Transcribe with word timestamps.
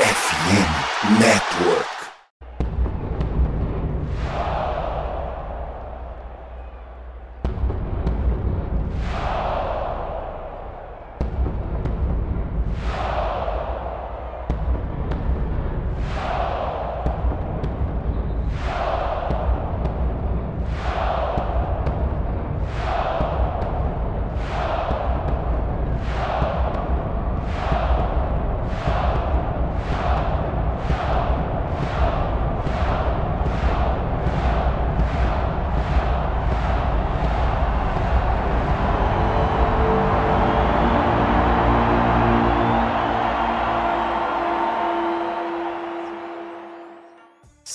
FM 0.00 1.20
Network. 1.20 1.99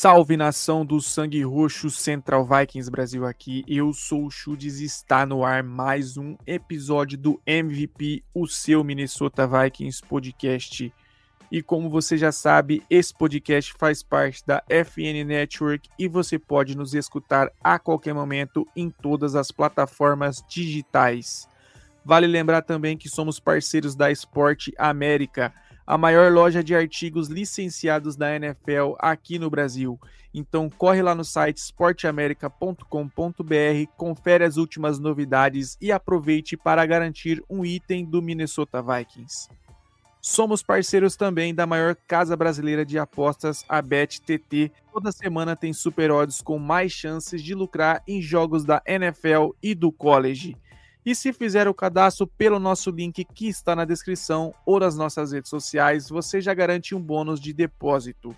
Salve 0.05 0.37
nação 0.37 0.85
do 0.85 1.01
Sangue 1.01 1.41
Roxo 1.41 1.89
Central 1.89 2.45
Vikings 2.45 2.91
Brasil 2.91 3.25
aqui. 3.25 3.65
Eu 3.67 3.91
sou 3.91 4.27
o 4.27 4.29
Chudes 4.29 4.79
está 4.79 5.25
no 5.25 5.43
ar 5.43 5.63
mais 5.63 6.15
um 6.15 6.37
episódio 6.45 7.17
do 7.17 7.41
MVP, 7.43 8.23
o 8.31 8.45
seu 8.45 8.83
Minnesota 8.83 9.47
Vikings 9.47 10.03
podcast. 10.07 10.93
E 11.51 11.59
como 11.63 11.89
você 11.89 12.19
já 12.19 12.31
sabe, 12.31 12.83
esse 12.87 13.11
podcast 13.17 13.73
faz 13.79 14.03
parte 14.03 14.45
da 14.45 14.63
FN 14.69 15.25
Network 15.25 15.89
e 15.97 16.07
você 16.07 16.37
pode 16.37 16.77
nos 16.77 16.93
escutar 16.93 17.51
a 17.63 17.79
qualquer 17.79 18.13
momento 18.13 18.63
em 18.75 18.91
todas 18.91 19.33
as 19.33 19.49
plataformas 19.49 20.45
digitais. 20.47 21.49
Vale 22.05 22.27
lembrar 22.27 22.61
também 22.61 22.95
que 22.95 23.09
somos 23.09 23.39
parceiros 23.39 23.95
da 23.95 24.11
Esporte 24.11 24.71
América 24.77 25.51
a 25.85 25.97
maior 25.97 26.31
loja 26.31 26.63
de 26.63 26.73
artigos 26.73 27.27
licenciados 27.27 28.15
da 28.15 28.35
NFL 28.35 28.93
aqui 28.99 29.37
no 29.37 29.49
Brasil. 29.49 29.99
Então 30.33 30.69
corre 30.69 31.01
lá 31.01 31.15
no 31.15 31.23
site 31.23 31.57
esporteamerica.com.br, 31.57 33.91
confere 33.95 34.43
as 34.43 34.57
últimas 34.57 34.99
novidades 34.99 35.77
e 35.79 35.91
aproveite 35.91 36.57
para 36.57 36.85
garantir 36.85 37.41
um 37.49 37.63
item 37.63 38.03
do 38.03 38.21
Minnesota 38.21 38.81
Vikings. 38.81 39.47
Somos 40.27 40.63
parceiros 40.63 41.15
também 41.15 41.53
da 41.53 41.67
maior 41.67 41.95
casa 41.95 42.35
brasileira 42.35 42.83
de 42.83 42.97
apostas, 42.97 43.63
a 43.69 43.79
BetTT. 43.79 44.71
Toda 44.91 45.11
semana 45.11 45.55
tem 45.55 45.71
super 45.71 46.09
odds 46.09 46.41
com 46.41 46.57
mais 46.57 46.91
chances 46.91 47.43
de 47.43 47.53
lucrar 47.53 48.01
em 48.07 48.23
jogos 48.23 48.65
da 48.65 48.81
NFL 48.87 49.51
e 49.61 49.75
do 49.75 49.91
college. 49.91 50.57
E 51.05 51.13
se 51.13 51.31
fizer 51.31 51.67
o 51.67 51.73
cadastro 51.73 52.25
pelo 52.25 52.57
nosso 52.57 52.89
link 52.89 53.23
que 53.23 53.47
está 53.47 53.75
na 53.75 53.85
descrição 53.85 54.53
ou 54.65 54.79
nas 54.79 54.95
nossas 54.95 55.31
redes 55.31 55.51
sociais, 55.51 56.09
você 56.09 56.41
já 56.41 56.51
garante 56.51 56.95
um 56.95 57.01
bônus 57.01 57.39
de 57.39 57.53
depósito. 57.53 58.35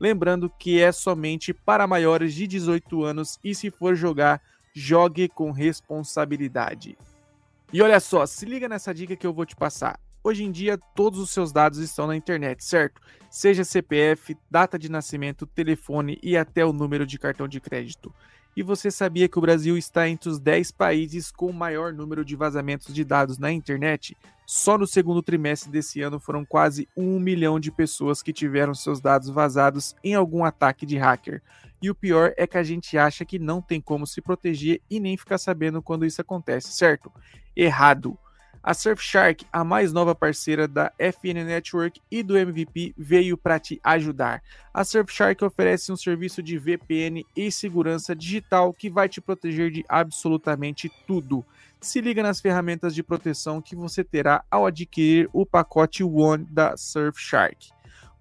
Lembrando 0.00 0.48
que 0.48 0.80
é 0.80 0.90
somente 0.92 1.52
para 1.52 1.86
maiores 1.86 2.32
de 2.32 2.46
18 2.46 3.04
anos 3.04 3.38
e 3.44 3.54
se 3.54 3.70
for 3.70 3.94
jogar, 3.94 4.40
jogue 4.74 5.28
com 5.28 5.50
responsabilidade. 5.50 6.96
E 7.70 7.82
olha 7.82 8.00
só, 8.00 8.24
se 8.24 8.46
liga 8.46 8.68
nessa 8.68 8.94
dica 8.94 9.16
que 9.16 9.26
eu 9.26 9.34
vou 9.34 9.44
te 9.44 9.54
passar. 9.54 10.00
Hoje 10.24 10.42
em 10.42 10.50
dia, 10.50 10.78
todos 10.94 11.20
os 11.20 11.30
seus 11.30 11.52
dados 11.52 11.78
estão 11.78 12.06
na 12.06 12.16
internet, 12.16 12.64
certo? 12.64 13.00
Seja 13.30 13.62
CPF, 13.62 14.36
data 14.50 14.78
de 14.78 14.90
nascimento, 14.90 15.46
telefone 15.46 16.18
e 16.22 16.36
até 16.36 16.64
o 16.64 16.72
número 16.72 17.06
de 17.06 17.18
cartão 17.18 17.46
de 17.46 17.60
crédito. 17.60 18.12
E 18.56 18.62
você 18.62 18.90
sabia 18.90 19.28
que 19.28 19.36
o 19.36 19.40
Brasil 19.42 19.76
está 19.76 20.08
entre 20.08 20.30
os 20.30 20.38
10 20.38 20.70
países 20.70 21.30
com 21.30 21.50
o 21.50 21.52
maior 21.52 21.92
número 21.92 22.24
de 22.24 22.34
vazamentos 22.34 22.94
de 22.94 23.04
dados 23.04 23.36
na 23.36 23.52
internet? 23.52 24.16
Só 24.46 24.78
no 24.78 24.86
segundo 24.86 25.22
trimestre 25.22 25.70
desse 25.70 26.00
ano 26.00 26.18
foram 26.18 26.42
quase 26.42 26.88
um 26.96 27.20
milhão 27.20 27.60
de 27.60 27.70
pessoas 27.70 28.22
que 28.22 28.32
tiveram 28.32 28.74
seus 28.74 28.98
dados 28.98 29.28
vazados 29.28 29.94
em 30.02 30.14
algum 30.14 30.42
ataque 30.42 30.86
de 30.86 30.96
hacker. 30.96 31.42
E 31.82 31.90
o 31.90 31.94
pior 31.94 32.32
é 32.38 32.46
que 32.46 32.56
a 32.56 32.62
gente 32.62 32.96
acha 32.96 33.26
que 33.26 33.38
não 33.38 33.60
tem 33.60 33.78
como 33.78 34.06
se 34.06 34.22
proteger 34.22 34.80
e 34.88 34.98
nem 34.98 35.18
ficar 35.18 35.36
sabendo 35.36 35.82
quando 35.82 36.06
isso 36.06 36.22
acontece, 36.22 36.72
certo? 36.72 37.12
Errado. 37.54 38.18
A 38.66 38.74
Surfshark, 38.74 39.46
a 39.52 39.62
mais 39.62 39.92
nova 39.92 40.12
parceira 40.12 40.66
da 40.66 40.92
FN 40.98 41.44
Network 41.44 42.02
e 42.10 42.20
do 42.20 42.36
MVP, 42.36 42.92
veio 42.98 43.36
para 43.36 43.60
te 43.60 43.80
ajudar. 43.84 44.42
A 44.74 44.82
Surfshark 44.82 45.44
oferece 45.44 45.92
um 45.92 45.96
serviço 45.96 46.42
de 46.42 46.58
VPN 46.58 47.24
e 47.36 47.52
segurança 47.52 48.12
digital 48.12 48.72
que 48.72 48.90
vai 48.90 49.08
te 49.08 49.20
proteger 49.20 49.70
de 49.70 49.84
absolutamente 49.88 50.90
tudo. 51.06 51.44
Se 51.80 52.00
liga 52.00 52.24
nas 52.24 52.40
ferramentas 52.40 52.92
de 52.92 53.04
proteção 53.04 53.62
que 53.62 53.76
você 53.76 54.02
terá 54.02 54.42
ao 54.50 54.66
adquirir 54.66 55.30
o 55.32 55.46
pacote 55.46 56.02
One 56.02 56.44
da 56.50 56.76
Surfshark 56.76 57.68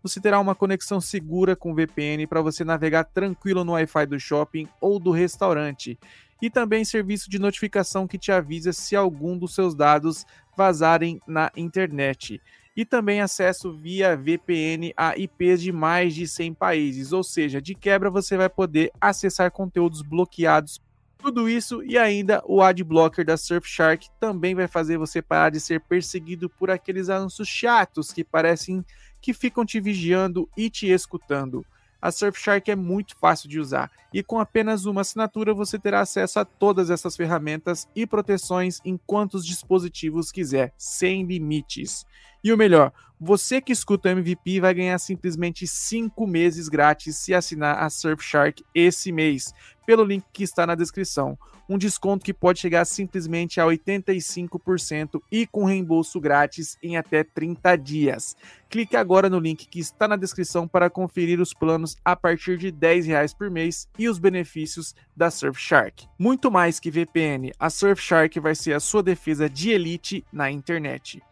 você 0.07 0.21
terá 0.21 0.39
uma 0.39 0.53
conexão 0.53 1.01
segura 1.01 1.55
com 1.55 1.73
VPN 1.73 2.27
para 2.27 2.39
você 2.39 2.63
navegar 2.63 3.05
tranquilo 3.05 3.63
no 3.63 3.71
Wi-Fi 3.71 4.05
do 4.05 4.19
shopping 4.19 4.67
ou 4.79 4.99
do 4.99 5.09
restaurante 5.09 5.97
e 6.41 6.49
também 6.49 6.83
serviço 6.83 7.29
de 7.29 7.39
notificação 7.39 8.07
que 8.07 8.17
te 8.17 8.31
avisa 8.31 8.73
se 8.73 8.95
algum 8.95 9.37
dos 9.37 9.53
seus 9.53 9.73
dados 9.73 10.25
vazarem 10.55 11.19
na 11.27 11.51
internet. 11.55 12.41
E 12.75 12.83
também 12.83 13.21
acesso 13.21 13.71
via 13.71 14.17
VPN 14.17 14.93
a 14.97 15.17
IPs 15.17 15.61
de 15.61 15.71
mais 15.71 16.13
de 16.13 16.27
100 16.27 16.53
países, 16.53 17.13
ou 17.13 17.23
seja, 17.23 17.61
de 17.61 17.73
quebra 17.73 18.09
você 18.09 18.35
vai 18.35 18.49
poder 18.49 18.91
acessar 18.99 19.49
conteúdos 19.49 20.01
bloqueados. 20.01 20.81
Tudo 21.17 21.49
isso 21.49 21.81
e 21.83 21.97
ainda 21.97 22.43
o 22.45 22.61
Adblocker 22.61 23.25
da 23.25 23.37
Surfshark 23.37 24.09
também 24.19 24.53
vai 24.53 24.67
fazer 24.67 24.97
você 24.97 25.21
parar 25.21 25.49
de 25.49 25.59
ser 25.59 25.79
perseguido 25.81 26.49
por 26.49 26.69
aqueles 26.69 27.09
anúncios 27.09 27.47
chatos 27.47 28.11
que 28.11 28.23
parecem 28.23 28.85
que 29.21 29.33
ficam 29.33 29.65
te 29.65 29.79
vigiando 29.79 30.47
e 30.55 30.69
te 30.69 30.87
escutando 30.87 31.65
a 32.05 32.11
Surfshark 32.11 32.69
é 32.69 32.75
muito 32.75 33.17
fácil 33.17 33.49
de 33.49 33.59
usar 33.59 33.89
e 34.13 34.21
com 34.21 34.39
apenas 34.39 34.85
uma 34.85 35.01
assinatura 35.01 35.55
você 35.55 35.79
terá 35.79 36.01
acesso 36.01 36.39
a 36.39 36.45
todas 36.45 36.91
essas 36.91 37.15
ferramentas 37.15 37.87
e 37.95 38.05
proteções 38.05 38.79
em 38.85 38.95
quantos 39.07 39.43
dispositivos 39.43 40.31
quiser, 40.31 40.71
sem 40.77 41.25
limites. 41.25 42.05
E 42.45 42.53
o 42.53 42.57
melhor, 42.57 42.93
você 43.19 43.59
que 43.59 43.71
escuta 43.71 44.07
o 44.07 44.11
MVP 44.11 44.59
vai 44.59 44.71
ganhar 44.71 44.99
simplesmente 44.99 45.65
5 45.65 46.27
meses 46.27 46.69
grátis 46.69 47.17
se 47.17 47.33
assinar 47.33 47.83
a 47.83 47.89
Surfshark 47.89 48.63
esse 48.71 49.11
mês, 49.11 49.51
pelo 49.83 50.03
link 50.03 50.23
que 50.31 50.43
está 50.43 50.67
na 50.67 50.75
descrição. 50.75 51.35
Um 51.67 51.75
desconto 51.75 52.23
que 52.23 52.31
pode 52.31 52.59
chegar 52.59 52.85
simplesmente 52.85 53.59
a 53.59 53.65
85% 53.65 55.23
e 55.31 55.47
com 55.47 55.65
reembolso 55.65 56.21
grátis 56.21 56.77
em 56.83 56.97
até 56.97 57.23
30 57.23 57.75
dias. 57.77 58.35
Clique 58.69 58.95
agora 58.95 59.27
no 59.27 59.39
link 59.39 59.67
que 59.67 59.79
está 59.79 60.07
na 60.07 60.15
descrição 60.15 60.67
para 60.67 60.87
conferir 60.87 61.41
os 61.41 61.51
planos 61.51 61.97
a 62.05 62.15
partir 62.15 62.59
de 62.59 62.71
10 62.71 63.07
reais 63.07 63.33
por 63.33 63.49
mês 63.49 63.89
e 63.97 64.07
os 64.07 64.19
benefícios 64.19 64.93
da 65.17 65.31
Surfshark. 65.31 66.07
Muito 66.19 66.51
mais 66.51 66.79
que 66.79 66.91
VPN, 66.91 67.53
a 67.57 67.71
Surfshark 67.71 68.39
vai 68.39 68.53
ser 68.53 68.73
a 68.73 68.79
sua 68.79 69.01
defesa 69.01 69.49
de 69.49 69.71
elite 69.71 70.23
na 70.31 70.51
internet. 70.51 71.23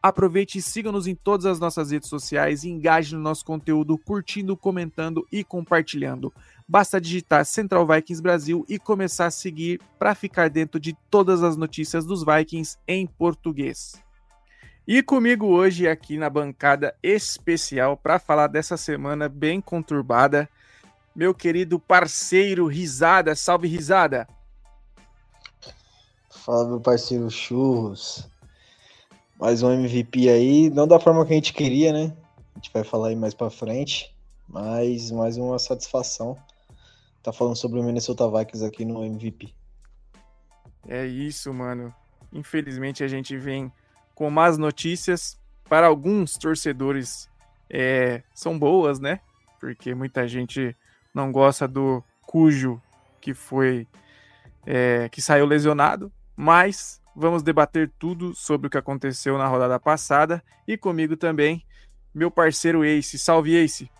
Aproveite 0.00 0.58
e 0.58 0.62
siga-nos 0.62 1.08
em 1.08 1.14
todas 1.14 1.44
as 1.44 1.58
nossas 1.58 1.90
redes 1.90 2.08
sociais 2.08 2.62
e 2.62 2.68
engaje 2.68 3.16
no 3.16 3.20
nosso 3.20 3.44
conteúdo 3.44 3.98
curtindo, 3.98 4.56
comentando 4.56 5.26
e 5.32 5.42
compartilhando. 5.42 6.32
Basta 6.68 7.00
digitar 7.00 7.44
Central 7.44 7.84
Vikings 7.84 8.22
Brasil 8.22 8.64
e 8.68 8.78
começar 8.78 9.26
a 9.26 9.30
seguir 9.30 9.80
para 9.98 10.14
ficar 10.14 10.48
dentro 10.48 10.78
de 10.78 10.96
todas 11.10 11.42
as 11.42 11.56
notícias 11.56 12.06
dos 12.06 12.24
Vikings 12.24 12.78
em 12.86 13.08
português. 13.08 14.00
E 14.86 15.02
comigo 15.02 15.46
hoje 15.46 15.88
aqui 15.88 16.16
na 16.16 16.30
bancada 16.30 16.94
especial 17.02 17.96
para 17.96 18.20
falar 18.20 18.46
dessa 18.46 18.76
semana 18.76 19.28
bem 19.28 19.60
conturbada, 19.60 20.48
meu 21.14 21.34
querido 21.34 21.78
parceiro 21.80 22.66
Risada. 22.66 23.34
Salve 23.34 23.66
Risada! 23.66 24.28
Fala 26.30 26.68
meu 26.68 26.80
parceiro 26.80 27.28
Churros 27.28 28.30
mais 29.38 29.62
um 29.62 29.70
MVP 29.70 30.28
aí, 30.28 30.68
não 30.70 30.86
da 30.88 30.98
forma 30.98 31.24
que 31.24 31.32
a 31.32 31.36
gente 31.36 31.52
queria, 31.52 31.92
né? 31.92 32.12
A 32.54 32.58
gente 32.58 32.72
vai 32.72 32.82
falar 32.82 33.08
aí 33.08 33.16
mais 33.16 33.34
para 33.34 33.48
frente, 33.48 34.12
mas 34.48 35.12
mais 35.12 35.36
uma 35.36 35.58
satisfação 35.60 36.36
tá 37.22 37.32
falando 37.32 37.54
sobre 37.54 37.78
o 37.78 37.82
Minnesota 37.84 38.28
Vikings 38.28 38.64
aqui 38.64 38.84
no 38.84 39.04
MVP. 39.04 39.54
É 40.88 41.06
isso, 41.06 41.54
mano. 41.54 41.94
Infelizmente 42.32 43.04
a 43.04 43.08
gente 43.08 43.36
vem 43.36 43.70
com 44.12 44.28
más 44.28 44.58
notícias 44.58 45.38
para 45.68 45.86
alguns 45.86 46.34
torcedores 46.34 47.30
é, 47.70 48.22
são 48.34 48.58
boas, 48.58 48.98
né? 48.98 49.20
Porque 49.60 49.94
muita 49.94 50.26
gente 50.26 50.76
não 51.14 51.30
gosta 51.30 51.68
do 51.68 52.02
Cujo 52.22 52.82
que 53.20 53.34
foi 53.34 53.86
é, 54.66 55.08
que 55.10 55.22
saiu 55.22 55.46
lesionado, 55.46 56.10
mas 56.34 57.00
vamos 57.18 57.42
debater 57.42 57.90
tudo 57.98 58.34
sobre 58.34 58.68
o 58.68 58.70
que 58.70 58.78
aconteceu 58.78 59.36
na 59.36 59.46
rodada 59.46 59.78
passada 59.80 60.42
e 60.66 60.78
comigo 60.78 61.16
também 61.16 61.64
meu 62.14 62.30
parceiro 62.30 62.84
Ace. 62.84 63.18
Salve, 63.18 63.54
Ace. 63.56 63.90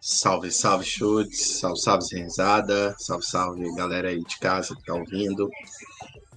Salve, 0.00 0.50
salve, 0.50 0.84
chutes, 0.84 1.58
salve, 1.58 1.80
salve, 1.80 2.16
Renzada, 2.16 2.94
salve, 2.98 3.24
salve, 3.24 3.74
galera 3.74 4.08
aí 4.08 4.22
de 4.22 4.38
casa 4.38 4.74
que 4.74 4.84
tá 4.84 4.94
ouvindo. 4.94 5.48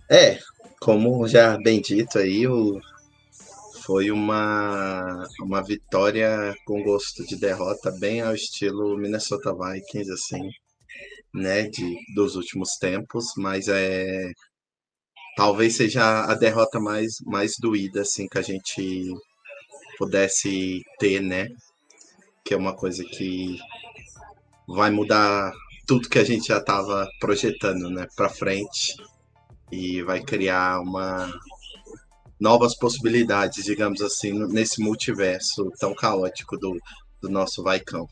É, 0.09 0.39
como 0.80 1.27
já 1.27 1.57
bem 1.57 1.81
dito 1.81 2.18
aí, 2.18 2.48
o... 2.48 2.80
foi 3.83 4.09
uma, 4.09 5.27
uma 5.42 5.62
vitória 5.62 6.56
com 6.65 6.81
gosto 6.83 7.25
de 7.25 7.36
derrota, 7.36 7.92
bem 8.00 8.21
ao 8.21 8.33
estilo 8.33 8.98
Minnesota 8.98 9.54
Vikings, 9.54 10.12
assim, 10.12 10.50
né, 11.33 11.63
de, 11.63 11.98
dos 12.15 12.36
últimos 12.36 12.77
tempos, 12.80 13.33
mas 13.36 13.68
é 13.68 14.31
talvez 15.38 15.78
seja 15.78 16.25
a 16.25 16.34
derrota 16.34 16.80
mais, 16.80 17.22
mais 17.24 17.54
doída, 17.60 18.01
assim, 18.01 18.28
que 18.28 18.39
a 18.39 18.42
gente 18.42 19.13
pudesse 20.00 20.81
ter, 21.00 21.22
né, 21.22 21.48
que 22.44 22.56
é 22.56 22.57
uma 22.57 22.75
coisa 22.75 23.04
que 23.04 23.57
vai 24.68 24.89
mudar 24.89 25.54
tudo 25.86 26.10
que 26.10 26.19
a 26.19 26.24
gente 26.24 26.48
já 26.48 26.57
estava 26.57 27.07
projetando, 27.19 27.89
né, 27.89 28.07
para 28.16 28.30
frente 28.30 28.95
e 29.72 30.01
vai 30.01 30.22
criar 30.22 30.81
uma 30.81 31.31
novas 32.40 32.75
possibilidades, 32.75 33.63
digamos 33.63 34.01
assim, 34.01 34.31
nesse 34.48 34.81
multiverso 34.81 35.72
tão 35.80 35.94
caótico 35.94 36.57
do, 36.57 36.78
do 37.22 37.30
nosso 37.30 37.63
Vaicão. 37.63 38.07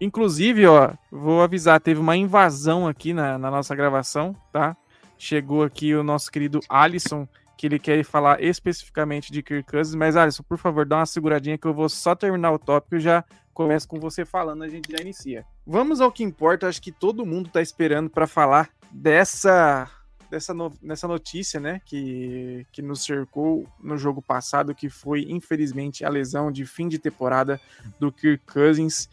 Inclusive, 0.00 0.66
ó, 0.66 0.92
vou 1.10 1.40
avisar, 1.40 1.80
teve 1.80 2.00
uma 2.00 2.16
invasão 2.16 2.86
aqui 2.86 3.14
na, 3.14 3.38
na 3.38 3.50
nossa 3.50 3.74
gravação, 3.74 4.36
tá? 4.52 4.76
Chegou 5.24 5.62
aqui 5.62 5.94
o 5.94 6.04
nosso 6.04 6.30
querido 6.30 6.60
Alisson, 6.68 7.26
que 7.56 7.66
ele 7.66 7.78
quer 7.78 8.04
falar 8.04 8.42
especificamente 8.42 9.32
de 9.32 9.42
Kirk 9.42 9.70
Cousins, 9.70 9.94
mas 9.94 10.16
Alisson, 10.16 10.42
por 10.42 10.58
favor, 10.58 10.84
dá 10.84 10.98
uma 10.98 11.06
seguradinha 11.06 11.56
que 11.56 11.66
eu 11.66 11.72
vou 11.72 11.88
só 11.88 12.14
terminar 12.14 12.52
o 12.52 12.58
tópico 12.58 12.96
e 12.96 13.00
já 13.00 13.24
começo 13.54 13.88
com 13.88 13.98
você 13.98 14.26
falando, 14.26 14.64
a 14.64 14.68
gente 14.68 14.92
já 14.92 14.98
inicia. 15.00 15.46
Vamos 15.66 16.02
ao 16.02 16.12
que 16.12 16.22
importa, 16.22 16.68
acho 16.68 16.82
que 16.82 16.92
todo 16.92 17.24
mundo 17.24 17.48
tá 17.48 17.62
esperando 17.62 18.10
para 18.10 18.26
falar 18.26 18.68
dessa 18.92 19.90
dessa 20.30 20.52
no, 20.52 20.70
nessa 20.82 21.08
notícia, 21.08 21.58
né, 21.58 21.80
que, 21.86 22.66
que 22.70 22.82
nos 22.82 23.02
cercou 23.02 23.66
no 23.82 23.96
jogo 23.96 24.20
passado, 24.20 24.74
que 24.74 24.90
foi 24.90 25.24
infelizmente 25.30 26.04
a 26.04 26.10
lesão 26.10 26.52
de 26.52 26.66
fim 26.66 26.86
de 26.86 26.98
temporada 26.98 27.58
do 27.98 28.12
Kirk 28.12 28.44
Cousins. 28.44 29.08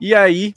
E 0.00 0.12
aí, 0.12 0.56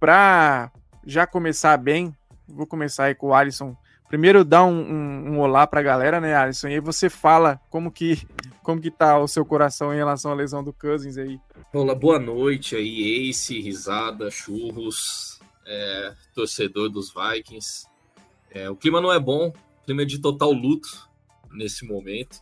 para 0.00 0.72
já 1.04 1.26
começar 1.26 1.76
bem, 1.76 2.16
vou 2.48 2.66
começar 2.66 3.04
aí 3.04 3.14
com 3.14 3.26
o 3.26 3.34
Alisson 3.34 3.76
Primeiro 4.08 4.44
dá 4.44 4.64
um, 4.64 4.80
um, 4.80 5.32
um 5.32 5.40
olá 5.40 5.66
para 5.66 5.80
a 5.80 5.82
galera, 5.82 6.20
né, 6.20 6.34
Alisson? 6.34 6.68
E 6.68 6.74
aí 6.74 6.80
você 6.80 7.08
fala 7.08 7.60
como 7.70 7.90
que 7.90 8.26
como 8.62 8.80
que 8.80 8.90
tá 8.90 9.18
o 9.18 9.28
seu 9.28 9.44
coração 9.44 9.92
em 9.92 9.96
relação 9.96 10.32
à 10.32 10.34
lesão 10.34 10.64
do 10.64 10.72
Cousins 10.72 11.18
aí. 11.18 11.38
Olá, 11.72 11.94
boa 11.94 12.18
noite 12.18 12.74
aí, 12.74 13.28
Ace, 13.28 13.60
risada, 13.60 14.30
churros, 14.30 15.38
é, 15.66 16.14
torcedor 16.34 16.88
dos 16.88 17.12
Vikings. 17.12 17.86
É, 18.50 18.70
o 18.70 18.76
clima 18.76 19.02
não 19.02 19.12
é 19.12 19.20
bom, 19.20 19.52
clima 19.84 20.02
é 20.02 20.04
de 20.06 20.18
total 20.18 20.50
luto 20.50 20.88
nesse 21.52 21.86
momento. 21.86 22.40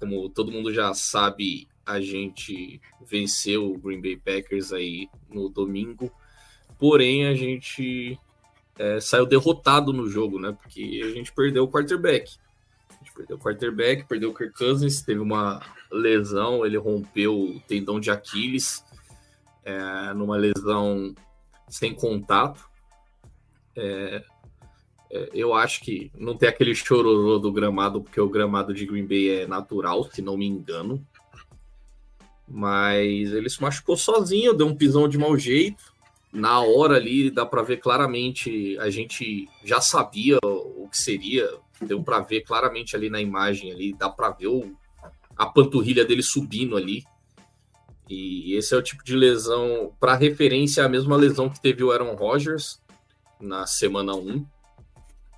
Como 0.00 0.28
todo 0.30 0.50
mundo 0.50 0.72
já 0.72 0.94
sabe, 0.94 1.68
a 1.84 2.00
gente 2.00 2.80
venceu 3.04 3.70
o 3.70 3.78
Green 3.78 4.00
Bay 4.00 4.16
Packers 4.16 4.72
aí 4.72 5.08
no 5.28 5.48
domingo. 5.48 6.10
Porém, 6.78 7.26
a 7.26 7.34
gente 7.34 8.18
é, 8.78 9.00
saiu 9.00 9.26
derrotado 9.26 9.92
no 9.92 10.08
jogo, 10.08 10.38
né? 10.38 10.56
Porque 10.60 11.00
a 11.04 11.10
gente 11.10 11.32
perdeu 11.32 11.64
o 11.64 11.70
quarterback. 11.70 12.36
A 12.90 12.94
gente 13.04 13.12
perdeu 13.14 13.36
o 13.36 13.40
quarterback, 13.40 14.04
perdeu 14.04 14.30
o 14.30 14.34
Kirk 14.34 14.56
Cousins, 14.56 15.02
teve 15.02 15.20
uma 15.20 15.62
lesão, 15.90 16.66
ele 16.66 16.76
rompeu 16.76 17.38
o 17.38 17.60
tendão 17.60 18.00
de 18.00 18.10
Aquiles 18.10 18.84
é, 19.64 20.12
numa 20.14 20.36
lesão 20.36 21.14
sem 21.68 21.94
contato. 21.94 22.68
É, 23.76 24.24
é, 25.10 25.30
eu 25.32 25.54
acho 25.54 25.80
que 25.80 26.10
não 26.16 26.36
tem 26.36 26.48
aquele 26.48 26.74
chororô 26.74 27.38
do 27.38 27.52
gramado, 27.52 28.02
porque 28.02 28.20
o 28.20 28.28
gramado 28.28 28.74
de 28.74 28.86
Green 28.86 29.06
Bay 29.06 29.42
é 29.42 29.46
natural, 29.46 30.04
se 30.10 30.20
não 30.20 30.36
me 30.36 30.46
engano. 30.46 31.04
Mas 32.46 33.32
ele 33.32 33.48
se 33.48 33.62
machucou 33.62 33.96
sozinho, 33.96 34.52
deu 34.52 34.66
um 34.66 34.76
pisão 34.76 35.08
de 35.08 35.16
mau 35.16 35.38
jeito 35.38 35.93
na 36.34 36.60
hora 36.60 36.96
ali 36.96 37.30
dá 37.30 37.46
para 37.46 37.62
ver 37.62 37.76
claramente, 37.76 38.76
a 38.80 38.90
gente 38.90 39.48
já 39.62 39.80
sabia 39.80 40.36
o 40.42 40.88
que 40.90 40.98
seria, 40.98 41.48
deu 41.80 42.02
para 42.02 42.18
ver 42.18 42.40
claramente 42.40 42.96
ali 42.96 43.08
na 43.08 43.20
imagem 43.20 43.70
ali, 43.70 43.94
dá 43.94 44.10
para 44.10 44.30
ver 44.30 44.48
o, 44.48 44.76
a 45.36 45.46
panturrilha 45.46 46.04
dele 46.04 46.24
subindo 46.24 46.76
ali. 46.76 47.04
E 48.10 48.54
esse 48.54 48.74
é 48.74 48.76
o 48.76 48.82
tipo 48.82 49.04
de 49.04 49.14
lesão, 49.14 49.94
para 50.00 50.16
referência, 50.16 50.84
a 50.84 50.88
mesma 50.88 51.16
lesão 51.16 51.48
que 51.48 51.60
teve 51.60 51.84
o 51.84 51.92
Aaron 51.92 52.16
Rodgers 52.16 52.82
na 53.40 53.64
semana 53.64 54.14
1, 54.14 54.44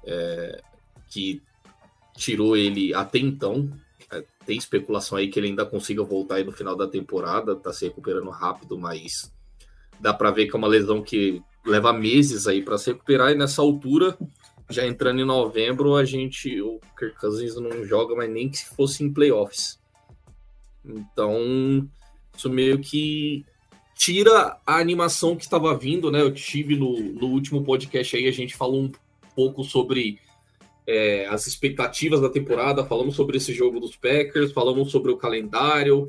é, 0.04 0.62
que 1.10 1.42
tirou 2.16 2.56
ele 2.56 2.94
até 2.94 3.18
então. 3.18 3.70
É, 4.10 4.24
tem 4.46 4.56
especulação 4.56 5.18
aí 5.18 5.28
que 5.28 5.38
ele 5.38 5.48
ainda 5.48 5.66
consiga 5.66 6.02
voltar 6.02 6.36
aí 6.36 6.44
no 6.44 6.52
final 6.52 6.74
da 6.74 6.88
temporada, 6.88 7.54
tá 7.54 7.70
se 7.70 7.84
recuperando 7.84 8.30
rápido, 8.30 8.78
mas 8.78 9.30
Dá 10.00 10.12
para 10.12 10.30
ver 10.30 10.46
que 10.46 10.54
é 10.54 10.58
uma 10.58 10.68
lesão 10.68 11.02
que 11.02 11.42
leva 11.64 11.92
meses 11.92 12.46
aí 12.46 12.62
para 12.62 12.78
se 12.78 12.92
recuperar, 12.92 13.32
e 13.32 13.34
nessa 13.34 13.60
altura, 13.60 14.16
já 14.70 14.86
entrando 14.86 15.20
em 15.20 15.24
novembro, 15.24 15.96
a 15.96 16.04
gente, 16.04 16.60
o 16.60 16.80
Kirk 16.98 17.18
Cousins 17.18 17.56
não 17.56 17.84
joga 17.84 18.14
mais 18.14 18.30
nem 18.30 18.48
que 18.48 18.58
se 18.58 18.66
fosse 18.66 19.02
em 19.02 19.12
playoffs. 19.12 19.78
Então, 20.84 21.88
isso 22.36 22.48
meio 22.48 22.78
que 22.78 23.44
tira 23.94 24.58
a 24.64 24.78
animação 24.78 25.34
que 25.34 25.42
estava 25.42 25.76
vindo, 25.76 26.10
né? 26.10 26.20
Eu 26.20 26.32
tive 26.32 26.76
no, 26.76 26.98
no 27.14 27.28
último 27.28 27.64
podcast 27.64 28.16
aí, 28.16 28.28
a 28.28 28.32
gente 28.32 28.54
falou 28.54 28.82
um 28.82 28.92
pouco 29.34 29.64
sobre 29.64 30.20
é, 30.86 31.26
as 31.26 31.46
expectativas 31.46 32.20
da 32.20 32.28
temporada, 32.28 32.84
falamos 32.84 33.16
sobre 33.16 33.38
esse 33.38 33.52
jogo 33.52 33.80
dos 33.80 33.96
Packers, 33.96 34.52
falamos 34.52 34.90
sobre 34.90 35.10
o 35.10 35.16
calendário, 35.16 36.08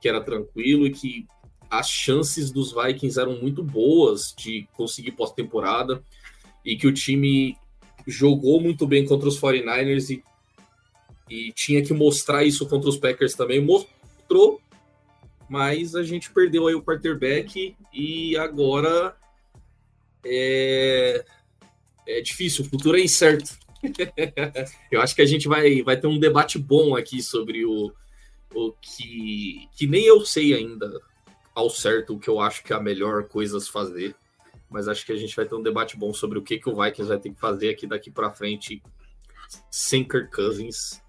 que 0.00 0.08
era 0.08 0.20
tranquilo 0.20 0.86
e 0.86 0.90
que 0.90 1.26
as 1.70 1.88
chances 1.88 2.50
dos 2.50 2.72
Vikings 2.72 3.20
eram 3.20 3.36
muito 3.40 3.62
boas 3.62 4.34
de 4.36 4.66
conseguir 4.72 5.12
pós-temporada 5.12 6.02
e 6.64 6.76
que 6.76 6.86
o 6.86 6.92
time 6.92 7.56
jogou 8.06 8.60
muito 8.60 8.86
bem 8.86 9.04
contra 9.04 9.28
os 9.28 9.38
49ers 9.38 10.10
e, 10.10 10.24
e 11.28 11.52
tinha 11.52 11.82
que 11.82 11.92
mostrar 11.92 12.44
isso 12.44 12.66
contra 12.66 12.88
os 12.88 12.96
Packers 12.96 13.34
também. 13.34 13.60
Mostrou, 13.60 14.60
mas 15.48 15.94
a 15.94 16.02
gente 16.02 16.30
perdeu 16.30 16.66
aí 16.66 16.74
o 16.74 16.82
quarterback 16.82 17.76
e 17.92 18.36
agora 18.36 19.14
é, 20.24 21.24
é 22.06 22.20
difícil, 22.22 22.64
o 22.64 22.68
futuro 22.68 22.98
é 22.98 23.02
incerto. 23.02 23.58
Eu 24.90 25.00
acho 25.02 25.14
que 25.14 25.22
a 25.22 25.26
gente 25.26 25.46
vai, 25.46 25.82
vai 25.82 25.96
ter 25.96 26.06
um 26.06 26.18
debate 26.18 26.58
bom 26.58 26.96
aqui 26.96 27.22
sobre 27.22 27.64
o, 27.64 27.92
o 28.54 28.72
que, 28.72 29.68
que 29.76 29.86
nem 29.86 30.06
eu 30.06 30.24
sei 30.24 30.52
ainda 30.52 30.90
ao 31.58 31.68
certo 31.68 32.14
o 32.14 32.18
que 32.18 32.30
eu 32.30 32.40
acho 32.40 32.62
que 32.62 32.72
é 32.72 32.76
a 32.76 32.80
melhor 32.80 33.24
coisa 33.24 33.56
a 33.58 33.60
se 33.60 33.70
fazer. 33.70 34.14
Mas 34.70 34.86
acho 34.86 35.04
que 35.04 35.12
a 35.12 35.16
gente 35.16 35.34
vai 35.34 35.46
ter 35.46 35.54
um 35.54 35.62
debate 35.62 35.96
bom 35.96 36.12
sobre 36.12 36.38
o 36.38 36.42
que, 36.42 36.58
que 36.58 36.68
o 36.68 36.74
Vikings 36.74 37.08
vai 37.08 37.18
ter 37.18 37.30
que 37.30 37.40
fazer 37.40 37.70
aqui 37.70 37.86
daqui 37.86 38.10
para 38.10 38.30
frente 38.30 38.82
sem 39.70 40.06
Kirk 40.06 40.30
Cousins. 40.30 41.02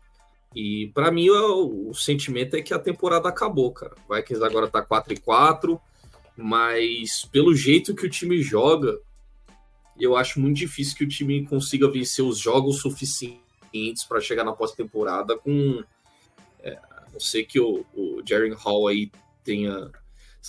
E 0.56 0.88
para 0.94 1.12
mim 1.12 1.30
o, 1.30 1.90
o, 1.90 1.94
sentimento 1.94 2.56
é 2.56 2.62
que 2.62 2.74
a 2.74 2.80
temporada 2.80 3.30
acabou, 3.30 3.72
cara. 3.72 3.94
O 4.08 4.16
Vikings 4.16 4.44
agora 4.44 4.68
tá 4.68 4.82
4 4.82 5.14
e 5.14 5.20
4, 5.20 5.80
mas 6.36 7.26
pelo 7.32 7.54
jeito 7.54 7.94
que 7.94 8.06
o 8.06 8.10
time 8.10 8.42
joga, 8.42 8.98
eu 10.00 10.16
acho 10.16 10.40
muito 10.40 10.58
difícil 10.58 10.98
que 10.98 11.04
o 11.04 11.10
time 11.10 11.46
consiga 11.46 11.92
vencer 11.92 12.26
os 12.26 12.40
jogos 12.40 12.80
suficientes 12.80 14.04
para 14.08 14.22
chegar 14.22 14.44
na 14.44 14.54
pós-temporada 14.54 15.38
com 15.38 15.84
é, 16.64 16.72
a 16.72 17.06
não 17.14 17.20
ser 17.20 17.44
que 17.44 17.60
o, 17.60 17.86
o 17.94 18.22
Jaren 18.26 18.56
Hall 18.56 18.88
aí 18.88 19.12
tenha 19.44 19.92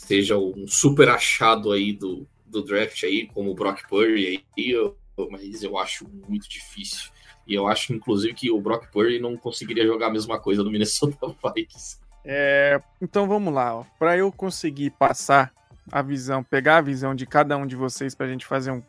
seja 0.00 0.36
um 0.36 0.66
super 0.66 1.08
achado 1.08 1.72
aí 1.72 1.92
do, 1.92 2.26
do 2.46 2.62
draft 2.62 3.04
aí, 3.04 3.26
como 3.26 3.50
o 3.50 3.54
Brock 3.54 3.86
Purdy 3.88 4.26
aí, 4.26 4.70
eu, 4.70 4.96
mas 5.30 5.62
eu 5.62 5.78
acho 5.78 6.08
muito 6.28 6.48
difícil. 6.48 7.10
E 7.46 7.54
eu 7.54 7.66
acho, 7.66 7.92
inclusive, 7.92 8.34
que 8.34 8.50
o 8.50 8.60
Brock 8.60 8.90
Purdy 8.90 9.18
não 9.18 9.36
conseguiria 9.36 9.86
jogar 9.86 10.06
a 10.06 10.12
mesma 10.12 10.38
coisa 10.40 10.62
no 10.62 10.70
Minnesota 10.70 11.34
Vikings. 11.54 11.98
É, 12.24 12.80
então 13.00 13.26
vamos 13.26 13.52
lá, 13.52 13.84
para 13.98 14.16
eu 14.16 14.30
conseguir 14.30 14.90
passar 14.90 15.52
a 15.90 16.02
visão, 16.02 16.42
pegar 16.42 16.78
a 16.78 16.82
visão 16.82 17.14
de 17.14 17.26
cada 17.26 17.56
um 17.56 17.66
de 17.66 17.76
vocês 17.76 18.14
para 18.14 18.26
a 18.26 18.28
gente 18.28 18.44
fazer 18.44 18.70
um, 18.70 18.82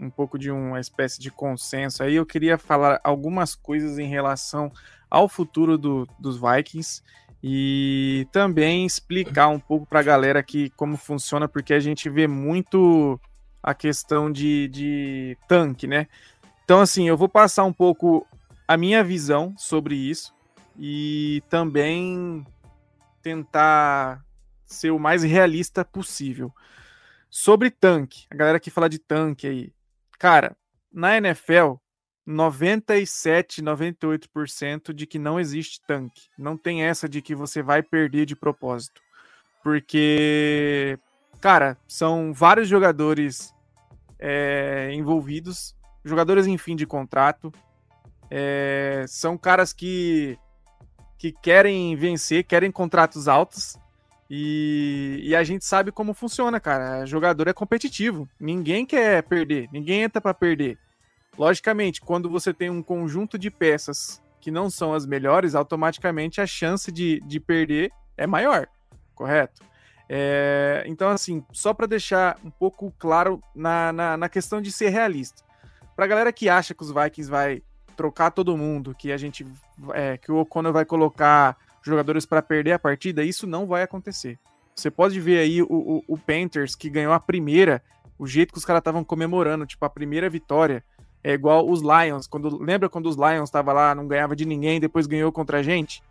um 0.00 0.10
pouco 0.10 0.38
de 0.38 0.50
uma 0.50 0.80
espécie 0.80 1.20
de 1.20 1.30
consenso 1.30 2.02
aí, 2.02 2.16
eu 2.16 2.26
queria 2.26 2.58
falar 2.58 3.00
algumas 3.04 3.54
coisas 3.54 3.98
em 3.98 4.08
relação 4.08 4.72
ao 5.08 5.28
futuro 5.28 5.78
do, 5.78 6.08
dos 6.18 6.36
Vikings 6.36 7.02
e 7.46 8.26
também 8.32 8.86
explicar 8.86 9.48
um 9.48 9.60
pouco 9.60 9.84
para 9.84 10.00
a 10.00 10.02
galera 10.02 10.40
aqui 10.40 10.70
como 10.70 10.96
funciona, 10.96 11.46
porque 11.46 11.74
a 11.74 11.78
gente 11.78 12.08
vê 12.08 12.26
muito 12.26 13.20
a 13.62 13.74
questão 13.74 14.32
de, 14.32 14.66
de 14.68 15.36
tanque, 15.46 15.86
né? 15.86 16.06
Então, 16.64 16.80
assim, 16.80 17.06
eu 17.06 17.18
vou 17.18 17.28
passar 17.28 17.64
um 17.64 17.72
pouco 17.72 18.26
a 18.66 18.78
minha 18.78 19.04
visão 19.04 19.54
sobre 19.58 19.94
isso 19.94 20.34
e 20.78 21.42
também 21.50 22.46
tentar 23.20 24.24
ser 24.64 24.90
o 24.90 24.98
mais 24.98 25.22
realista 25.22 25.84
possível. 25.84 26.50
Sobre 27.28 27.70
tanque, 27.70 28.24
a 28.30 28.36
galera 28.36 28.58
que 28.58 28.70
fala 28.70 28.88
de 28.88 28.98
tanque 28.98 29.46
aí. 29.46 29.70
Cara, 30.18 30.56
na 30.90 31.18
NFL, 31.18 31.74
97, 32.26 33.62
98% 33.62 34.92
de 34.92 35.06
que 35.06 35.18
não 35.18 35.38
existe 35.38 35.80
tanque. 35.86 36.28
Não 36.38 36.56
tem 36.56 36.82
essa 36.82 37.08
de 37.08 37.20
que 37.20 37.34
você 37.34 37.62
vai 37.62 37.82
perder 37.82 38.24
de 38.24 38.34
propósito. 38.34 39.02
Porque, 39.62 40.98
cara, 41.40 41.76
são 41.86 42.32
vários 42.32 42.68
jogadores 42.68 43.54
é, 44.18 44.90
envolvidos, 44.92 45.76
jogadores 46.04 46.46
em 46.46 46.56
fim 46.56 46.76
de 46.76 46.86
contrato. 46.86 47.52
É, 48.30 49.04
são 49.06 49.36
caras 49.36 49.72
que, 49.72 50.38
que 51.18 51.32
querem 51.32 51.94
vencer, 51.96 52.44
querem 52.44 52.70
contratos 52.70 53.28
altos. 53.28 53.78
E, 54.30 55.20
e, 55.22 55.36
a 55.36 55.44
gente 55.44 55.64
sabe 55.64 55.92
como 55.92 56.14
funciona, 56.14 56.58
cara. 56.58 57.04
Jogador 57.04 57.46
é 57.48 57.52
competitivo. 57.52 58.26
Ninguém 58.40 58.86
quer 58.86 59.22
perder, 59.22 59.68
ninguém 59.70 60.02
entra 60.02 60.20
para 60.20 60.32
perder. 60.32 60.78
Logicamente, 61.36 62.00
quando 62.00 62.30
você 62.30 62.52
tem 62.52 62.70
um 62.70 62.82
conjunto 62.82 63.38
de 63.38 63.50
peças 63.50 64.22
que 64.40 64.50
não 64.50 64.68
são 64.68 64.92
as 64.92 65.06
melhores, 65.06 65.54
automaticamente 65.54 66.40
a 66.40 66.46
chance 66.46 66.92
de, 66.92 67.20
de 67.20 67.40
perder 67.40 67.90
é 68.16 68.26
maior, 68.26 68.68
correto? 69.14 69.62
É, 70.08 70.84
então, 70.86 71.08
assim, 71.08 71.44
só 71.52 71.72
para 71.72 71.86
deixar 71.86 72.38
um 72.44 72.50
pouco 72.50 72.92
claro 72.98 73.42
na, 73.54 73.92
na, 73.92 74.16
na 74.16 74.28
questão 74.28 74.60
de 74.60 74.70
ser 74.70 74.90
realista. 74.90 75.42
Para 75.96 76.04
a 76.04 76.08
galera 76.08 76.32
que 76.32 76.48
acha 76.48 76.74
que 76.74 76.82
os 76.82 76.92
Vikings 76.92 77.30
vai 77.30 77.62
trocar 77.96 78.30
todo 78.30 78.56
mundo, 78.56 78.94
que 78.94 79.12
a 79.12 79.16
gente 79.16 79.46
é, 79.92 80.18
que 80.18 80.30
o 80.30 80.36
O'Connor 80.36 80.72
vai 80.72 80.84
colocar 80.84 81.56
jogadores 81.82 82.26
para 82.26 82.42
perder 82.42 82.72
a 82.72 82.78
partida, 82.78 83.22
isso 83.22 83.46
não 83.46 83.66
vai 83.66 83.82
acontecer. 83.82 84.38
Você 84.74 84.90
pode 84.90 85.20
ver 85.20 85.38
aí 85.38 85.62
o, 85.62 85.68
o, 85.70 86.04
o 86.08 86.18
Panthers 86.18 86.74
que 86.74 86.90
ganhou 86.90 87.12
a 87.12 87.20
primeira, 87.20 87.82
o 88.18 88.26
jeito 88.26 88.52
que 88.52 88.58
os 88.58 88.64
caras 88.64 88.80
estavam 88.80 89.04
comemorando, 89.04 89.66
tipo 89.66 89.84
a 89.84 89.90
primeira 89.90 90.28
vitória. 90.28 90.84
É 91.24 91.32
igual 91.32 91.66
os 91.68 91.80
Lions. 91.80 92.26
Quando, 92.26 92.62
lembra 92.62 92.90
quando 92.90 93.06
os 93.06 93.16
Lions 93.16 93.48
estavam 93.48 93.74
lá, 93.74 93.94
não 93.94 94.06
ganhava 94.06 94.36
de 94.36 94.44
ninguém, 94.44 94.78
depois 94.78 95.06
ganhou 95.06 95.32
contra 95.32 95.58
a 95.58 95.62
gente? 95.62 96.02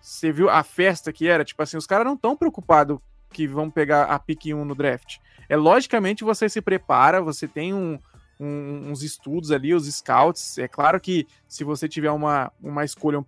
Você 0.00 0.30
viu 0.30 0.50
a 0.50 0.62
festa 0.62 1.10
que 1.10 1.26
era? 1.26 1.42
Tipo 1.44 1.62
assim, 1.62 1.78
os 1.78 1.86
caras 1.86 2.06
não 2.06 2.14
estão 2.14 2.36
preocupados 2.36 2.98
que 3.32 3.46
vão 3.46 3.70
pegar 3.70 4.04
a 4.04 4.18
pick 4.18 4.46
1 4.46 4.64
no 4.64 4.74
draft. 4.74 5.16
É 5.48 5.56
logicamente 5.56 6.24
você 6.24 6.46
se 6.46 6.60
prepara, 6.60 7.22
você 7.22 7.48
tem 7.48 7.72
um, 7.72 7.98
um, 8.38 8.90
uns 8.90 9.02
estudos 9.02 9.50
ali, 9.50 9.74
os 9.74 9.90
scouts. 9.90 10.58
É 10.58 10.68
claro 10.68 11.00
que 11.00 11.26
se 11.48 11.64
você 11.64 11.88
tiver 11.88 12.10
uma, 12.10 12.52
uma 12.62 12.84
escolha 12.84 13.24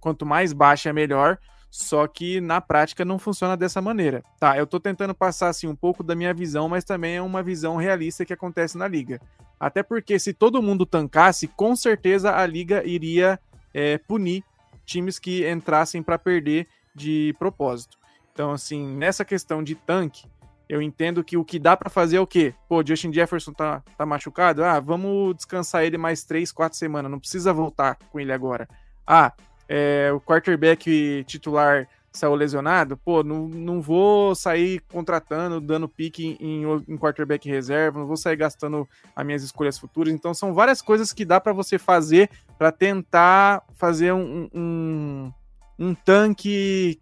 quanto 0.00 0.26
mais 0.26 0.52
baixa 0.52 0.90
é 0.90 0.92
melhor, 0.92 1.38
só 1.70 2.06
que 2.06 2.40
na 2.40 2.60
prática 2.60 3.04
não 3.04 3.18
funciona 3.18 3.56
dessa 3.56 3.80
maneira. 3.80 4.22
Tá, 4.38 4.56
eu 4.56 4.66
tô 4.66 4.80
tentando 4.80 5.14
passar 5.14 5.48
assim 5.48 5.66
um 5.66 5.76
pouco 5.76 6.02
da 6.02 6.14
minha 6.14 6.32
visão, 6.32 6.68
mas 6.68 6.84
também 6.84 7.16
é 7.16 7.22
uma 7.22 7.42
visão 7.42 7.76
realista 7.76 8.24
que 8.24 8.32
acontece 8.32 8.78
na 8.78 8.88
liga. 8.88 9.20
Até 9.60 9.82
porque 9.82 10.18
se 10.18 10.32
todo 10.32 10.62
mundo 10.62 10.86
tancasse, 10.86 11.48
com 11.48 11.74
certeza 11.74 12.34
a 12.34 12.46
liga 12.46 12.84
iria 12.86 13.38
é, 13.74 13.98
punir 13.98 14.44
times 14.84 15.18
que 15.18 15.48
entrassem 15.48 16.02
para 16.02 16.18
perder 16.18 16.66
de 16.94 17.34
propósito. 17.38 17.98
Então, 18.32 18.52
assim, 18.52 18.96
nessa 18.96 19.24
questão 19.24 19.62
de 19.62 19.74
tanque, 19.74 20.26
eu 20.68 20.80
entendo 20.82 21.24
que 21.24 21.36
o 21.36 21.44
que 21.44 21.58
dá 21.58 21.76
para 21.76 21.90
fazer 21.90 22.18
é 22.18 22.20
o 22.20 22.26
quê? 22.26 22.54
Pô, 22.68 22.84
Justin 22.86 23.12
Jefferson 23.12 23.52
tá, 23.52 23.82
tá 23.96 24.06
machucado? 24.06 24.62
Ah, 24.62 24.78
vamos 24.78 25.34
descansar 25.34 25.84
ele 25.84 25.98
mais 25.98 26.24
três, 26.24 26.52
quatro 26.52 26.78
semanas. 26.78 27.10
Não 27.10 27.18
precisa 27.18 27.52
voltar 27.52 27.96
com 27.96 28.20
ele 28.20 28.32
agora. 28.32 28.68
Ah, 29.06 29.32
é, 29.68 30.10
o 30.12 30.20
quarterback 30.20 31.24
titular 31.26 31.86
saiu 32.10 32.34
lesionado, 32.34 32.96
pô, 32.96 33.22
não, 33.22 33.46
não 33.46 33.80
vou 33.80 34.34
sair 34.34 34.80
contratando, 34.90 35.60
dando 35.60 35.88
pique 35.88 36.36
em, 36.40 36.64
em, 36.88 36.96
quarterback 36.96 37.48
reserva, 37.48 38.00
não 38.00 38.06
vou 38.06 38.16
sair 38.16 38.36
gastando 38.36 38.88
as 39.14 39.26
minhas 39.26 39.42
escolhas 39.42 39.78
futuras. 39.78 40.12
Então, 40.12 40.32
são 40.34 40.54
várias 40.54 40.82
coisas 40.82 41.12
que 41.12 41.24
dá 41.24 41.40
para 41.40 41.52
você 41.52 41.78
fazer 41.78 42.30
para 42.56 42.72
tentar 42.72 43.62
fazer 43.74 44.12
um, 44.12 44.48
um, 44.52 45.32
um 45.78 45.94
tanque 45.94 47.00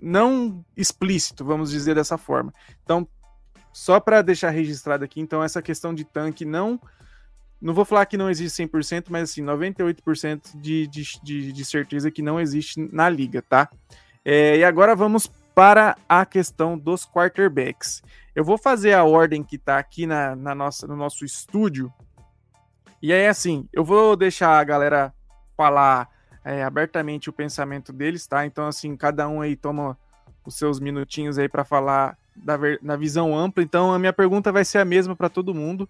não 0.00 0.64
explícito, 0.76 1.44
vamos 1.44 1.70
dizer 1.70 1.94
dessa 1.94 2.18
forma. 2.18 2.52
Então, 2.84 3.06
só 3.72 4.00
para 4.00 4.20
deixar 4.22 4.50
registrado 4.50 5.04
aqui, 5.04 5.20
então, 5.20 5.42
essa 5.42 5.62
questão 5.62 5.94
de 5.94 6.04
tanque 6.04 6.44
não 6.44 6.80
não 7.60 7.74
vou 7.74 7.84
falar 7.84 8.06
que 8.06 8.16
não 8.16 8.30
existe 8.30 8.62
100%, 8.62 9.06
mas 9.10 9.30
assim, 9.30 9.42
98% 9.42 10.56
de, 10.56 10.86
de, 10.86 11.02
de, 11.22 11.52
de 11.52 11.64
certeza 11.64 12.10
que 12.10 12.22
não 12.22 12.40
existe 12.40 12.80
na 12.92 13.08
liga, 13.08 13.42
tá? 13.42 13.68
É, 14.24 14.58
e 14.58 14.64
agora 14.64 14.94
vamos 14.94 15.26
para 15.54 15.96
a 16.08 16.24
questão 16.24 16.78
dos 16.78 17.04
quarterbacks. 17.04 18.02
Eu 18.34 18.44
vou 18.44 18.56
fazer 18.56 18.92
a 18.92 19.02
ordem 19.02 19.42
que 19.42 19.58
tá 19.58 19.78
aqui 19.78 20.06
na, 20.06 20.36
na 20.36 20.54
nossa, 20.54 20.86
no 20.86 20.94
nosso 20.94 21.24
estúdio. 21.24 21.92
E 23.02 23.12
aí, 23.12 23.26
assim, 23.26 23.68
eu 23.72 23.84
vou 23.84 24.14
deixar 24.16 24.58
a 24.58 24.62
galera 24.62 25.12
falar 25.56 26.08
é, 26.44 26.62
abertamente 26.62 27.28
o 27.28 27.32
pensamento 27.32 27.92
deles, 27.92 28.26
tá? 28.26 28.46
Então, 28.46 28.68
assim, 28.68 28.96
cada 28.96 29.28
um 29.28 29.40
aí 29.40 29.56
toma 29.56 29.98
os 30.46 30.56
seus 30.56 30.78
minutinhos 30.78 31.38
aí 31.38 31.48
para 31.48 31.64
falar 31.64 32.16
da, 32.36 32.56
da 32.80 32.96
visão 32.96 33.36
ampla. 33.36 33.62
Então, 33.62 33.92
a 33.92 33.98
minha 33.98 34.12
pergunta 34.12 34.52
vai 34.52 34.64
ser 34.64 34.78
a 34.78 34.84
mesma 34.84 35.16
para 35.16 35.28
todo 35.28 35.54
mundo. 35.54 35.88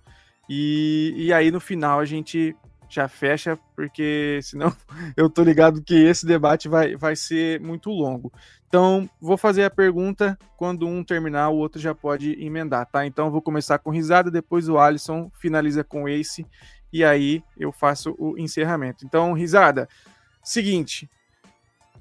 E, 0.49 1.14
e 1.17 1.33
aí 1.33 1.50
no 1.50 1.61
final 1.61 2.00
a 2.00 2.05
gente 2.05 2.57
já 2.88 3.07
fecha, 3.07 3.59
porque 3.76 4.40
senão 4.43 4.75
eu 5.17 5.28
tô 5.28 5.43
ligado 5.43 5.83
que 5.83 5.95
esse 5.95 6.25
debate 6.25 6.69
vai, 6.69 6.97
vai 6.97 7.14
ser 7.14 7.61
muito 7.61 7.90
longo. 7.90 8.33
Então, 8.67 9.09
vou 9.21 9.37
fazer 9.37 9.64
a 9.64 9.71
pergunta, 9.71 10.38
quando 10.57 10.87
um 10.87 11.02
terminar, 11.02 11.49
o 11.49 11.57
outro 11.57 11.81
já 11.81 11.95
pode 11.95 12.33
emendar, 12.43 12.87
tá? 12.87 13.07
Então, 13.07 13.31
vou 13.31 13.40
começar 13.40 13.78
com 13.78 13.90
risada, 13.90 14.31
depois 14.31 14.69
o 14.69 14.78
Alisson 14.78 15.31
finaliza 15.40 15.83
com 15.83 16.09
Ace, 16.09 16.47
e 16.93 17.02
aí 17.02 17.43
eu 17.59 17.73
faço 17.73 18.14
o 18.19 18.37
encerramento. 18.38 19.07
Então, 19.07 19.33
risada, 19.33 19.88
seguinte, 20.43 21.09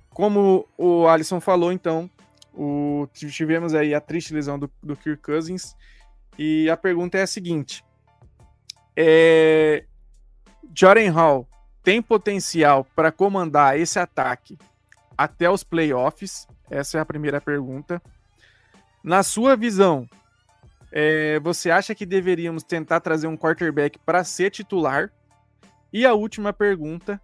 como 0.10 0.68
o 0.78 1.08
Alisson 1.08 1.40
falou, 1.40 1.72
então, 1.72 2.10
o, 2.54 3.08
tivemos 3.14 3.74
aí 3.74 3.94
a 3.94 4.02
triste 4.02 4.34
lesão 4.34 4.60
do, 4.60 4.70
do 4.84 4.96
Kirk 4.96 5.22
Cousins, 5.22 5.74
e 6.38 6.70
a 6.70 6.76
pergunta 6.76 7.18
é 7.18 7.22
a 7.22 7.28
seguinte, 7.28 7.84
é, 9.00 9.86
Jordan 10.76 11.12
Hall 11.12 11.48
tem 11.84 12.02
potencial 12.02 12.84
para 12.96 13.12
comandar 13.12 13.80
esse 13.80 14.00
ataque 14.00 14.58
até 15.16 15.48
os 15.48 15.64
playoffs? 15.64 16.48
Essa 16.68 16.98
é 16.98 17.02
a 17.02 17.06
primeira 17.06 17.40
pergunta. 17.40 18.02
Na 19.04 19.22
sua 19.22 19.56
visão, 19.56 20.10
é, 20.92 21.40
você 21.42 21.70
acha 21.70 21.94
que 21.94 22.08
deveríamos 22.08 22.64
tentar 22.64 23.00
trazer 23.00 23.28
um 23.28 23.38
quarterback 23.38 24.00
para 24.00 24.24
ser 24.24 24.50
titular? 24.50 25.12
E 25.94 26.04
a 26.04 26.14
última 26.14 26.52
pergunta 26.52 27.22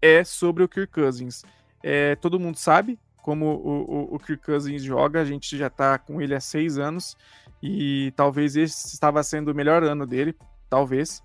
é 0.00 0.24
sobre 0.24 0.62
o 0.62 0.68
Kirk 0.68 0.92
Cousins. 0.92 1.44
É, 1.82 2.16
todo 2.16 2.40
mundo 2.40 2.56
sabe 2.56 2.98
como 3.22 3.46
o, 3.46 4.12
o, 4.12 4.14
o 4.14 4.18
Kirk 4.18 4.42
Cousins 4.44 4.82
joga, 4.82 5.20
a 5.20 5.24
gente 5.24 5.58
já 5.58 5.66
está 5.66 5.98
com 5.98 6.22
ele 6.22 6.34
há 6.34 6.40
seis 6.40 6.78
anos 6.78 7.16
e 7.62 8.12
talvez 8.16 8.56
esse 8.56 8.94
estava 8.94 9.22
sendo 9.22 9.50
o 9.50 9.54
melhor 9.54 9.82
ano 9.82 10.06
dele, 10.06 10.34
talvez. 10.74 11.22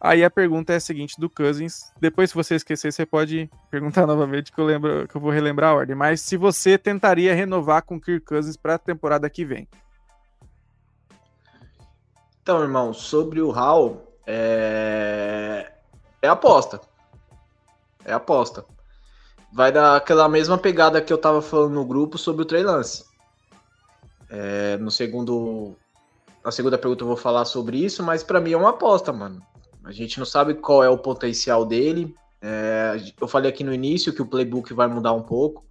Aí 0.00 0.24
a 0.24 0.30
pergunta 0.30 0.72
é 0.72 0.76
a 0.76 0.80
seguinte 0.80 1.18
do 1.18 1.30
Cousins. 1.30 1.92
Depois, 2.00 2.30
se 2.30 2.34
você 2.34 2.56
esquecer, 2.56 2.92
você 2.92 3.06
pode 3.06 3.48
perguntar 3.70 4.04
novamente 4.08 4.52
que 4.52 4.60
eu 4.60 4.64
lembro 4.64 5.06
que 5.06 5.16
eu 5.16 5.20
vou 5.20 5.30
relembrar 5.30 5.70
a 5.70 5.74
ordem. 5.74 5.94
Mas 5.94 6.20
se 6.20 6.36
você 6.36 6.76
tentaria 6.76 7.34
renovar 7.34 7.82
com 7.82 7.96
o 7.96 8.00
Kirk 8.00 8.26
Cousins 8.26 8.56
para 8.56 8.74
a 8.74 8.78
temporada 8.78 9.30
que 9.30 9.44
vem. 9.44 9.68
Então, 12.42 12.60
irmão, 12.60 12.92
sobre 12.92 13.40
o 13.40 13.50
Hall, 13.50 14.12
é... 14.26 15.72
é 16.20 16.28
aposta. 16.28 16.80
É 18.04 18.12
aposta. 18.12 18.66
Vai 19.52 19.70
dar 19.70 19.96
aquela 19.96 20.28
mesma 20.28 20.58
pegada 20.58 21.00
que 21.00 21.12
eu 21.12 21.18
tava 21.18 21.40
falando 21.40 21.74
no 21.74 21.86
grupo 21.86 22.18
sobre 22.18 22.42
o 22.42 22.44
Trey 22.44 22.64
Lance. 22.64 23.04
É... 24.28 24.76
no 24.76 24.90
segundo 24.90 25.76
na 26.44 26.50
segunda 26.50 26.76
pergunta 26.76 27.02
eu 27.02 27.08
vou 27.08 27.16
falar 27.16 27.46
sobre 27.46 27.78
isso, 27.78 28.02
mas 28.02 28.22
para 28.22 28.40
mim 28.40 28.52
é 28.52 28.56
uma 28.56 28.70
aposta, 28.70 29.12
mano. 29.12 29.40
A 29.82 29.90
gente 29.92 30.18
não 30.18 30.26
sabe 30.26 30.54
qual 30.54 30.84
é 30.84 30.88
o 30.88 30.98
potencial 30.98 31.64
dele. 31.64 32.14
É, 32.40 32.96
eu 33.18 33.26
falei 33.26 33.50
aqui 33.50 33.64
no 33.64 33.72
início 33.72 34.12
que 34.12 34.20
o 34.20 34.26
playbook 34.26 34.72
vai 34.74 34.86
mudar 34.86 35.12
um 35.12 35.22
pouco, 35.22 35.64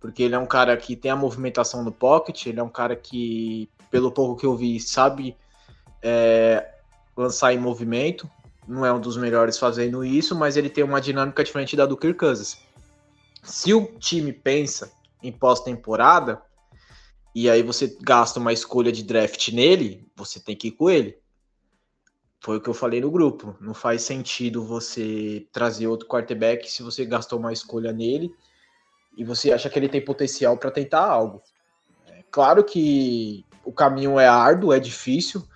porque 0.00 0.22
ele 0.22 0.34
é 0.34 0.38
um 0.38 0.46
cara 0.46 0.74
que 0.76 0.96
tem 0.96 1.10
a 1.10 1.16
movimentação 1.16 1.84
no 1.84 1.92
pocket, 1.92 2.46
ele 2.46 2.58
é 2.58 2.62
um 2.62 2.68
cara 2.68 2.96
que, 2.96 3.68
pelo 3.90 4.10
pouco 4.10 4.40
que 4.40 4.46
eu 4.46 4.56
vi, 4.56 4.80
sabe 4.80 5.36
é, 6.02 6.66
lançar 7.14 7.52
em 7.52 7.58
movimento. 7.58 8.28
Não 8.66 8.84
é 8.84 8.92
um 8.92 9.00
dos 9.00 9.16
melhores 9.16 9.58
fazendo 9.58 10.04
isso, 10.04 10.34
mas 10.34 10.56
ele 10.56 10.70
tem 10.70 10.82
uma 10.82 11.00
dinâmica 11.00 11.44
diferente 11.44 11.76
da 11.76 11.84
do 11.84 11.96
Kirk 11.96 12.18
Cousins. 12.18 12.58
Se 13.42 13.72
o 13.72 13.86
time 13.98 14.32
pensa 14.32 14.90
em 15.22 15.30
pós-temporada, 15.30 16.42
e 17.38 17.50
aí 17.50 17.62
você 17.62 17.94
gasta 18.00 18.40
uma 18.40 18.50
escolha 18.50 18.90
de 18.90 19.02
draft 19.02 19.52
nele, 19.52 20.08
você 20.16 20.40
tem 20.40 20.56
que 20.56 20.68
ir 20.68 20.70
com 20.70 20.88
ele. 20.88 21.18
Foi 22.40 22.56
o 22.56 22.60
que 22.62 22.70
eu 22.70 22.72
falei 22.72 22.98
no 22.98 23.10
grupo. 23.10 23.54
Não 23.60 23.74
faz 23.74 24.00
sentido 24.00 24.64
você 24.64 25.46
trazer 25.52 25.86
outro 25.86 26.08
quarterback 26.08 26.66
se 26.72 26.82
você 26.82 27.04
gastou 27.04 27.38
uma 27.38 27.52
escolha 27.52 27.92
nele 27.92 28.34
e 29.18 29.22
você 29.22 29.52
acha 29.52 29.68
que 29.68 29.78
ele 29.78 29.90
tem 29.90 30.02
potencial 30.02 30.56
para 30.56 30.70
tentar 30.70 31.04
algo. 31.04 31.42
É, 32.06 32.24
claro 32.30 32.64
que 32.64 33.44
o 33.62 33.70
caminho 33.70 34.18
é 34.18 34.26
árduo, 34.26 34.72
é 34.72 34.80
difícil, 34.80 35.46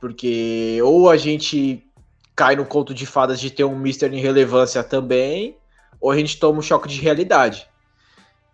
porque 0.00 0.80
ou 0.82 1.08
a 1.08 1.16
gente 1.16 1.88
cai 2.34 2.56
no 2.56 2.66
conto 2.66 2.92
de 2.92 3.06
fadas 3.06 3.38
de 3.38 3.52
ter 3.52 3.62
um 3.62 3.78
Mister 3.78 4.12
em 4.12 4.20
relevância 4.20 4.82
também, 4.82 5.56
ou 6.00 6.10
a 6.10 6.16
gente 6.16 6.40
toma 6.40 6.58
um 6.58 6.62
choque 6.62 6.88
de 6.88 7.00
realidade. 7.00 7.67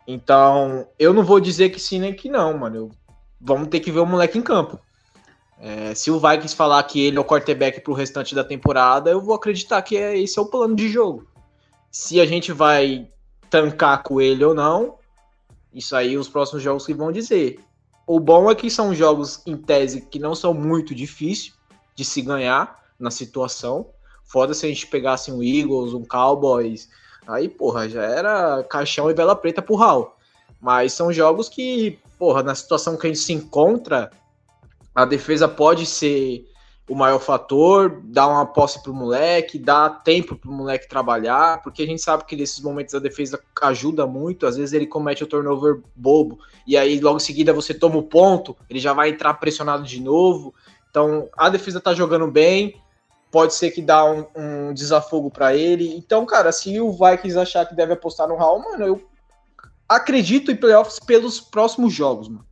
Então, 0.07 0.87
eu 0.99 1.13
não 1.13 1.25
vou 1.25 1.41
dizer 1.41 1.71
que 1.71 1.81
sim 1.81 1.99
nem 1.99 2.15
que 2.15 2.29
não, 2.29 2.57
mano. 2.59 2.77
Eu, 2.77 2.91
vamos 3.41 3.69
ter 3.69 3.81
que 3.81 3.91
ver 3.91 4.01
o 4.01 4.07
moleque 4.07 4.39
em 4.39 4.43
campo. 4.43 4.79
É, 5.59 5.95
se 5.95 6.11
o 6.11 6.21
Vikings 6.21 6.55
falar 6.55 6.83
que 6.83 7.05
ele 7.05 7.17
é 7.17 7.21
o 7.21 7.25
quarterback 7.25 7.81
pro 7.81 7.95
restante 7.95 8.35
da 8.35 8.45
temporada, 8.45 9.11
eu 9.11 9.21
vou 9.21 9.35
acreditar 9.35 9.81
que 9.83 9.97
é, 9.97 10.19
esse 10.19 10.39
é 10.39 10.43
o 10.43 10.47
plano 10.47 10.75
de 10.75 10.89
jogo. 10.89 11.27
Se 11.91 12.21
a 12.21 12.27
gente 12.27 12.53
vai 12.53 13.09
tancar 13.49 14.03
com 14.03 14.21
ele 14.21 14.45
ou 14.45 14.55
não, 14.55 14.97
isso 15.73 15.95
aí 15.97 16.19
os 16.19 16.29
próximos 16.29 16.63
jogos 16.63 16.85
que 16.85 16.93
vão 16.93 17.11
dizer. 17.11 17.61
O 18.07 18.21
bom 18.21 18.51
é 18.51 18.55
que 18.55 18.69
são 18.69 18.95
jogos, 18.95 19.41
em 19.47 19.57
tese, 19.57 20.03
que 20.03 20.19
não 20.19 20.35
são 20.35 20.53
muito 20.53 20.95
difíceis 20.95 21.55
de 21.95 22.05
se 22.05 22.21
ganhar 22.21 22.83
na 22.99 23.11
situação. 23.11 23.87
Foda 24.25 24.53
se 24.53 24.67
a 24.67 24.69
gente 24.69 24.87
pegasse 24.87 25.33
um 25.33 25.43
Eagles, 25.43 25.95
um 25.95 26.05
Cowboys. 26.05 26.89
Aí, 27.27 27.49
porra, 27.49 27.89
já 27.89 28.03
era 28.03 28.63
caixão 28.65 29.11
e 29.11 29.15
bela 29.15 29.35
preta 29.35 29.63
pro 29.63 29.77
Hall. 29.77 30.17
Mas 30.61 30.93
são 30.93 31.13
jogos 31.13 31.49
que, 31.49 31.99
porra, 32.19 32.43
na 32.43 32.55
situação 32.55 32.97
que 32.97 33.07
a 33.07 33.11
gente 33.11 33.21
se 33.21 33.33
encontra, 33.33 34.11
a 34.95 35.05
defesa 35.05 35.49
pode 35.49 35.87
ser 35.87 36.47
o 36.89 36.95
maior 36.95 37.19
fator, 37.19 38.01
dar 38.05 38.29
uma 38.29 38.45
posse 38.45 38.83
pro 38.83 38.93
moleque, 38.93 39.59
dar 39.59 40.03
tempo 40.03 40.37
pro 40.37 40.53
moleque 40.53 40.89
trabalhar, 40.89 41.63
porque 41.63 41.83
a 41.83 41.87
gente 41.87 42.03
sabe 42.03 42.25
que 42.25 42.37
nesses 42.37 42.61
momentos 42.61 42.95
a 42.95 42.99
defesa 42.99 43.41
ajuda 43.63 44.07
muito, 44.07 44.47
às 44.47 44.57
vezes 44.57 44.75
ele 44.75 44.87
comete 44.87 45.25
o 45.25 45.27
turnover 45.27 45.81
bobo, 45.97 46.39
e 46.67 46.77
aí 46.77 47.01
logo 47.01 47.17
em 47.17 47.21
seguida 47.21 47.55
você 47.55 47.73
toma 47.73 47.97
o 47.97 48.03
ponto, 48.03 48.55
ele 48.69 48.79
já 48.79 48.93
vai 48.93 49.09
entrar 49.09 49.33
pressionado 49.35 49.83
de 49.85 50.01
novo. 50.01 50.55
Então 50.91 51.29
a 51.37 51.49
defesa 51.49 51.81
tá 51.81 51.95
jogando 51.95 52.27
bem, 52.27 52.79
pode 53.35 53.53
ser 53.53 53.73
que 53.73 53.83
dá 53.83 54.05
um, 54.05 54.25
um 54.37 54.73
desafogo 54.73 55.29
para 55.29 55.57
ele. 55.57 55.97
Então, 55.97 56.25
cara, 56.25 56.53
se 56.53 56.81
o 56.81 56.93
Vikings 56.93 57.37
achar 57.37 57.67
que 57.67 57.75
deve 57.75 57.93
apostar 57.93 58.29
no 58.29 58.37
Hall, 58.37 58.61
mano, 58.61 58.87
eu 58.87 59.09
acredito 59.89 60.53
em 60.53 60.57
playoffs 60.57 61.01
pelos 61.01 61.41
próximos 61.41 61.93
jogos, 61.93 62.29
mano. 62.29 62.47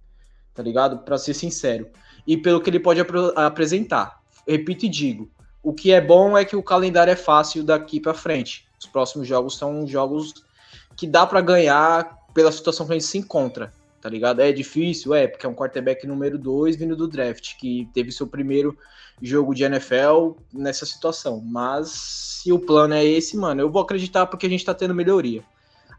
Tá 0.53 0.61
ligado? 0.61 0.99
Para 0.99 1.17
ser 1.19 1.35
sincero. 1.35 1.89
E 2.27 2.37
pelo 2.37 2.61
que 2.61 2.69
ele 2.69 2.81
pode 2.81 3.01
ap 3.01 3.11
apresentar 3.37 4.21
repito 4.45 4.87
e 4.87 4.89
digo, 4.89 5.31
o 5.63 5.73
que 5.73 5.93
é 5.93 6.01
bom 6.01 6.37
é 6.37 6.45
que 6.45 6.57
o 6.57 6.63
calendário 6.65 7.13
é 7.13 7.17
fácil 7.17 7.63
daqui 7.63 8.01
para 8.01 8.13
frente. 8.13 8.67
Os 8.77 8.87
próximos 8.87 9.29
jogos 9.29 9.57
são 9.57 9.87
jogos 9.87 10.35
que 10.97 11.07
dá 11.07 11.25
para 11.25 11.41
ganhar 11.41 12.19
pela 12.35 12.51
situação 12.51 12.87
que 12.87 12.93
a 12.93 12.95
gente 12.97 13.07
se 13.07 13.19
encontra, 13.19 13.73
tá 14.03 14.09
ligado? 14.09 14.41
É 14.41 14.53
difícil, 14.53 15.15
é, 15.15 15.27
porque 15.27 15.47
é 15.47 15.49
um 15.49 15.55
quarterback 15.55 16.07
número 16.07 16.37
2 16.37 16.77
vindo 16.77 16.95
do 16.95 17.09
draft, 17.09 17.57
que 17.57 17.89
teve 17.95 18.13
seu 18.13 18.27
primeiro 18.27 18.77
jogo 19.23 19.55
de 19.55 19.65
NFL 19.65 20.33
nessa 20.53 20.85
situação. 20.85 21.41
Mas 21.41 21.89
se 22.43 22.53
o 22.53 22.59
plano 22.59 22.93
é 22.93 23.05
esse, 23.05 23.37
mano, 23.37 23.63
eu 23.63 23.71
vou 23.71 23.81
acreditar 23.81 24.27
porque 24.27 24.47
a 24.47 24.51
gente 24.51 24.65
tá 24.65 24.75
tendo 24.75 24.95
melhoria. 24.95 25.43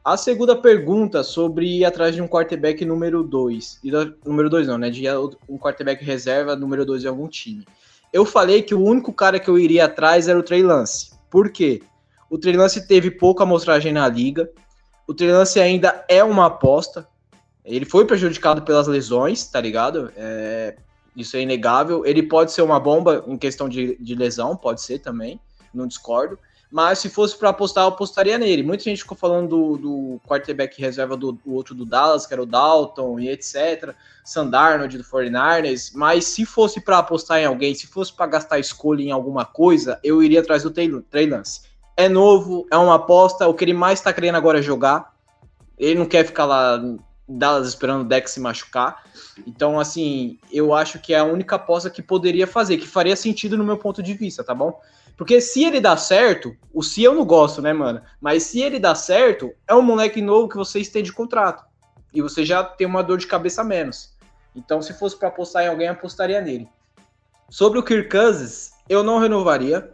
A 0.05 0.17
segunda 0.17 0.55
pergunta 0.55 1.23
sobre 1.23 1.79
ir 1.79 1.85
atrás 1.85 2.13
de 2.13 2.21
um 2.21 2.27
quarterback 2.27 2.85
número 2.85 3.23
2. 3.23 3.79
Número 4.25 4.49
2 4.49 4.67
não, 4.67 4.77
né? 4.77 4.89
De 4.89 5.03
um 5.47 5.57
quarterback 5.57 6.03
reserva 6.03 6.55
número 6.55 6.85
2 6.85 7.05
em 7.05 7.07
algum 7.07 7.27
time 7.27 7.65
eu 8.13 8.23
falei 8.23 8.61
que 8.61 8.75
o 8.75 8.83
único 8.83 9.11
cara 9.11 9.39
que 9.39 9.49
eu 9.49 9.57
iria 9.57 9.85
atrás 9.85 10.27
era 10.27 10.37
o 10.37 10.43
Trey 10.43 10.61
Lance. 10.61 11.11
Por 11.31 11.51
quê? 11.51 11.81
O 12.29 12.37
Trey 12.37 12.55
Lance 12.55 12.87
teve 12.87 13.09
pouca 13.09 13.43
amostragem 13.43 13.91
na 13.91 14.07
liga. 14.07 14.47
O 15.07 15.15
Trey 15.15 15.31
Lance 15.31 15.59
ainda 15.59 16.05
é 16.07 16.23
uma 16.23 16.45
aposta. 16.45 17.07
Ele 17.65 17.85
foi 17.85 18.05
prejudicado 18.05 18.61
pelas 18.61 18.87
lesões, 18.87 19.45
tá 19.45 19.59
ligado? 19.61 20.11
É, 20.17 20.75
isso 21.15 21.37
é 21.37 21.41
inegável. 21.41 22.05
Ele 22.05 22.23
pode 22.23 22.51
ser 22.51 22.61
uma 22.61 22.79
bomba 22.79 23.23
em 23.27 23.37
questão 23.37 23.69
de, 23.69 23.97
de 23.99 24.15
lesão, 24.15 24.55
pode 24.55 24.81
ser 24.81 24.99
também, 24.99 25.39
não 25.73 25.87
discordo. 25.87 26.37
Mas 26.73 26.97
se 26.97 27.07
fosse 27.07 27.37
para 27.37 27.49
apostar, 27.49 27.83
eu 27.83 27.89
apostaria 27.89 28.35
nele. 28.35 28.63
Muita 28.63 28.85
gente 28.85 29.03
ficou 29.03 29.15
falando 29.15 29.47
do, 29.47 29.77
do 29.77 30.21
quarterback 30.27 30.81
reserva 30.81 31.15
do, 31.15 31.33
do, 31.33 31.53
outro 31.53 31.75
do 31.75 31.85
Dallas, 31.85 32.25
que 32.25 32.33
era 32.33 32.41
o 32.41 32.47
Dalton 32.47 33.19
e 33.19 33.29
etc. 33.29 33.93
Sandarnold 34.25 34.97
do 34.97 35.03
49ers. 35.03 35.91
Mas 35.93 36.25
se 36.25 36.47
fosse 36.47 36.81
para 36.81 36.97
apostar 36.97 37.37
em 37.37 37.45
alguém, 37.45 37.75
se 37.75 37.85
fosse 37.85 38.11
para 38.11 38.25
gastar 38.25 38.57
escolha 38.57 39.03
em 39.03 39.11
alguma 39.11 39.45
coisa, 39.45 39.99
eu 40.03 40.23
iria 40.23 40.39
atrás 40.39 40.63
do 40.63 40.71
Trey 40.71 41.27
Lance. 41.29 41.61
É 41.95 42.09
novo, 42.09 42.65
é 42.71 42.77
uma 42.77 42.95
aposta. 42.95 43.47
O 43.47 43.53
que 43.53 43.63
ele 43.63 43.73
mais 43.73 43.99
está 43.99 44.11
querendo 44.11 44.35
agora 44.35 44.57
é 44.57 44.63
jogar. 44.63 45.13
Ele 45.77 45.99
não 45.99 46.07
quer 46.07 46.25
ficar 46.25 46.45
lá 46.45 46.81
Dallas 47.37 47.67
esperando 47.67 48.01
o 48.01 48.05
Dex 48.05 48.31
se 48.31 48.39
machucar. 48.39 49.03
Então, 49.45 49.79
assim, 49.79 50.37
eu 50.51 50.73
acho 50.73 50.99
que 50.99 51.13
é 51.13 51.19
a 51.19 51.23
única 51.23 51.55
aposta 51.55 51.89
que 51.89 52.01
poderia 52.01 52.47
fazer, 52.47 52.77
que 52.77 52.87
faria 52.87 53.15
sentido 53.15 53.57
no 53.57 53.63
meu 53.63 53.77
ponto 53.77 54.01
de 54.01 54.13
vista, 54.13 54.43
tá 54.43 54.53
bom? 54.53 54.79
Porque 55.17 55.39
se 55.39 55.63
ele 55.63 55.79
dá 55.79 55.95
certo, 55.95 56.55
o 56.73 56.81
se 56.81 57.03
eu 57.03 57.13
não 57.13 57.25
gosto, 57.25 57.61
né, 57.61 57.71
mano? 57.71 58.01
Mas 58.19 58.43
se 58.43 58.61
ele 58.61 58.79
dá 58.79 58.95
certo, 58.95 59.51
é 59.67 59.75
um 59.75 59.81
moleque 59.81 60.21
novo 60.21 60.49
que 60.49 60.57
você 60.57 60.79
estende 60.79 61.11
contrato. 61.11 61.63
E 62.13 62.21
você 62.21 62.45
já 62.45 62.63
tem 62.63 62.87
uma 62.87 63.03
dor 63.03 63.17
de 63.17 63.27
cabeça 63.27 63.61
a 63.61 63.65
menos. 63.65 64.13
Então, 64.55 64.81
se 64.81 64.93
fosse 64.93 65.17
para 65.17 65.29
apostar 65.29 65.63
em 65.63 65.67
alguém, 65.67 65.87
apostaria 65.87 66.41
nele. 66.41 66.67
Sobre 67.49 67.79
o 67.79 67.83
Kirk 67.83 68.09
Cousins, 68.09 68.71
eu 68.87 69.03
não 69.03 69.19
renovaria. 69.19 69.93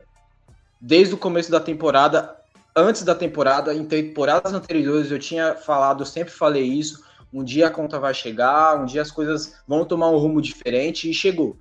Desde 0.82 1.13
o 1.13 1.17
começo 1.17 1.52
da 1.52 1.60
temporada, 1.60 2.38
antes 2.75 3.04
da 3.04 3.13
temporada, 3.13 3.73
em 3.73 3.86
temporadas 3.86 4.54
anteriores, 4.54 5.12
eu 5.12 5.19
tinha 5.19 5.56
falado, 5.56 6.02
eu 6.02 6.06
sempre 6.06 6.34
falei 6.34 6.63
isso. 6.63 7.04
Um 7.32 7.44
dia 7.44 7.68
a 7.68 7.72
conta 7.72 8.00
vai 8.00 8.13
chegar, 8.13 8.82
um 8.82 8.86
dia 8.86 9.02
as 9.02 9.12
coisas 9.12 9.56
vão 9.68 9.86
tomar 9.86 10.10
um 10.10 10.18
rumo 10.18 10.42
diferente 10.42 11.10
e 11.10 11.13
chegou. 11.13 11.58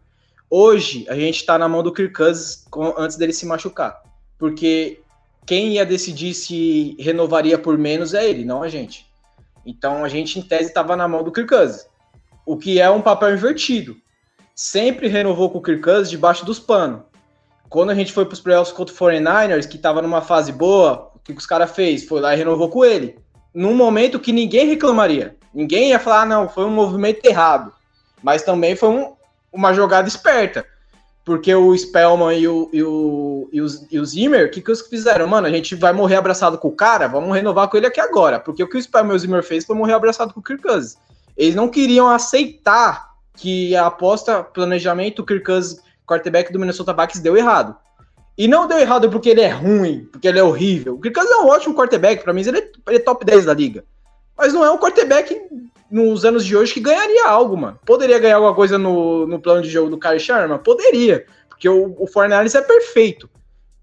Hoje, 0.50 1.04
a 1.08 1.14
gente 1.14 1.36
está 1.36 1.58
na 1.58 1.68
mão 1.68 1.82
do 1.82 1.92
Kirk 1.92 2.14
Cousins 2.14 2.64
antes 2.96 3.16
dele 3.16 3.34
se 3.34 3.44
machucar. 3.44 4.02
Porque 4.38 5.00
quem 5.44 5.74
ia 5.74 5.84
decidir 5.84 6.32
se 6.32 6.96
renovaria 6.98 7.58
por 7.58 7.76
menos 7.76 8.14
é 8.14 8.28
ele, 8.28 8.44
não 8.44 8.62
a 8.62 8.68
gente. 8.68 9.06
Então, 9.66 10.02
a 10.02 10.08
gente, 10.08 10.38
em 10.38 10.42
tese, 10.42 10.68
estava 10.68 10.96
na 10.96 11.06
mão 11.06 11.22
do 11.22 11.32
Kirk 11.32 11.48
Cousins. 11.48 11.86
O 12.46 12.56
que 12.56 12.80
é 12.80 12.88
um 12.88 13.02
papel 13.02 13.34
invertido. 13.34 13.94
Sempre 14.54 15.06
renovou 15.06 15.50
com 15.50 15.58
o 15.58 15.62
Kirk 15.62 15.82
Cousins 15.82 16.10
debaixo 16.10 16.46
dos 16.46 16.58
panos. 16.58 17.02
Quando 17.68 17.90
a 17.90 17.94
gente 17.94 18.12
foi 18.12 18.24
para 18.24 18.32
os 18.32 18.40
playoffs 18.40 18.74
contra 18.74 18.94
o 18.94 18.98
49ers, 18.98 19.68
que 19.68 19.76
estava 19.76 20.00
numa 20.00 20.22
fase 20.22 20.50
boa, 20.50 21.12
o 21.14 21.18
que 21.18 21.32
os 21.32 21.44
caras 21.44 21.70
fez? 21.72 22.04
Foi 22.04 22.20
lá 22.20 22.34
e 22.34 22.38
renovou 22.38 22.70
com 22.70 22.82
ele. 22.82 23.18
Num 23.52 23.74
momento 23.74 24.18
que 24.18 24.32
ninguém 24.32 24.66
reclamaria. 24.66 25.36
Ninguém 25.58 25.88
ia 25.88 25.98
falar, 25.98 26.22
ah, 26.22 26.24
não, 26.24 26.48
foi 26.48 26.64
um 26.64 26.70
movimento 26.70 27.26
errado. 27.26 27.72
Mas 28.22 28.44
também 28.44 28.76
foi 28.76 28.90
um, 28.90 29.14
uma 29.52 29.74
jogada 29.74 30.06
esperta. 30.06 30.64
Porque 31.24 31.52
o 31.52 31.76
Spellman 31.76 32.38
e 32.38 32.46
o, 32.46 32.70
e 32.72 32.80
o, 32.80 33.48
e 33.52 33.60
os, 33.60 33.84
e 33.90 33.98
o 33.98 34.06
Zimmer, 34.06 34.46
o 34.46 34.50
que, 34.52 34.62
que 34.62 34.70
eles 34.70 34.86
fizeram? 34.86 35.26
Mano, 35.26 35.48
a 35.48 35.50
gente 35.50 35.74
vai 35.74 35.92
morrer 35.92 36.14
abraçado 36.14 36.58
com 36.58 36.68
o 36.68 36.76
cara, 36.76 37.08
vamos 37.08 37.34
renovar 37.34 37.66
com 37.66 37.76
ele 37.76 37.88
aqui 37.88 38.00
agora. 38.00 38.38
Porque 38.38 38.62
o 38.62 38.68
que 38.68 38.76
o 38.76 38.80
Spellman 38.80 39.14
e 39.14 39.16
o 39.16 39.18
Zimmer 39.18 39.42
fez 39.42 39.64
foi 39.64 39.74
morrer 39.74 39.94
abraçado 39.94 40.32
com 40.32 40.38
o 40.38 40.42
Kirk 40.44 40.62
Cousins. 40.62 40.96
Eles 41.36 41.56
não 41.56 41.68
queriam 41.68 42.08
aceitar 42.08 43.08
que 43.34 43.74
a 43.74 43.86
aposta, 43.86 44.44
planejamento, 44.44 45.22
o 45.22 45.26
Kirk 45.26 45.44
Cousins, 45.44 45.80
quarterback 46.06 46.52
do 46.52 46.60
Minnesota 46.60 46.94
Vikings, 46.94 47.20
deu 47.20 47.36
errado. 47.36 47.74
E 48.38 48.46
não 48.46 48.68
deu 48.68 48.78
errado 48.78 49.10
porque 49.10 49.30
ele 49.30 49.40
é 49.40 49.48
ruim, 49.48 50.08
porque 50.12 50.28
ele 50.28 50.38
é 50.38 50.42
horrível. 50.44 50.94
O 50.94 51.00
Kirk 51.00 51.18
Cousins 51.18 51.34
é 51.34 51.42
um 51.42 51.48
ótimo 51.48 51.74
quarterback, 51.74 52.22
para 52.22 52.32
mim 52.32 52.42
ele 52.46 52.58
é, 52.58 52.70
ele 52.86 52.98
é 52.98 53.00
top 53.00 53.24
10 53.24 53.46
da 53.46 53.54
liga. 53.54 53.84
Mas 54.38 54.52
não 54.52 54.64
é 54.64 54.70
um 54.70 54.78
quarterback 54.78 55.36
nos 55.90 56.24
anos 56.24 56.44
de 56.44 56.56
hoje 56.56 56.72
que 56.72 56.80
ganharia 56.80 57.26
algo, 57.26 57.56
mano. 57.56 57.78
Poderia 57.84 58.18
ganhar 58.18 58.36
alguma 58.36 58.54
coisa 58.54 58.78
no, 58.78 59.26
no 59.26 59.40
plano 59.40 59.62
de 59.62 59.68
jogo 59.68 59.90
do 59.90 59.98
Kyle 59.98 60.20
Sharma? 60.20 60.58
Poderia, 60.58 61.26
porque 61.48 61.68
o, 61.68 61.96
o 61.98 62.06
Fornales 62.06 62.54
é 62.54 62.62
perfeito. 62.62 63.28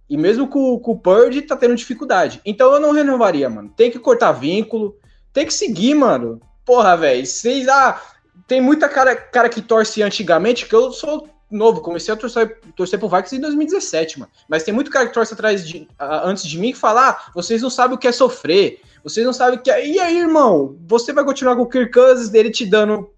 E 0.10 0.16
mesmo 0.16 0.48
com, 0.48 0.80
com 0.80 0.92
o 0.92 1.00
Purdy 1.00 1.42
tá 1.42 1.58
tendo 1.58 1.76
dificuldade. 1.76 2.40
Então 2.46 2.72
eu 2.72 2.80
não 2.80 2.92
renovaria, 2.92 3.50
mano. 3.50 3.74
Tem 3.76 3.92
que 3.92 4.00
cortar 4.00 4.32
vínculo, 4.32 4.96
tem 5.34 5.46
que 5.46 5.54
seguir, 5.54 5.96
mano. 5.96 6.40
Porra, 6.64 6.96
velho. 6.96 7.26
Vocês. 7.26 7.68
Ah, 7.68 8.00
tem 8.48 8.62
muita 8.62 8.88
cara, 8.88 9.16
cara 9.16 9.50
que 9.50 9.62
torce 9.62 10.04
antigamente, 10.04 10.68
que 10.68 10.76
eu 10.76 10.92
sou 10.92 11.28
novo, 11.56 11.82
comecei 11.82 12.14
a 12.14 12.18
torcer, 12.18 12.60
torcer 12.76 13.00
pro 13.00 13.10
Vikings 13.10 13.38
em 13.38 13.40
2017, 13.40 14.20
mano. 14.20 14.32
Mas 14.48 14.64
tem 14.64 14.74
muito 14.74 14.92
cara 14.92 15.08
que 15.08 15.14
torce 15.14 15.34
atrás 15.34 15.68
de, 15.68 15.88
antes 16.00 16.46
de 16.46 16.60
mim 16.60 16.72
que 16.72 16.78
fala: 16.78 17.10
ah, 17.10 17.32
vocês 17.34 17.62
não 17.62 17.70
sabem 17.70 17.96
o 17.96 18.00
que 18.00 18.08
é 18.08 18.12
sofrer. 18.12 18.82
Vocês 19.04 19.26
não 19.26 19.34
sabem 19.34 19.60
o 19.60 19.62
que 19.62 19.70
é. 19.70 19.88
E 19.88 20.00
aí, 20.00 20.18
irmão? 20.18 20.78
Você 20.88 21.14
vai 21.14 21.24
continuar 21.24 21.56
com 21.56 21.62
o 21.62 21.70
Kirk 21.70 21.92
Cousins 21.92 22.30
dele 22.30 22.50
te 22.50 22.66
dando. 22.66 23.12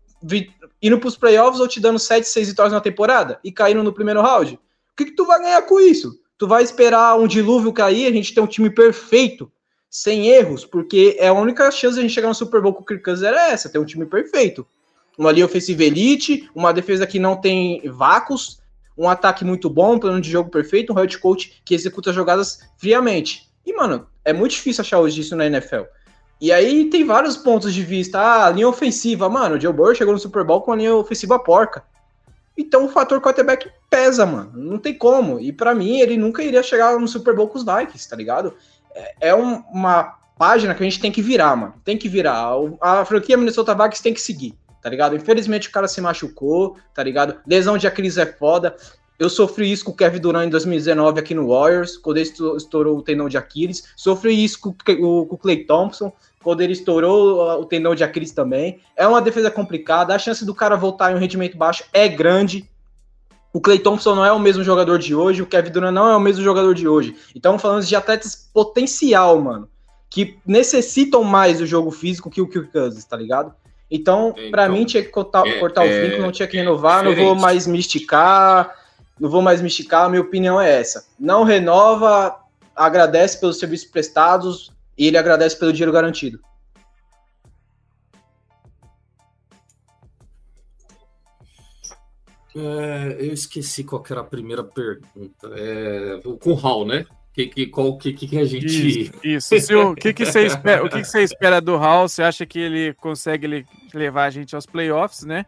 indo 0.82 1.00
pros 1.00 1.16
playoffs 1.16 1.62
ou 1.62 1.68
te 1.68 1.80
dando 1.80 1.98
7, 1.98 2.28
6 2.28 2.50
vitórias 2.50 2.74
na 2.74 2.82
temporada 2.82 3.40
e 3.44 3.52
caindo 3.52 3.84
no 3.84 3.94
primeiro 3.94 4.22
round? 4.22 4.56
O 4.56 4.60
que, 4.98 5.06
que 5.06 5.16
tu 5.16 5.26
vai 5.26 5.40
ganhar 5.40 5.62
com 5.62 5.80
isso? 5.80 6.20
Tu 6.38 6.48
vai 6.48 6.62
esperar 6.62 7.18
um 7.18 7.28
dilúvio 7.28 7.74
cair, 7.74 8.06
a 8.08 8.12
gente 8.12 8.34
tem 8.34 8.44
um 8.44 8.48
time 8.48 8.70
perfeito, 8.70 9.52
sem 9.90 10.28
erros, 10.28 10.66
porque 10.66 11.16
é 11.20 11.30
a 11.30 11.34
única 11.34 11.72
chance 11.72 11.96
de 11.96 12.00
a 12.00 12.04
gente 12.04 12.14
chegar 12.14 12.28
no 12.28 12.36
Super 12.36 12.62
Bowl 12.62 12.74
com 12.74 12.84
o 12.84 12.86
Kirk 12.86 13.04
Cousins 13.04 13.26
era 13.26 13.50
essa, 13.50 13.70
ter 13.70 13.80
um 13.80 13.86
time 13.86 14.06
perfeito. 14.06 14.68
Uma 15.18 15.32
linha 15.32 15.46
ofensiva 15.46 15.84
elite, 15.84 16.50
uma 16.54 16.72
defesa 16.72 17.08
que 17.08 17.18
não 17.18 17.36
tem 17.36 17.82
vácuos, 17.90 18.62
um 18.98 19.10
ataque 19.10 19.44
muito 19.44 19.70
bom, 19.70 19.96
um 19.96 20.00
plano 20.00 20.22
de 20.22 20.30
jogo 20.30 20.50
perfeito, 20.50 20.92
um 20.92 20.96
head 20.96 21.18
coach 21.20 21.62
que 21.64 21.76
executa 21.76 22.14
jogadas 22.14 22.60
friamente. 22.78 23.50
E, 23.66 23.74
mano, 23.74 24.08
é 24.24 24.34
muito 24.34 24.52
difícil 24.52 24.82
achar 24.82 25.00
hoje 25.00 25.22
isso 25.22 25.36
na 25.36 25.46
NFL. 25.46 25.84
E 26.40 26.52
aí 26.52 26.90
tem 26.90 27.04
vários 27.04 27.36
pontos 27.36 27.74
de 27.74 27.84
vista. 27.84 28.20
Ah, 28.20 28.50
linha 28.50 28.70
ofensiva. 28.70 29.28
Mano, 29.28 29.56
o 29.56 29.60
Joe 29.60 29.74
Burrow 29.74 29.96
chegou 29.96 30.14
no 30.14 30.20
Super 30.20 30.44
Bowl 30.44 30.62
com 30.62 30.72
a 30.72 30.76
linha 30.76 30.96
ofensiva 30.96 31.40
porca. 31.40 31.84
Então 32.58 32.86
o 32.86 32.90
fator 32.90 33.20
quarterback 33.22 33.70
pesa, 33.90 34.26
mano. 34.26 34.52
Não 34.56 34.78
tem 34.78 34.94
como. 34.94 35.40
E 35.40 35.52
para 35.52 35.74
mim, 35.74 36.00
ele 36.00 36.18
nunca 36.18 36.44
iria 36.44 36.64
chegar 36.64 37.00
no 37.00 37.08
Super 37.08 37.36
Bowl 37.36 37.48
com 37.48 37.58
os 37.58 37.66
Vikings, 37.66 38.10
tá 38.10 38.16
ligado? 38.16 38.54
É, 38.94 39.30
é 39.30 39.36
um, 39.36 39.64
uma 39.72 40.18
página 40.38 40.74
que 40.74 40.84
a 40.84 40.86
gente 40.86 41.00
tem 41.00 41.12
que 41.12 41.22
virar, 41.22 41.56
mano. 41.56 41.74
Tem 41.84 41.98
que 41.98 42.08
virar. 42.08 42.52
A 42.82 43.04
franquia 43.06 43.38
Minnesota 43.38 43.74
Vikings 43.74 44.04
tem 44.04 44.14
que 44.14 44.22
seguir, 44.22 44.56
tá 44.88 44.90
ligado? 44.90 45.16
Infelizmente 45.18 45.68
o 45.68 45.72
cara 45.72 45.86
se 45.86 46.00
machucou, 46.00 46.78
tá 46.94 47.04
ligado? 47.04 47.42
Lesão 47.46 47.78
de 47.78 47.86
Aquiles 47.86 48.18
é 48.18 48.26
foda. 48.26 48.74
Eu 49.20 49.30
sofri 49.30 49.70
isso 49.70 49.84
com 49.84 49.92
o 49.92 49.96
Kevin 49.96 50.20
Durant 50.20 50.48
em 50.48 50.50
2019 50.50 51.20
aqui 51.20 51.34
no 51.34 51.50
Warriors, 51.50 51.98
quando 51.98 52.18
ele 52.18 52.30
estourou 52.56 52.98
o 52.98 53.02
tendão 53.02 53.28
de 53.28 53.38
Aquiles. 53.38 53.84
Sofri 53.98 54.42
isso 54.42 54.62
com, 54.62 54.70
o 54.70 55.38
Clay 55.38 55.66
Thompson, 55.66 56.14
quando 56.42 56.62
ele 56.62 56.72
estourou 56.72 57.60
o 57.60 57.66
tendão 57.66 57.94
de 57.94 58.04
Aquiles 58.04 58.32
também. 58.32 58.80
É 58.96 59.06
uma 59.06 59.22
defesa 59.22 59.52
complicada, 59.52 60.16
a 60.16 60.20
chance 60.20 60.46
do 60.46 60.56
cara 60.56 60.78
voltar 60.78 61.12
em 61.12 61.16
um 61.16 61.20
rendimento 61.20 61.58
baixo 61.58 61.84
é 61.92 62.08
grande. 62.08 62.70
O 63.52 63.60
Clay 63.60 63.80
Thompson 63.80 64.16
não 64.16 64.24
é 64.24 64.32
o 64.32 64.40
mesmo 64.40 64.64
jogador 64.64 65.00
de 65.00 65.14
hoje, 65.14 65.42
o 65.42 65.48
Kevin 65.48 65.72
Durant 65.72 65.94
não 65.94 66.10
é 66.10 66.16
o 66.16 66.20
mesmo 66.22 66.44
jogador 66.44 66.74
de 66.74 66.88
hoje. 66.88 67.14
Então, 67.36 67.60
falando 67.60 67.84
de 67.84 67.96
atletas 67.96 68.50
potencial, 68.54 69.42
mano, 69.42 69.68
que 70.10 70.38
necessitam 70.46 71.26
mais 71.26 71.58
do 71.58 71.66
jogo 71.66 71.92
físico 71.92 72.30
que 72.30 72.40
o 72.40 72.48
Kirk 72.48 72.72
Cousins, 72.72 73.04
tá 73.04 73.18
ligado? 73.18 73.54
Então, 73.90 74.34
então 74.38 74.52
para 74.52 74.68
mim, 74.68 74.86
tinha 74.86 75.04
que 75.04 75.10
cortar, 75.10 75.48
é, 75.48 75.60
cortar 75.60 75.82
o 75.82 75.88
é, 75.88 76.02
vínculo, 76.02 76.24
não 76.24 76.32
tinha 76.32 76.48
que 76.48 76.58
renovar, 76.58 77.04
não 77.04 77.16
vou 77.16 77.36
mais 77.36 77.66
me 77.66 77.80
esticar 77.80 78.76
não 79.20 79.30
vou 79.30 79.42
mais 79.42 79.62
me 79.62 79.68
esticar, 79.68 80.06
a 80.06 80.10
minha 80.10 80.22
opinião 80.22 80.62
é 80.62 80.80
essa. 80.80 81.08
Não 81.20 81.44
renova, 81.44 82.40
agradece 82.76 83.40
pelos 83.40 83.58
serviços 83.58 83.90
prestados 83.90 84.72
e 84.98 85.08
ele 85.08 85.18
agradece 85.18 85.58
pelo 85.58 85.74
dinheiro 85.74 85.92
garantido. 85.92 86.40
É, 92.56 93.18
eu 93.20 93.34
esqueci 93.34 93.84
qual 93.84 94.04
era 94.10 94.22
a 94.22 94.24
primeira 94.24 94.64
pergunta. 94.64 95.50
É, 95.56 96.20
com 96.40 96.52
o 96.52 96.56
Hall, 96.56 96.86
né? 96.86 97.06
Que, 97.38 97.46
que, 97.46 97.68
qual 97.68 97.96
que, 98.00 98.14
que 98.14 98.36
a 98.36 98.46
gente. 98.46 99.12
Isso. 99.24 99.54
isso. 99.54 99.80
o 99.80 99.94
que, 99.94 100.12
que 100.12 100.26
você 100.26 100.48
espera? 100.48 100.84
O 100.84 100.90
que, 100.90 101.02
que 101.02 101.08
você 101.08 101.22
espera 101.22 101.62
do 101.62 101.78
Hall? 101.78 102.10
Você 102.10 102.24
acha 102.24 102.48
que 102.48 102.58
ele 102.58 102.96
consegue 102.96 103.64
levar 103.94 104.24
a 104.24 104.30
gente 104.32 104.56
aos 104.56 104.66
playoffs, 104.66 105.24
né? 105.24 105.46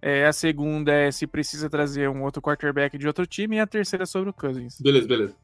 É, 0.00 0.24
a 0.24 0.32
segunda 0.32 0.90
é 0.90 1.10
se 1.10 1.26
precisa 1.26 1.68
trazer 1.68 2.08
um 2.08 2.22
outro 2.22 2.40
quarterback 2.40 2.96
de 2.96 3.06
outro 3.06 3.26
time. 3.26 3.56
E 3.56 3.60
a 3.60 3.66
terceira 3.66 4.04
é 4.04 4.06
sobre 4.06 4.30
o 4.30 4.32
Cousins. 4.32 4.80
Beleza, 4.80 5.06
beleza. 5.06 5.36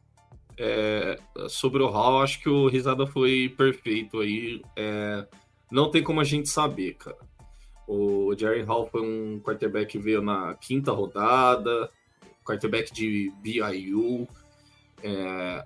É, 0.57 1.19
sobre 1.51 1.83
o 1.83 1.91
Hall, 1.91 2.23
acho 2.23 2.41
que 2.41 2.49
o 2.49 2.67
Risada 2.67 3.07
foi 3.07 3.55
perfeito 3.55 4.21
aí. 4.21 4.63
É, 4.75 5.27
não 5.71 5.91
tem 5.91 6.03
como 6.03 6.23
a 6.23 6.25
gente 6.25 6.49
saber, 6.49 6.95
cara. 6.95 7.19
O 7.87 8.35
Jerry 8.35 8.63
Hall 8.63 8.87
foi 8.87 9.03
um 9.03 9.39
quarterback 9.41 9.93
que 9.93 9.99
veio 9.99 10.23
na 10.23 10.55
quinta 10.55 10.91
rodada, 10.91 11.91
quarterback 12.47 12.91
de 12.91 13.31
BIU. 13.43 14.27
É, 15.03 15.65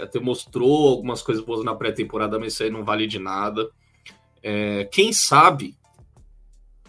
até 0.00 0.18
mostrou 0.18 0.88
algumas 0.88 1.22
coisas 1.22 1.44
boas 1.44 1.64
na 1.64 1.74
pré-temporada, 1.74 2.38
mas 2.38 2.52
isso 2.54 2.62
aí 2.62 2.70
não 2.70 2.84
vale 2.84 3.06
de 3.06 3.18
nada. 3.18 3.68
É, 4.42 4.84
quem 4.90 5.12
sabe 5.12 5.76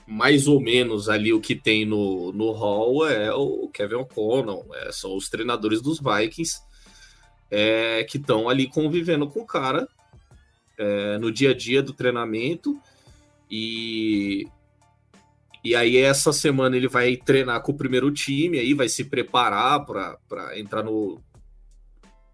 mais 0.08 0.48
ou 0.48 0.60
menos 0.60 1.08
ali 1.08 1.32
o 1.32 1.40
que 1.40 1.56
tem 1.56 1.86
no, 1.86 2.34
no 2.34 2.52
hall 2.52 3.08
é 3.08 3.34
o 3.34 3.70
Kevin 3.70 3.96
O'Connell, 3.96 4.66
é, 4.74 4.92
são 4.92 5.16
os 5.16 5.30
treinadores 5.30 5.82
dos 5.82 6.00
Vikings 6.00 6.62
é, 7.50 8.04
que 8.04 8.18
estão 8.18 8.50
ali 8.50 8.68
convivendo 8.68 9.28
com 9.30 9.42
o 9.42 9.46
cara 9.46 9.88
é, 10.78 11.18
no 11.18 11.32
dia 11.32 11.52
a 11.52 11.54
dia 11.54 11.82
do 11.82 11.94
treinamento 11.94 12.78
e 13.50 14.48
e 15.64 15.76
aí 15.76 15.96
essa 15.98 16.34
semana 16.34 16.76
ele 16.76 16.88
vai 16.88 17.16
treinar 17.16 17.62
com 17.62 17.72
o 17.72 17.78
primeiro 17.78 18.12
time, 18.12 18.58
aí 18.58 18.74
vai 18.74 18.90
se 18.90 19.06
preparar 19.06 19.86
para 19.86 20.60
entrar 20.60 20.82
no 20.82 21.22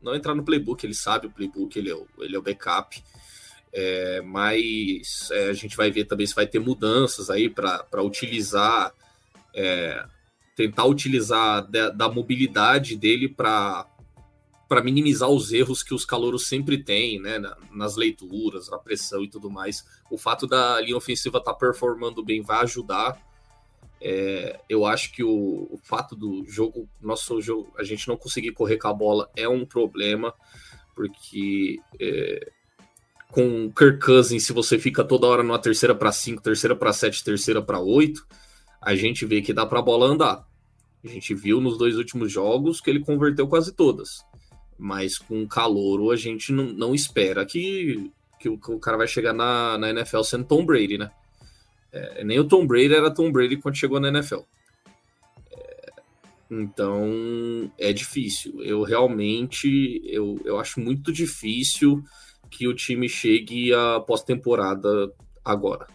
não 0.01 0.15
entrar 0.15 0.35
no 0.35 0.43
playbook, 0.43 0.85
ele 0.85 0.93
sabe 0.93 1.27
o 1.27 1.31
playbook, 1.31 1.77
ele 1.77 1.89
é 1.89 1.95
o, 1.95 2.07
ele 2.19 2.35
é 2.35 2.39
o 2.39 2.41
backup. 2.41 3.03
É, 3.73 4.21
mas 4.21 5.29
é, 5.31 5.49
a 5.49 5.53
gente 5.53 5.75
vai 5.75 5.91
ver 5.91 6.05
também 6.05 6.25
se 6.25 6.33
vai 6.33 6.47
ter 6.47 6.59
mudanças 6.59 7.29
aí 7.29 7.49
para 7.49 8.01
utilizar, 8.01 8.93
é, 9.53 10.05
tentar 10.55 10.85
utilizar 10.85 11.69
da, 11.69 11.89
da 11.89 12.09
mobilidade 12.09 12.95
dele 12.95 13.27
para 13.27 13.85
minimizar 14.83 15.29
os 15.29 15.51
erros 15.51 15.83
que 15.83 15.93
os 15.93 16.05
calouros 16.05 16.47
sempre 16.47 16.81
têm, 16.81 17.19
né, 17.19 17.39
nas 17.71 17.95
leituras, 17.95 18.69
na 18.69 18.77
pressão 18.77 19.23
e 19.23 19.29
tudo 19.29 19.49
mais. 19.49 19.85
O 20.09 20.17
fato 20.17 20.47
da 20.47 20.79
linha 20.81 20.97
ofensiva 20.97 21.37
estar 21.37 21.53
tá 21.53 21.59
performando 21.59 22.23
bem 22.23 22.41
vai 22.41 22.63
ajudar. 22.63 23.21
É, 23.99 24.59
eu 24.69 24.85
acho 24.85 25.11
que 25.11 25.23
o, 25.23 25.67
o, 25.71 25.79
fato 25.83 26.15
do 26.15 26.45
jogo, 26.45 26.87
nosso 27.01 27.41
jogo, 27.41 27.73
a 27.77 27.83
gente 27.83 28.07
não 28.07 28.15
conseguir 28.15 28.51
correr 28.51 28.77
com 28.77 28.87
a 28.87 28.93
bola 28.93 29.29
é 29.35 29.49
um 29.49 29.65
problema, 29.65 30.33
porque 30.95 31.79
é, 31.99 32.51
com 33.31 33.71
Kirk 33.71 33.99
Cousins, 33.99 34.45
se 34.45 34.53
você 34.53 34.77
fica 34.77 35.03
toda 35.03 35.27
hora 35.27 35.43
numa 35.43 35.59
terceira 35.59 35.95
para 35.95 36.11
cinco, 36.11 36.41
terceira 36.41 36.75
para 36.75 36.93
sete, 36.93 37.23
terceira 37.23 37.61
para 37.61 37.79
oito, 37.79 38.25
a 38.81 38.95
gente 38.95 39.25
vê 39.25 39.41
que 39.41 39.53
dá 39.53 39.65
para 39.65 39.79
a 39.79 39.83
bola 39.83 40.05
andar. 40.05 40.47
A 41.03 41.07
gente 41.07 41.33
viu 41.33 41.59
nos 41.59 41.77
dois 41.77 41.95
últimos 41.97 42.31
jogos 42.31 42.79
que 42.79 42.89
ele 42.89 42.99
converteu 42.99 43.47
quase 43.47 43.73
todas. 43.73 44.25
Mas 44.77 45.17
com 45.17 45.47
calor, 45.47 46.13
a 46.13 46.15
gente 46.15 46.51
não, 46.51 46.65
não 46.65 46.95
espera 46.95 47.45
que, 47.45 48.11
que, 48.39 48.47
o, 48.47 48.59
que 48.59 48.71
o 48.71 48.79
cara 48.79 48.97
vai 48.97 49.07
chegar 49.07 49.33
na, 49.33 49.77
na 49.77 49.89
NFL 49.89 50.21
sendo 50.21 50.45
Tom 50.45 50.65
Brady, 50.65 50.97
né? 50.97 51.11
É, 51.91 52.23
nem 52.23 52.39
o 52.39 52.47
Tom 52.47 52.65
Brady 52.65 52.93
era 52.93 53.13
Tom 53.13 53.31
Brady 53.31 53.57
quando 53.57 53.77
chegou 53.77 53.99
na 53.99 54.09
NFL. 54.09 54.41
É, 55.51 55.91
então 56.51 57.71
é 57.77 57.91
difícil. 57.93 58.63
Eu 58.63 58.83
realmente 58.83 60.01
eu, 60.05 60.39
eu 60.45 60.59
acho 60.59 60.79
muito 60.79 61.11
difícil 61.11 62.03
que 62.49 62.67
o 62.67 62.73
time 62.73 63.09
chegue 63.09 63.73
à 63.73 63.99
pós-temporada 63.99 65.11
agora. 65.43 65.87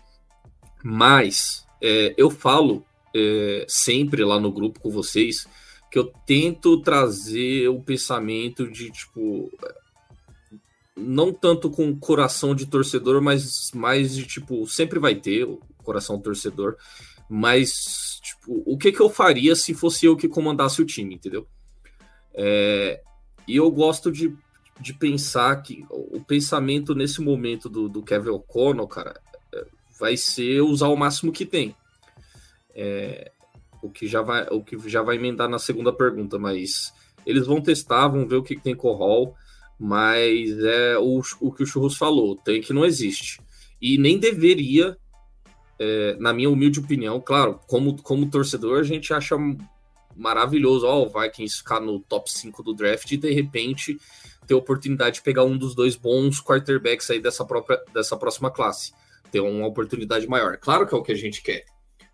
Mas 0.82 1.66
é, 1.80 2.14
eu 2.16 2.30
falo 2.30 2.84
é, 3.14 3.64
sempre 3.68 4.24
lá 4.24 4.40
no 4.40 4.52
grupo 4.52 4.80
com 4.80 4.90
vocês 4.90 5.46
que 5.90 5.98
eu 5.98 6.10
tento 6.26 6.80
trazer 6.80 7.68
o 7.68 7.80
pensamento 7.80 8.66
de 8.70 8.90
tipo 8.90 9.50
não 10.96 11.32
tanto 11.32 11.70
com 11.70 11.98
coração 11.98 12.54
de 12.54 12.66
torcedor, 12.66 13.20
mas 13.20 13.70
mais 13.74 14.14
de 14.14 14.26
tipo 14.26 14.66
sempre 14.66 14.98
vai 14.98 15.14
ter 15.14 15.46
coração 15.82 16.20
torcedor, 16.20 16.76
mas 17.28 18.20
tipo 18.22 18.62
o 18.66 18.78
que 18.78 18.92
que 18.92 19.00
eu 19.00 19.10
faria 19.10 19.54
se 19.54 19.74
fosse 19.74 20.06
eu 20.06 20.16
que 20.16 20.28
comandasse 20.28 20.80
o 20.80 20.86
time, 20.86 21.14
entendeu? 21.14 21.46
É, 22.34 23.02
e 23.46 23.56
eu 23.56 23.70
gosto 23.70 24.10
de 24.10 24.34
de 24.80 24.92
pensar 24.92 25.62
que 25.62 25.84
o 25.90 26.20
pensamento 26.20 26.94
nesse 26.94 27.20
momento 27.20 27.68
do, 27.68 27.88
do 27.88 28.02
Kevin 28.02 28.30
O'Connell, 28.30 28.88
cara, 28.88 29.20
é, 29.54 29.64
vai 29.98 30.16
ser 30.16 30.60
usar 30.60 30.88
o 30.88 30.96
máximo 30.96 31.30
que 31.30 31.46
tem. 31.46 31.74
É, 32.74 33.30
o 33.82 33.90
que 33.90 34.06
já 34.06 34.22
vai 34.22 34.46
o 34.50 34.62
que 34.62 34.76
já 34.88 35.02
vai 35.02 35.16
emendar 35.16 35.48
na 35.48 35.58
segunda 35.58 35.92
pergunta, 35.92 36.38
mas 36.38 36.92
eles 37.26 37.46
vão 37.46 37.60
testar, 37.60 38.08
vão 38.08 38.26
ver 38.26 38.36
o 38.36 38.42
que, 38.42 38.56
que 38.56 38.62
tem 38.62 38.74
com 38.74 38.88
o 38.88 38.94
Hall, 38.94 39.34
mas 39.78 40.58
é 40.58 40.98
o, 40.98 41.20
o 41.40 41.52
que 41.52 41.62
o 41.62 41.66
Churros 41.66 41.96
falou, 41.96 42.36
tem 42.36 42.60
que 42.60 42.72
não 42.72 42.84
existe. 42.84 43.40
E 43.80 43.98
nem 43.98 44.18
deveria, 44.18 44.96
é, 45.82 46.16
na 46.20 46.32
minha 46.32 46.48
humilde 46.48 46.78
opinião, 46.78 47.20
claro, 47.20 47.58
como, 47.66 48.00
como 48.00 48.30
torcedor, 48.30 48.78
a 48.78 48.84
gente 48.84 49.12
acha 49.12 49.36
maravilhoso, 50.14 50.86
ó, 50.86 51.02
o 51.02 51.08
Vikings 51.08 51.58
ficar 51.58 51.80
no 51.80 51.98
top 51.98 52.30
5 52.30 52.62
do 52.62 52.72
draft 52.72 53.10
e 53.10 53.16
de 53.16 53.32
repente 53.32 53.98
ter 54.46 54.54
a 54.54 54.58
oportunidade 54.58 55.16
de 55.16 55.22
pegar 55.22 55.42
um 55.42 55.58
dos 55.58 55.74
dois 55.74 55.96
bons 55.96 56.40
quarterbacks 56.40 57.10
aí 57.10 57.20
dessa, 57.20 57.44
própria, 57.44 57.82
dessa 57.92 58.16
próxima 58.16 58.48
classe. 58.48 58.92
Ter 59.32 59.40
uma 59.40 59.66
oportunidade 59.66 60.28
maior. 60.28 60.56
Claro 60.58 60.86
que 60.86 60.94
é 60.94 60.98
o 60.98 61.02
que 61.02 61.10
a 61.10 61.16
gente 61.16 61.42
quer, 61.42 61.64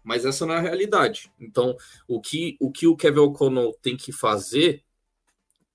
mas 0.02 0.24
essa 0.24 0.46
não 0.46 0.54
é 0.54 0.58
a 0.58 0.62
realidade. 0.62 1.30
Então, 1.38 1.76
o 2.06 2.20
que 2.20 2.56
o, 2.60 2.70
que 2.70 2.86
o 2.86 2.96
Kevin 2.96 3.20
O'Connell 3.20 3.76
tem 3.82 3.96
que 3.98 4.12
fazer 4.12 4.82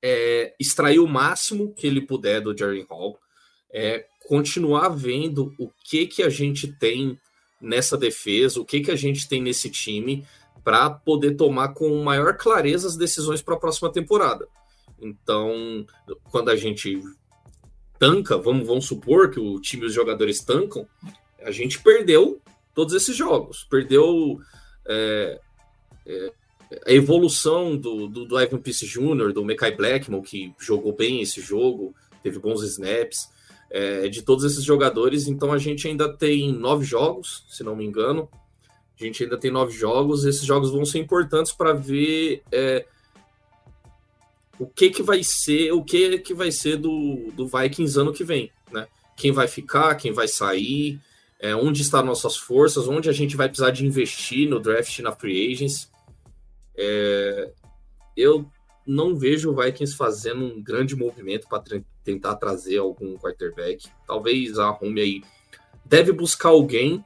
é 0.02 0.56
extrair 0.60 1.00
o 1.00 1.08
máximo 1.08 1.74
que 1.76 1.86
ele 1.86 2.02
puder 2.02 2.42
do 2.42 2.58
Jerry 2.58 2.86
Hall, 2.90 3.20
é 3.72 4.06
continuar 4.28 4.90
vendo 4.90 5.54
o 5.60 5.70
que 5.84 6.08
que 6.08 6.24
a 6.24 6.30
gente 6.30 6.68
tem 6.68 7.20
nessa 7.64 7.98
defesa, 7.98 8.60
o 8.60 8.66
que 8.66 8.82
que 8.82 8.92
a 8.92 8.96
gente 8.96 9.28
tem 9.28 9.42
nesse 9.42 9.70
time 9.70 10.26
para 10.64 10.90
poder 10.90 11.36
tomar 11.36 11.70
com 11.70 12.04
maior 12.04 12.38
clareza 12.38 12.88
as 12.88 12.96
decisões 12.96 13.42
para 13.42 13.56
a 13.56 13.60
próxima 13.60 13.92
temporada. 13.92 14.48
Então, 15.02 15.86
quando 16.32 16.50
a 16.50 16.56
gente 16.56 17.02
tanca, 18.00 18.38
vamos, 18.38 18.68
vamos 18.68 18.86
supor 18.86 19.32
que 19.32 19.40
o 19.40 19.60
time 19.60 19.84
e 19.84 19.86
os 19.88 19.94
jogadores 19.94 20.42
tancam, 20.42 20.88
a 21.42 21.52
gente 21.52 21.82
perdeu 21.82 22.42
todos 22.74 22.94
esses 22.94 23.16
jogos. 23.16 23.66
Perdeu 23.70 24.40
é, 24.86 25.40
é, 26.06 26.34
a 26.86 26.92
evolução 26.92 27.76
do, 27.78 28.08
do, 28.08 28.26
do 28.26 28.40
Ivan 28.40 28.60
Peace 28.60 28.86
Jr., 28.88 29.34
do 29.34 29.44
Mekai 29.44 29.76
Blackman, 29.76 30.22
que 30.22 30.54
jogou 30.60 30.94
bem 30.94 31.22
esse 31.22 31.42
jogo, 31.42 31.94
teve 32.22 32.40
bons 32.40 32.64
snaps. 32.64 33.30
É, 33.74 34.08
de 34.08 34.22
todos 34.22 34.46
esses 34.46 34.64
jogadores. 34.64 35.28
Então 35.28 35.52
a 35.52 35.58
gente 35.58 35.88
ainda 35.88 36.08
tem 36.16 36.54
nove 36.54 36.86
jogos, 36.86 37.44
se 37.50 37.64
não 37.64 37.76
me 37.76 37.84
engano. 37.84 38.30
A 38.98 39.04
gente 39.04 39.24
ainda 39.24 39.38
tem 39.38 39.50
nove 39.50 39.76
jogos. 39.76 40.24
Esses 40.24 40.46
jogos 40.46 40.70
vão 40.70 40.86
ser 40.86 41.00
importantes 41.00 41.52
para 41.52 41.74
ver 41.74 42.44
é, 42.52 42.86
o 44.60 44.68
que 44.68 44.92
que 44.92 45.02
vai 45.02 45.24
ser, 45.24 45.72
o 45.72 45.84
que 45.84 46.20
que 46.20 46.36
vai 46.36 46.52
ser 46.52 46.78
do, 46.78 47.32
do 47.36 47.48
Vikings 47.48 48.00
ano 48.00 48.14
que 48.14 48.24
vem, 48.24 48.52
né? 48.72 48.88
Quem 49.18 49.32
vai 49.32 49.48
ficar, 49.48 49.96
quem 49.96 50.12
vai 50.12 50.28
sair, 50.28 51.00
é, 51.40 51.56
onde 51.56 51.82
estão 51.82 52.06
nossas 52.06 52.38
forças, 52.38 52.88
onde 52.88 53.10
a 53.10 53.14
gente 53.14 53.36
vai 53.36 53.50
precisar 53.50 53.72
de 53.72 53.86
investir 53.86 54.48
no 54.48 54.60
draft 54.60 55.00
na 55.00 55.12
free 55.12 55.52
agents. 55.52 55.92
É, 56.76 57.52
eu 58.16 58.46
não 58.86 59.16
vejo 59.16 59.52
o 59.52 59.56
Vikings 59.56 59.96
fazendo 59.96 60.46
um 60.46 60.62
grande 60.62 60.96
movimento 60.96 61.48
para 61.48 61.60
tentar 62.04 62.36
trazer 62.36 62.78
algum 62.78 63.18
quarterback. 63.18 63.90
Talvez 64.06 64.58
arrume 64.60 65.02
aí. 65.02 65.24
Deve 65.86 66.12
buscar 66.12 66.50
alguém 66.50 67.04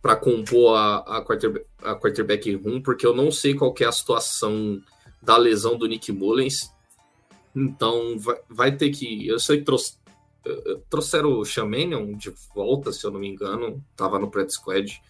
para 0.00 0.16
compor 0.16 0.76
a, 0.76 0.98
a, 1.18 1.24
quarterback, 1.24 1.66
a 1.82 1.94
quarterback 1.94 2.54
room, 2.54 2.80
porque 2.80 3.06
eu 3.06 3.14
não 3.14 3.30
sei 3.30 3.54
qual 3.54 3.74
é 3.80 3.84
a 3.84 3.92
situação 3.92 4.80
da 5.20 5.36
lesão 5.36 5.76
do 5.76 5.86
Nick 5.86 6.12
Mullens. 6.12 6.72
Então 7.54 8.18
vai, 8.18 8.36
vai 8.48 8.76
ter 8.76 8.90
que. 8.90 9.26
Eu 9.26 9.38
sei 9.38 9.58
que 9.58 9.64
trouxe, 9.64 9.98
trouxeram 10.88 11.38
o 11.38 11.44
Shamanion 11.44 12.16
de 12.16 12.32
volta, 12.54 12.92
se 12.92 13.04
eu 13.04 13.10
não 13.10 13.20
me 13.20 13.28
engano, 13.28 13.82
estava 13.90 14.18
no 14.18 14.30
Pret 14.30 14.52
Squad. 14.52 15.00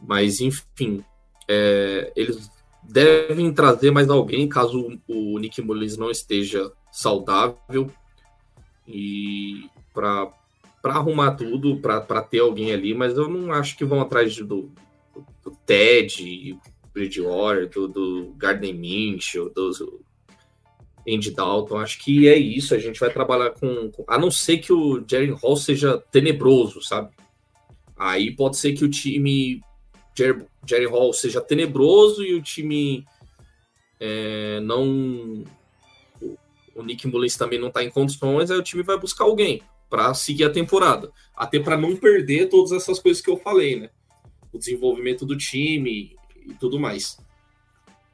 Mas 0.00 0.40
enfim, 0.40 1.04
é, 1.48 2.12
eles 2.14 2.50
devem 2.82 3.52
trazer 3.52 3.90
mais 3.90 4.08
alguém 4.08 4.48
caso 4.48 4.98
o 5.06 5.38
Nick 5.38 5.60
Mullins 5.60 5.96
não 5.96 6.10
esteja 6.10 6.72
saudável 6.90 7.90
e 8.88 9.68
para 9.92 10.32
arrumar 10.84 11.32
tudo, 11.32 11.76
para 11.78 12.22
ter 12.22 12.40
alguém 12.40 12.72
ali, 12.72 12.94
mas 12.94 13.16
eu 13.16 13.28
não 13.28 13.52
acho 13.52 13.76
que 13.76 13.84
vão 13.84 14.00
atrás 14.00 14.36
do, 14.38 14.72
do 15.44 15.50
Ted, 15.66 16.58
Bridgewater, 16.92 17.68
do, 17.68 17.86
do 17.86 18.34
Gardner 18.36 18.74
Minshew, 18.74 19.50
do 19.50 20.02
Andy 21.06 21.30
Dalton. 21.30 21.76
Acho 21.78 21.98
que 21.98 22.28
é 22.28 22.36
isso. 22.36 22.74
A 22.74 22.78
gente 22.78 22.98
vai 22.98 23.12
trabalhar 23.12 23.50
com. 23.50 23.90
com 23.90 24.04
a 24.06 24.18
não 24.18 24.30
ser 24.30 24.58
que 24.58 24.72
o 24.72 25.04
Jerry 25.08 25.30
Hall 25.30 25.56
seja 25.56 25.98
tenebroso, 26.10 26.82
sabe? 26.82 27.10
Aí 27.96 28.34
pode 28.34 28.56
ser 28.56 28.72
que 28.72 28.84
o 28.84 28.88
time 28.88 29.60
Jerry, 30.16 30.44
Jerry 30.66 30.86
Hall 30.86 31.12
seja 31.12 31.40
tenebroso 31.40 32.24
e 32.24 32.34
o 32.34 32.42
time 32.42 33.06
é, 34.00 34.60
não. 34.60 35.44
O 36.78 36.84
Nick 36.84 37.08
Mullins 37.08 37.36
também 37.36 37.58
não 37.58 37.68
está 37.68 37.82
em 37.82 37.90
condições, 37.90 38.52
aí 38.52 38.56
o 38.56 38.62
time 38.62 38.84
vai 38.84 38.96
buscar 38.96 39.24
alguém 39.24 39.60
para 39.90 40.14
seguir 40.14 40.44
a 40.44 40.50
temporada. 40.50 41.10
Até 41.36 41.58
para 41.58 41.76
não 41.76 41.96
perder 41.96 42.48
todas 42.48 42.70
essas 42.70 43.00
coisas 43.00 43.20
que 43.20 43.28
eu 43.28 43.36
falei, 43.36 43.80
né? 43.80 43.90
O 44.52 44.58
desenvolvimento 44.58 45.26
do 45.26 45.36
time 45.36 46.16
e 46.46 46.54
tudo 46.54 46.78
mais. 46.78 47.18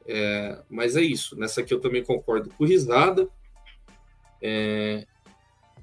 É, 0.07 0.63
mas 0.67 0.95
é 0.95 1.01
isso. 1.01 1.37
Nessa 1.37 1.61
aqui 1.61 1.75
eu 1.75 1.79
também 1.79 2.03
concordo 2.03 2.49
com 2.57 2.65
risada. 2.65 3.29
É, 4.41 5.05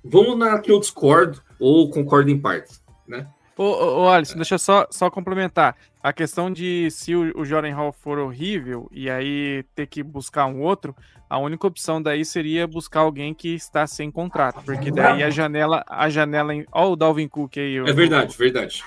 vamos 0.02 0.36
na 0.36 0.58
que 0.58 0.72
eu 0.72 0.80
discordo 0.80 1.40
ou 1.60 1.88
concordo 1.88 2.32
em 2.32 2.40
parte, 2.40 2.80
né? 3.06 3.32
Ô, 3.62 3.64
ô, 3.64 4.02
ô 4.02 4.08
Alisson, 4.08 4.34
deixa 4.34 4.56
eu 4.56 4.58
só, 4.58 4.88
só 4.90 5.08
complementar. 5.08 5.76
A 6.02 6.12
questão 6.12 6.52
de 6.52 6.90
se 6.90 7.14
o, 7.14 7.38
o 7.38 7.44
Jordan 7.44 7.72
Hall 7.72 7.92
for 7.92 8.18
horrível 8.18 8.88
e 8.90 9.08
aí 9.08 9.64
ter 9.72 9.86
que 9.86 10.02
buscar 10.02 10.46
um 10.46 10.62
outro, 10.62 10.96
a 11.30 11.38
única 11.38 11.68
opção 11.68 12.02
daí 12.02 12.24
seria 12.24 12.66
buscar 12.66 13.00
alguém 13.00 13.32
que 13.32 13.54
está 13.54 13.86
sem 13.86 14.10
contrato, 14.10 14.64
porque 14.64 14.90
daí 14.90 15.22
a 15.22 15.30
janela, 15.30 15.84
a 15.88 16.10
janela 16.10 16.52
em. 16.52 16.66
Ó, 16.72 16.90
o 16.90 16.96
Dalvin 16.96 17.28
Cook 17.28 17.56
aí. 17.56 17.80
O, 17.80 17.86
é 17.86 17.92
verdade, 17.92 18.36
verdade. 18.36 18.82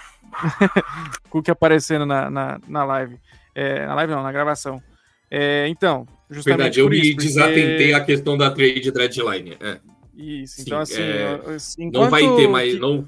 Cook 1.29 1.47
aparecendo 1.47 2.05
na, 2.05 2.29
na, 2.29 2.59
na 2.67 2.83
live. 2.83 3.17
É, 3.55 3.85
na 3.85 3.95
live 3.95 4.11
não, 4.11 4.23
na 4.23 4.31
gravação. 4.33 4.83
É, 5.31 5.69
então, 5.69 6.05
justamente. 6.29 6.57
Verdade, 6.57 6.79
eu 6.81 6.89
me 6.89 7.15
desatentei 7.15 7.93
a 7.93 8.03
questão 8.03 8.37
da 8.37 8.51
trade 8.51 8.91
deadline. 8.91 9.57
É. 9.61 9.79
Isso, 10.17 10.61
então 10.61 10.85
Sim, 10.85 11.01
então 11.01 11.53
assim. 11.55 11.87
É... 11.87 11.91
Não 11.91 12.09
vai 12.09 12.23
ter 12.35 12.47
mais. 12.49 12.77
Não 12.77 13.07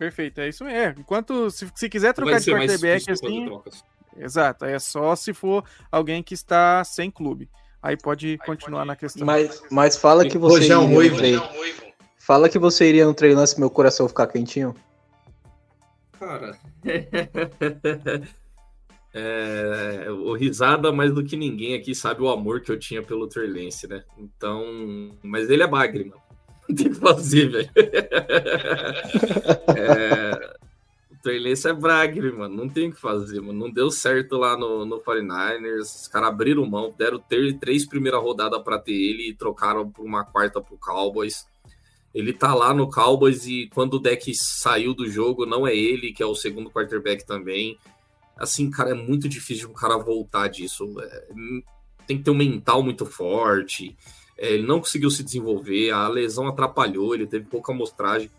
Perfeito, 0.00 0.40
é 0.40 0.48
isso 0.48 0.64
mesmo. 0.64 0.78
É, 0.78 0.94
enquanto, 0.98 1.50
se, 1.50 1.70
se 1.74 1.86
quiser 1.86 2.14
trocar 2.14 2.40
de 2.40 2.50
quarterback 2.50 3.10
assim. 3.10 3.60
Exato, 4.16 4.64
é 4.64 4.78
só 4.78 5.14
se 5.14 5.34
for 5.34 5.62
alguém 5.92 6.22
que 6.22 6.32
está 6.32 6.82
sem 6.84 7.10
clube. 7.10 7.50
Aí 7.82 7.98
pode 7.98 8.28
Aí 8.28 8.38
continuar 8.38 8.80
pode... 8.80 8.88
na 8.88 8.96
questão. 8.96 9.26
Mas, 9.26 9.62
mas 9.70 9.98
fala 9.98 10.26
que 10.26 10.38
você. 10.38 10.54
Hoje 10.54 10.72
é 10.72 10.78
um 10.78 10.86
ruivo. 10.86 11.18
Fala 12.16 12.48
que 12.48 12.58
você 12.58 12.88
iria 12.88 13.04
no 13.04 13.12
treinando 13.12 13.46
se 13.46 13.60
meu 13.60 13.68
coração 13.68 14.08
ficar 14.08 14.26
quentinho. 14.26 14.74
Cara. 16.18 16.56
é, 19.12 20.06
o 20.08 20.32
risada 20.32 20.90
mais 20.90 21.12
do 21.12 21.22
que 21.22 21.36
ninguém 21.36 21.74
aqui 21.74 21.94
sabe 21.94 22.22
o 22.22 22.30
amor 22.30 22.62
que 22.62 22.72
eu 22.72 22.78
tinha 22.78 23.02
pelo 23.02 23.28
Trerlense, 23.28 23.86
né? 23.86 24.02
Então, 24.16 24.64
mas 25.22 25.50
ele 25.50 25.62
é 25.62 25.66
bagre, 25.66 26.04
mano. 26.04 26.29
Tem 26.74 26.90
que 26.90 26.94
fazer, 26.94 27.48
velho. 27.48 27.70
é, 29.76 30.56
o 31.10 31.16
Trailense 31.22 31.68
é 31.68 31.72
Bragre, 31.72 32.32
mano. 32.32 32.54
Não 32.56 32.68
tem 32.68 32.88
o 32.88 32.92
que 32.92 33.00
fazer, 33.00 33.40
mano. 33.40 33.58
Não 33.58 33.70
deu 33.70 33.90
certo 33.90 34.36
lá 34.36 34.56
no, 34.56 34.84
no 34.84 35.00
49ers. 35.00 35.80
Os 35.80 36.08
caras 36.08 36.28
abriram 36.28 36.64
mão, 36.66 36.94
deram 36.96 37.18
ter, 37.18 37.58
três 37.58 37.86
primeiras 37.86 38.22
rodadas 38.22 38.62
para 38.62 38.78
ter 38.78 38.92
ele 38.92 39.30
e 39.30 39.34
trocaram 39.34 39.90
por 39.90 40.04
uma 40.04 40.24
quarta 40.24 40.60
pro 40.60 40.78
Cowboys. 40.78 41.46
Ele 42.14 42.32
tá 42.32 42.54
lá 42.54 42.74
no 42.74 42.90
Cowboys 42.90 43.46
e 43.46 43.68
quando 43.72 43.94
o 43.94 44.00
deck 44.00 44.34
saiu 44.34 44.94
do 44.94 45.08
jogo, 45.08 45.46
não 45.46 45.66
é 45.66 45.74
ele, 45.74 46.12
que 46.12 46.22
é 46.22 46.26
o 46.26 46.34
segundo 46.34 46.70
quarterback 46.70 47.24
também. 47.24 47.78
Assim, 48.36 48.70
cara, 48.70 48.90
é 48.90 48.94
muito 48.94 49.28
difícil 49.28 49.68
um 49.68 49.74
cara 49.74 49.96
voltar 49.96 50.48
disso. 50.48 50.84
É, 51.00 51.28
tem 52.06 52.18
que 52.18 52.24
ter 52.24 52.30
um 52.30 52.34
mental 52.34 52.82
muito 52.82 53.06
forte. 53.06 53.96
É, 54.40 54.54
ele 54.54 54.66
não 54.66 54.80
conseguiu 54.80 55.10
se 55.10 55.22
desenvolver, 55.22 55.90
a 55.90 56.08
lesão 56.08 56.48
atrapalhou, 56.48 57.14
ele 57.14 57.26
teve 57.26 57.44
pouca 57.44 57.72
amostragem. 57.72 58.30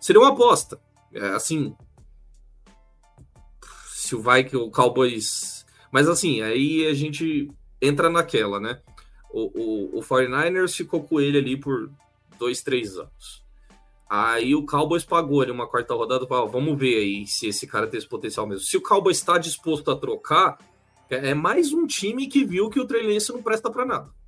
Seria 0.00 0.20
uma 0.20 0.30
aposta. 0.30 0.80
É, 1.12 1.30
assim, 1.30 1.74
se 3.88 4.14
o 4.14 4.22
vai 4.22 4.44
que 4.44 4.56
o 4.56 4.70
Cowboys. 4.70 5.66
Mas 5.90 6.08
assim, 6.08 6.40
aí 6.42 6.86
a 6.86 6.94
gente 6.94 7.50
entra 7.80 8.08
naquela, 8.08 8.60
né? 8.60 8.80
O, 9.32 9.96
o, 9.96 9.98
o 9.98 10.00
49ers 10.00 10.76
ficou 10.76 11.02
com 11.02 11.20
ele 11.20 11.38
ali 11.38 11.56
por 11.58 11.90
dois, 12.38 12.62
três 12.62 12.96
anos. 12.96 13.42
Aí 14.08 14.54
o 14.54 14.64
Cowboys 14.64 15.04
pagou 15.04 15.42
ele 15.42 15.50
uma 15.50 15.66
quarta 15.66 15.94
rodada 15.94 16.24
para 16.24 16.44
vamos 16.44 16.78
ver 16.78 16.98
aí 16.98 17.26
se 17.26 17.48
esse 17.48 17.66
cara 17.66 17.88
tem 17.88 17.98
esse 17.98 18.08
potencial 18.08 18.46
mesmo. 18.46 18.64
Se 18.64 18.76
o 18.76 18.82
Cowboys 18.82 19.16
está 19.16 19.38
disposto 19.38 19.90
a 19.90 19.96
trocar, 19.96 20.58
é, 21.10 21.30
é 21.30 21.34
mais 21.34 21.72
um 21.72 21.84
time 21.84 22.28
que 22.28 22.44
viu 22.44 22.70
que 22.70 22.78
o 22.78 22.86
Trey 22.86 23.18
não 23.30 23.42
presta 23.42 23.70
para 23.70 23.84
nada. 23.84 24.21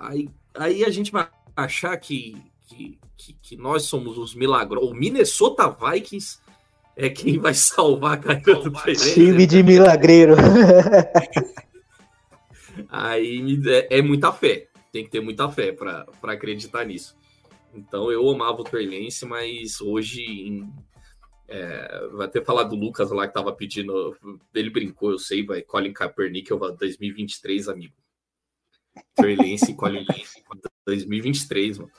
Aí, 0.00 0.28
aí 0.54 0.84
a 0.84 0.90
gente 0.90 1.10
vai 1.10 1.28
achar 1.56 1.96
que, 1.96 2.36
que, 2.66 2.98
que, 3.16 3.32
que 3.34 3.56
nós 3.56 3.84
somos 3.84 4.18
os 4.18 4.34
milagros. 4.34 4.82
O 4.82 4.94
Minnesota 4.94 5.68
Vikings 5.68 6.38
é 6.96 7.08
quem 7.08 7.38
vai 7.38 7.54
salvar 7.54 8.14
a 8.14 8.16
carreira 8.16 8.60
do 8.60 8.72
Time 8.72 9.46
de 9.46 9.62
milagreiro. 9.62 10.34
aí 12.88 13.60
é, 13.66 13.98
é, 13.98 14.02
muita 14.02 14.32
fé. 14.32 14.68
Tem 14.92 15.04
que 15.04 15.10
ter 15.10 15.20
muita 15.20 15.50
fé 15.50 15.72
para 15.72 16.06
acreditar 16.24 16.84
nisso. 16.84 17.16
Então 17.74 18.10
eu 18.10 18.28
amava 18.28 18.60
o 18.60 18.64
Trailense, 18.64 19.26
mas 19.26 19.80
hoje 19.80 20.22
em, 20.22 20.72
é, 21.46 22.08
vai 22.12 22.28
ter 22.28 22.44
falado 22.44 22.70
do 22.70 22.76
Lucas 22.76 23.10
lá 23.10 23.28
que 23.28 23.34
tava 23.34 23.52
pedindo. 23.52 24.16
Ele 24.54 24.70
brincou, 24.70 25.12
eu 25.12 25.18
sei, 25.18 25.44
vai. 25.44 25.62
Colin 25.62 25.92
Kaepernick, 25.92 26.50
2023, 26.50 27.68
amigo. 27.68 27.94
Trey 29.14 29.36
Lance 29.36 29.74
Colin 29.74 30.04
2023, 30.86 31.78
mano. 31.78 31.90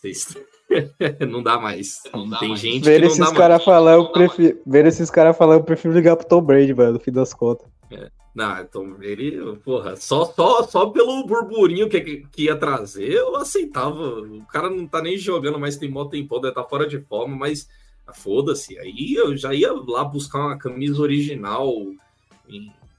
não 1.28 1.42
dá 1.42 1.58
mais. 1.58 2.02
Não 2.12 2.28
dá 2.28 2.38
tem 2.38 2.50
mais. 2.50 2.60
gente 2.60 2.84
ver 2.84 3.00
que 3.00 3.06
esses 3.06 3.32
caras 3.32 3.64
falar, 3.64 3.94
eu 3.94 4.12
prefiro. 4.12 4.60
Ver 4.66 4.86
esses 4.86 5.10
caras 5.10 5.36
falar, 5.36 5.54
eu 5.54 5.64
prefiro 5.64 5.94
ligar 5.94 6.16
pro 6.16 6.26
Tom 6.26 6.42
Brady, 6.42 6.72
velho, 6.72 6.92
no 6.92 7.00
fim 7.00 7.10
das 7.10 7.34
contas. 7.34 7.66
É. 7.90 8.10
Não, 8.34 8.64
Tom 8.66 8.90
Brady, 8.92 9.36
porra, 9.64 9.96
só, 9.96 10.24
só, 10.26 10.62
só 10.62 10.86
pelo 10.90 11.26
burburinho 11.26 11.88
que, 11.88 12.24
que 12.30 12.44
ia 12.44 12.54
trazer, 12.54 13.10
eu 13.10 13.34
aceitava. 13.34 14.20
O 14.20 14.46
cara 14.46 14.70
não 14.70 14.86
tá 14.86 15.02
nem 15.02 15.16
jogando 15.16 15.58
mais 15.58 15.76
tem 15.76 15.90
mó 15.90 16.04
tempo, 16.04 16.38
deve 16.38 16.54
tá 16.54 16.62
fora 16.62 16.86
de 16.86 17.00
forma, 17.00 17.34
mas 17.34 17.68
foda-se. 18.14 18.78
Aí 18.78 19.14
eu 19.14 19.36
já 19.36 19.52
ia 19.52 19.72
lá 19.72 20.04
buscar 20.04 20.38
uma 20.38 20.58
camisa 20.58 21.02
original 21.02 21.68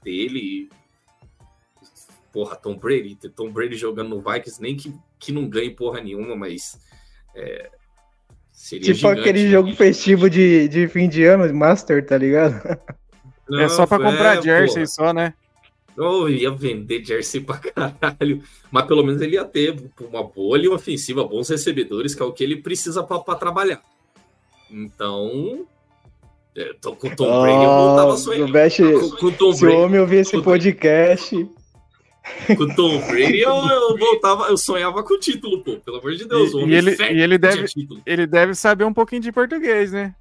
dele, 0.02 0.68
porra, 2.32 2.56
Tom 2.56 2.76
Brady, 2.76 3.16
Tom 3.34 3.50
Brady 3.50 3.76
jogando 3.76 4.10
no 4.10 4.20
Vikings, 4.20 4.60
nem 4.60 4.76
que, 4.76 4.94
que 5.18 5.32
não 5.32 5.48
ganhe 5.48 5.70
porra 5.70 6.00
nenhuma, 6.00 6.36
mas 6.36 6.80
é, 7.34 7.70
seria 8.52 8.86
Tipo 8.86 8.98
gigante, 8.98 9.20
aquele 9.20 9.44
né? 9.44 9.50
jogo 9.50 9.72
festivo 9.74 10.30
de, 10.30 10.68
de 10.68 10.88
fim 10.88 11.08
de 11.08 11.24
ano, 11.24 11.52
Master, 11.54 12.04
tá 12.04 12.16
ligado? 12.16 12.60
Não, 13.48 13.60
é 13.60 13.68
só 13.68 13.86
pra 13.86 13.98
comprar 13.98 14.38
é, 14.38 14.42
jersey 14.42 14.84
porra. 14.84 14.86
só, 14.86 15.12
né? 15.12 15.34
Oh, 15.98 16.28
ia 16.28 16.50
vender 16.50 17.04
jersey 17.04 17.40
pra 17.40 17.58
caralho. 17.58 18.42
Mas 18.70 18.86
pelo 18.86 19.02
menos 19.02 19.20
ele 19.20 19.34
ia 19.34 19.44
ter 19.44 19.76
uma 20.00 20.22
boa 20.22 20.56
linha 20.56 20.72
ofensiva, 20.72 21.24
bons 21.24 21.48
recebedores, 21.48 22.14
que 22.14 22.22
é 22.22 22.24
o 22.24 22.32
que 22.32 22.44
ele 22.44 22.56
precisa 22.56 23.02
para 23.02 23.34
trabalhar. 23.34 23.82
Então. 24.70 25.66
É, 26.56 26.72
tô 26.80 26.96
com 26.96 27.08
o 27.08 27.16
Tom 27.16 27.42
Brady, 27.42 27.64
eu 27.64 27.70
voltava 27.70 28.16
sonhando. 28.16 28.52
Com, 28.52 29.16
com 29.16 29.32
Tom 29.32 29.52
se 29.52 29.60
Brady, 29.60 29.76
o 29.76 29.80
homem 29.80 30.00
ouvir 30.00 30.16
esse 30.16 30.40
podcast. 30.40 31.48
Com 32.56 32.64
o 32.64 32.74
Tom 32.74 32.98
Brady, 33.06 33.40
eu, 33.40 33.54
eu, 33.54 33.96
voltava, 33.96 34.46
eu 34.48 34.56
sonhava 34.56 35.02
com 35.02 35.14
o 35.14 35.18
título, 35.20 35.62
pô. 35.62 35.76
Pelo 35.76 35.98
amor 35.98 36.14
de 36.14 36.26
Deus. 36.26 36.52
E, 36.52 36.56
e 36.56 36.74
ele, 36.74 36.96
e 36.96 37.22
ele, 37.22 37.38
deve, 37.38 37.66
ele 38.04 38.26
deve 38.26 38.54
saber 38.54 38.84
um 38.84 38.92
pouquinho 38.92 39.22
de 39.22 39.30
português, 39.30 39.92
né? 39.92 40.14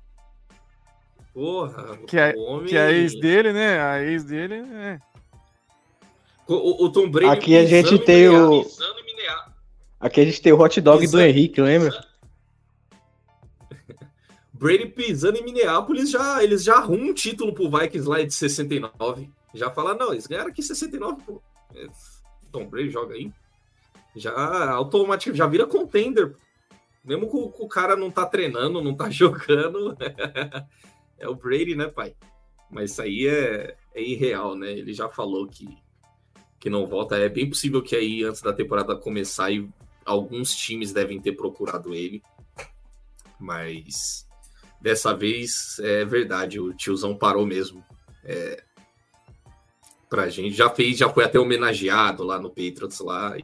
Porra, 1.34 1.98
que 2.06 2.20
a, 2.20 2.34
homem... 2.36 2.68
que 2.68 2.78
a 2.78 2.92
ex 2.92 3.20
dele, 3.20 3.54
né? 3.54 3.80
A 3.80 4.04
ex 4.04 4.24
dele 4.24 4.56
é. 4.56 5.00
O, 6.48 6.86
o 6.86 6.92
Tom 6.92 7.10
Brady. 7.10 7.30
Aqui 7.30 7.56
a 7.56 7.66
gente 7.66 7.98
tem 8.00 8.28
o. 8.28 8.66
Aqui 10.00 10.22
a 10.22 10.26
gente 10.26 10.42
tem 10.42 10.52
o 10.52 10.60
hot 10.60 10.80
dog 10.82 11.00
pisando. 11.00 11.24
do 11.24 11.28
Henrique, 11.28 11.62
lembra? 11.62 11.92
Brady 14.54 14.88
pisando 14.88 15.38
em 15.38 15.44
Minneapolis, 15.44 16.10
já, 16.10 16.44
eles 16.44 16.64
já 16.64 16.76
arrumam 16.76 17.10
um 17.10 17.14
título 17.14 17.54
pro 17.54 17.70
Vikings 17.70 18.08
lá 18.08 18.22
de 18.22 18.34
69. 18.34 19.30
Já 19.54 19.70
fala, 19.70 19.94
não, 19.94 20.12
eles 20.12 20.28
ganharam 20.28 20.50
aqui 20.50 20.62
69, 20.62 21.22
pô. 21.26 21.42
Tom 22.52 22.68
Brady 22.68 22.90
joga 22.90 23.16
aí. 23.16 23.32
Já 24.16 24.72
automaticamente, 24.72 25.38
já 25.38 25.48
vira 25.48 25.66
contender. 25.66 26.36
Mesmo 27.04 27.30
que 27.30 27.36
o, 27.36 27.66
o 27.66 27.68
cara 27.68 27.96
não 27.96 28.12
tá 28.12 28.26
treinando, 28.26 28.82
não 28.82 28.96
tá 28.96 29.10
jogando. 29.12 29.98
é 31.18 31.28
o 31.28 31.36
Brady, 31.36 31.76
né, 31.76 31.88
pai? 31.88 32.16
Mas 32.70 32.92
isso 32.92 33.02
aí 33.02 33.28
é, 33.28 33.76
é 33.96 34.02
irreal, 34.02 34.56
né? 34.56 34.72
Ele 34.72 34.94
já 34.94 35.10
falou 35.10 35.48
que, 35.48 35.68
que 36.60 36.70
não 36.70 36.86
volta. 36.86 37.18
É 37.18 37.30
bem 37.30 37.50
possível 37.50 37.82
que 37.82 37.96
aí, 37.96 38.24
antes 38.24 38.42
da 38.42 38.54
temporada 38.54 38.96
começar, 38.96 39.50
alguns 40.06 40.56
times 40.56 40.94
devem 40.94 41.20
ter 41.20 41.34
procurado 41.34 41.94
ele. 41.94 42.22
Mas 43.40 44.28
dessa 44.82 45.14
vez 45.14 45.80
é 45.80 46.06
verdade, 46.06 46.60
o 46.60 46.74
tiozão 46.74 47.16
parou 47.16 47.46
mesmo. 47.46 47.84
É, 48.24 48.64
pra 50.10 50.28
gente. 50.28 50.56
Já 50.56 50.70
fez, 50.70 50.98
já 50.98 51.08
foi 51.08 51.24
até 51.24 51.40
homenageado 51.40 52.24
lá 52.24 52.40
no 52.40 52.50
Patriots 52.50 53.00
lá. 53.00 53.38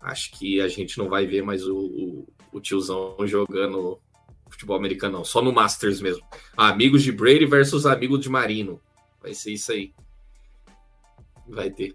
acho 0.00 0.32
que 0.32 0.60
a 0.60 0.68
gente 0.68 0.98
não 0.98 1.08
vai 1.08 1.26
ver 1.26 1.42
mais 1.42 1.66
o, 1.66 1.76
o, 1.76 2.28
o 2.52 2.60
tiozão 2.60 3.16
jogando 3.26 4.00
futebol 4.48 4.76
americano, 4.76 5.18
não. 5.18 5.24
Só 5.24 5.42
no 5.42 5.52
Masters 5.52 6.00
mesmo. 6.00 6.24
Amigos 6.56 7.02
de 7.02 7.12
Brady 7.12 7.44
versus 7.44 7.84
amigos 7.86 8.20
de 8.20 8.28
Marino. 8.28 8.80
Vai 9.20 9.34
ser 9.34 9.52
isso 9.52 9.72
aí. 9.72 9.92
Vai 11.46 11.70
ter. 11.70 11.94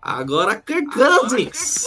Agora 0.00 0.60
Kirk 0.60 0.86
Cousins. 0.92 1.86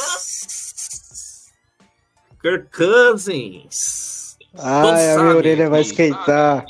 Kirk 2.41 2.69
Cousins. 2.75 4.37
Ai, 4.57 5.11
a 5.11 5.21
minha 5.21 5.35
orelha 5.35 5.69
vai 5.69 5.81
esquentar. 5.81 6.65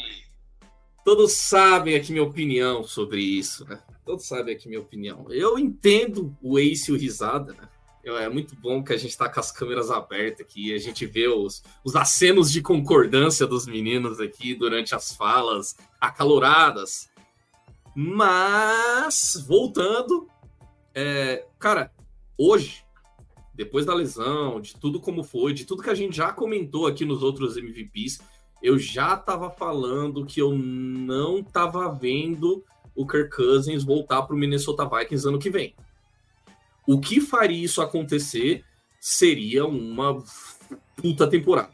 Todos 1.04 1.34
sabem 1.34 1.96
aqui 1.96 2.12
minha 2.12 2.24
opinião 2.24 2.84
sobre 2.84 3.22
isso, 3.22 3.64
né? 3.66 3.80
Todos 4.06 4.28
sabem 4.28 4.56
aqui 4.56 4.68
minha 4.68 4.80
opinião. 4.80 5.26
Eu 5.30 5.58
entendo 5.58 6.38
o 6.42 6.60
Ace 6.60 6.92
e 6.92 6.94
o 6.94 6.98
Risada, 6.98 7.54
né? 7.54 7.68
É 8.04 8.30
muito 8.30 8.56
bom 8.56 8.84
que 8.84 8.94
a 8.94 8.98
gente 8.98 9.10
está 9.10 9.28
com 9.28 9.40
as 9.40 9.52
câmeras 9.52 9.90
abertas 9.90 10.46
aqui, 10.46 10.72
a 10.76 10.78
gente 10.78 11.08
vê 11.08 11.28
os, 11.28 11.64
os 11.84 11.96
acenos 11.96 12.52
de 12.52 12.62
concordância 12.62 13.48
dos 13.48 13.66
meninos 13.66 14.20
aqui 14.20 14.54
durante 14.54 14.94
as 14.94 15.16
falas 15.16 15.76
acaloradas. 16.00 17.10
Mas, 17.96 19.44
voltando, 19.48 20.28
é, 20.94 21.48
cara, 21.58 21.92
hoje, 22.38 22.84
depois 23.56 23.88
da 23.88 23.96
lesão, 23.96 24.62
de 24.62 24.76
tudo 24.76 25.00
como 25.00 25.24
foi, 25.24 25.52
de 25.52 25.66
tudo 25.66 25.82
que 25.82 25.90
a 25.90 25.96
gente 25.96 26.16
já 26.16 26.32
comentou 26.32 26.86
aqui 26.86 27.06
nos 27.06 27.24
outros 27.24 27.58
MVPs, 27.58 28.20
eu 28.62 28.78
já 28.78 29.16
estava 29.16 29.50
falando 29.50 30.28
que 30.28 30.40
eu 30.40 30.54
não 30.56 31.40
estava 31.40 31.92
vendo 31.92 32.64
o 32.96 33.06
Kirk 33.06 33.36
Cousins 33.36 33.84
voltar 33.84 34.24
para 34.24 34.36
o 34.36 34.40
Minnesota 34.40 34.86
Vikings 34.86 35.28
ano 35.28 35.40
que 35.40 35.50
vem. 35.50 35.76
O 36.88 37.00
que 37.00 37.20
faria 37.20 37.64
isso 37.64 37.82
acontecer 37.82 38.64
seria 39.00 39.66
uma 39.66 40.24
puta 40.96 41.28
temporada. 41.28 41.74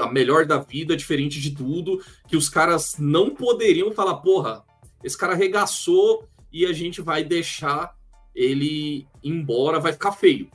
A 0.00 0.10
melhor 0.10 0.46
da 0.46 0.58
vida, 0.58 0.96
diferente 0.96 1.40
de 1.40 1.54
tudo, 1.54 2.02
que 2.26 2.36
os 2.36 2.48
caras 2.48 2.96
não 2.98 3.34
poderiam 3.34 3.92
falar, 3.92 4.16
porra, 4.16 4.64
esse 5.02 5.16
cara 5.16 5.34
arregaçou 5.34 6.28
e 6.52 6.66
a 6.66 6.72
gente 6.72 7.00
vai 7.00 7.22
deixar 7.22 7.96
ele 8.34 9.06
embora, 9.22 9.78
vai 9.78 9.92
ficar 9.92 10.12
feio. 10.12 10.50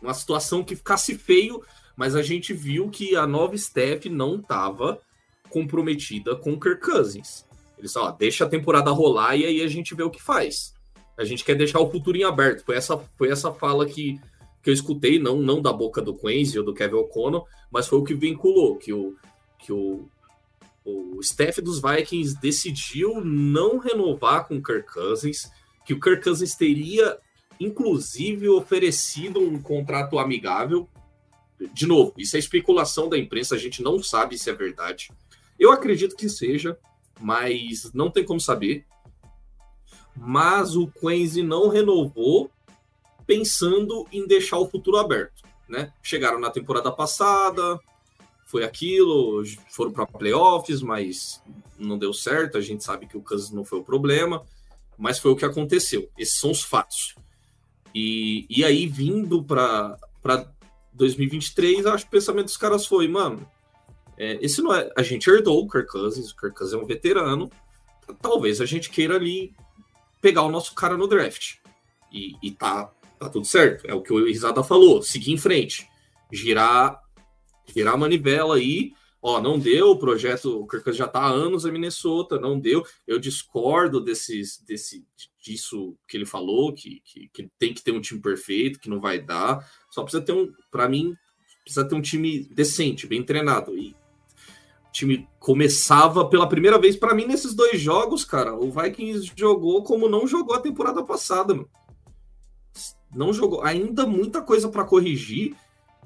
Uma 0.00 0.14
situação 0.14 0.64
que 0.64 0.74
ficasse 0.74 1.16
feio, 1.16 1.62
mas 1.94 2.16
a 2.16 2.22
gente 2.22 2.54
viu 2.54 2.88
que 2.88 3.14
a 3.14 3.26
nova 3.26 3.54
staff 3.54 4.08
não 4.08 4.36
estava 4.36 5.00
comprometida 5.50 6.34
com 6.36 6.52
o 6.52 6.60
Kirk 6.60 6.80
Cousins. 6.80 7.44
Eles 7.78 7.96
ó, 7.96 8.10
deixa 8.10 8.44
a 8.44 8.48
temporada 8.48 8.90
rolar 8.90 9.36
e 9.36 9.44
aí 9.44 9.62
a 9.62 9.68
gente 9.68 9.94
vê 9.94 10.02
o 10.02 10.10
que 10.10 10.22
faz. 10.22 10.74
A 11.16 11.24
gente 11.24 11.44
quer 11.44 11.54
deixar 11.54 11.80
o 11.80 11.90
futuro 11.90 12.16
em 12.16 12.24
aberto. 12.24 12.64
Foi 12.64 12.76
essa, 12.76 12.96
foi 13.16 13.30
essa 13.30 13.52
fala 13.52 13.86
que, 13.86 14.18
que 14.62 14.70
eu 14.70 14.74
escutei, 14.74 15.18
não, 15.18 15.36
não 15.36 15.60
da 15.60 15.72
boca 15.72 16.00
do 16.00 16.14
Quincy 16.14 16.58
ou 16.58 16.64
do 16.64 16.74
Kevin 16.74 16.96
O'Connell, 16.96 17.46
mas 17.70 17.86
foi 17.86 17.98
o 17.98 18.04
que 18.04 18.14
vinculou, 18.14 18.76
que 18.76 18.92
o, 18.92 19.16
que 19.58 19.72
o, 19.72 20.08
o 20.84 21.20
staff 21.20 21.60
dos 21.60 21.80
Vikings 21.80 22.38
decidiu 22.40 23.22
não 23.22 23.78
renovar 23.78 24.46
com 24.46 24.56
o 24.56 24.62
Kirk 24.62 24.92
Cousins, 24.92 25.50
que 25.84 25.94
o 25.94 26.00
Kirk 26.00 26.22
Cousins 26.22 26.54
teria, 26.54 27.18
inclusive, 27.58 28.48
oferecido 28.48 29.40
um 29.40 29.60
contrato 29.60 30.18
amigável. 30.18 30.88
De 31.74 31.86
novo, 31.86 32.14
isso 32.16 32.36
é 32.36 32.38
especulação 32.38 33.08
da 33.08 33.18
imprensa, 33.18 33.54
a 33.54 33.58
gente 33.58 33.82
não 33.82 34.02
sabe 34.02 34.38
se 34.38 34.48
é 34.48 34.54
verdade. 34.54 35.10
Eu 35.60 35.70
acredito 35.70 36.16
que 36.16 36.28
seja, 36.28 36.76
mas 37.20 37.92
não 37.92 38.10
tem 38.10 38.24
como 38.24 38.40
saber 38.40 38.84
mas 40.16 40.76
o 40.76 40.86
Quincy 40.86 41.42
não 41.42 41.68
renovou 41.68 42.50
pensando 43.26 44.06
em 44.12 44.26
deixar 44.26 44.58
o 44.58 44.68
futuro 44.68 44.96
aberto, 44.98 45.42
né? 45.68 45.92
Chegaram 46.02 46.38
na 46.38 46.50
temporada 46.50 46.90
passada, 46.90 47.78
foi 48.44 48.64
aquilo, 48.64 49.42
foram 49.70 49.92
para 49.92 50.06
playoffs, 50.06 50.82
mas 50.82 51.42
não 51.78 51.96
deu 51.96 52.12
certo. 52.12 52.58
A 52.58 52.60
gente 52.60 52.84
sabe 52.84 53.06
que 53.06 53.16
o 53.16 53.22
Kansas 53.22 53.50
não 53.50 53.64
foi 53.64 53.78
o 53.78 53.84
problema, 53.84 54.44
mas 54.98 55.18
foi 55.18 55.30
o 55.30 55.36
que 55.36 55.44
aconteceu. 55.44 56.10
Esses 56.18 56.38
são 56.38 56.50
os 56.50 56.62
fatos. 56.62 57.14
E, 57.94 58.46
e 58.50 58.64
aí, 58.64 58.86
vindo 58.86 59.42
para 59.42 59.96
2023, 60.92 61.86
acho 61.86 62.04
que 62.04 62.08
o 62.08 62.12
pensamento 62.18 62.46
dos 62.46 62.56
caras 62.56 62.84
foi, 62.84 63.06
mano, 63.08 63.48
é, 64.20 64.38
esse 64.42 64.60
não 64.60 64.74
é. 64.74 64.92
A 64.94 65.02
gente 65.02 65.30
herdou 65.30 65.64
o 65.64 65.66
Kirk 65.66 65.90
Cousins, 65.90 66.30
o 66.30 66.36
Kirk 66.36 66.54
Cousins 66.54 66.78
é 66.78 66.84
um 66.84 66.86
veterano. 66.86 67.50
Talvez 68.20 68.60
a 68.60 68.66
gente 68.66 68.90
queira 68.90 69.14
ali 69.16 69.54
pegar 70.20 70.42
o 70.42 70.50
nosso 70.50 70.74
cara 70.74 70.94
no 70.94 71.08
draft. 71.08 71.54
E, 72.12 72.34
e 72.42 72.50
tá, 72.50 72.92
tá 73.18 73.30
tudo 73.30 73.46
certo. 73.46 73.86
É 73.86 73.94
o 73.94 74.02
que 74.02 74.12
o 74.12 74.26
Risada 74.26 74.62
falou. 74.62 75.02
Seguir 75.02 75.32
em 75.32 75.38
frente. 75.38 75.88
Girar, 76.30 77.00
girar 77.74 77.94
a 77.94 77.96
manivela 77.96 78.56
aí. 78.56 78.92
Ó, 79.22 79.40
não 79.40 79.58
deu, 79.58 79.92
o 79.92 79.98
projeto, 79.98 80.60
o 80.60 80.66
Kirk 80.66 80.92
já 80.92 81.08
tá 81.08 81.20
há 81.20 81.28
anos 81.28 81.64
em 81.64 81.72
Minnesota, 81.72 82.38
não 82.38 82.60
deu. 82.60 82.84
Eu 83.06 83.18
discordo 83.18 84.02
desses, 84.02 84.62
desse, 84.66 85.02
disso 85.42 85.96
que 86.06 86.18
ele 86.18 86.26
falou, 86.26 86.74
que, 86.74 87.00
que, 87.06 87.28
que 87.32 87.50
tem 87.58 87.72
que 87.72 87.82
ter 87.82 87.92
um 87.92 88.00
time 88.02 88.20
perfeito, 88.20 88.80
que 88.80 88.90
não 88.90 89.00
vai 89.00 89.18
dar. 89.18 89.66
Só 89.90 90.02
precisa 90.02 90.22
ter 90.22 90.32
um, 90.32 90.52
para 90.70 90.88
mim, 90.90 91.16
precisa 91.64 91.88
ter 91.88 91.94
um 91.94 92.02
time 92.02 92.44
decente, 92.50 93.06
bem 93.06 93.22
treinado. 93.22 93.76
E 93.76 93.94
time 94.92 95.28
começava 95.38 96.28
pela 96.28 96.48
primeira 96.48 96.78
vez 96.78 96.96
para 96.96 97.14
mim 97.14 97.26
nesses 97.26 97.54
dois 97.54 97.80
jogos, 97.80 98.24
cara. 98.24 98.54
O 98.54 98.70
Vikings 98.70 99.32
jogou 99.36 99.82
como 99.82 100.08
não 100.08 100.26
jogou 100.26 100.54
a 100.54 100.60
temporada 100.60 101.02
passada, 101.02 101.54
mano. 101.54 101.68
Não 103.14 103.32
jogou, 103.32 103.62
ainda 103.62 104.06
muita 104.06 104.40
coisa 104.40 104.68
para 104.68 104.84
corrigir, 104.84 105.56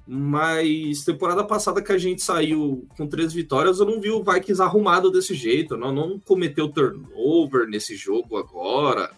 mas 0.07 1.05
temporada 1.05 1.45
passada 1.45 1.83
que 1.83 1.93
a 1.93 1.99
gente 1.99 2.23
saiu 2.23 2.87
com 2.97 3.07
três 3.07 3.33
vitórias, 3.33 3.79
eu 3.79 3.87
não 3.87 4.01
vi 4.01 4.11
o 4.11 4.23
Vikings 4.23 4.63
arrumado 4.63 5.11
desse 5.11 5.35
jeito, 5.35 5.77
não, 5.77 5.93
não 5.93 6.19
cometeu 6.19 6.69
turnover 6.69 7.67
nesse 7.69 7.95
jogo 7.95 8.37
agora. 8.37 9.11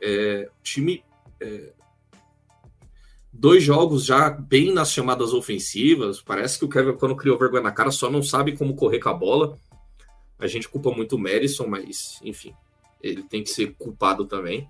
É, 0.00 0.48
time 0.62 1.04
é, 1.40 1.72
dois 3.32 3.62
jogos 3.62 4.04
já 4.04 4.30
bem 4.30 4.72
nas 4.72 4.92
chamadas 4.92 5.32
ofensivas. 5.32 6.20
Parece 6.20 6.58
que 6.58 6.64
o 6.64 6.68
Kevin 6.68 6.96
quando 6.96 7.16
criou 7.16 7.38
vergonha 7.38 7.62
na 7.62 7.72
cara 7.72 7.90
só 7.90 8.10
não 8.10 8.22
sabe 8.22 8.56
como 8.56 8.74
correr 8.74 8.98
com 8.98 9.08
a 9.08 9.14
bola. 9.14 9.58
A 10.38 10.46
gente 10.46 10.68
culpa 10.68 10.90
muito 10.90 11.16
o 11.16 11.18
Madison, 11.18 11.66
mas 11.66 12.18
enfim, 12.22 12.54
ele 13.02 13.22
tem 13.22 13.42
que 13.42 13.50
ser 13.50 13.74
culpado 13.78 14.24
também. 14.24 14.68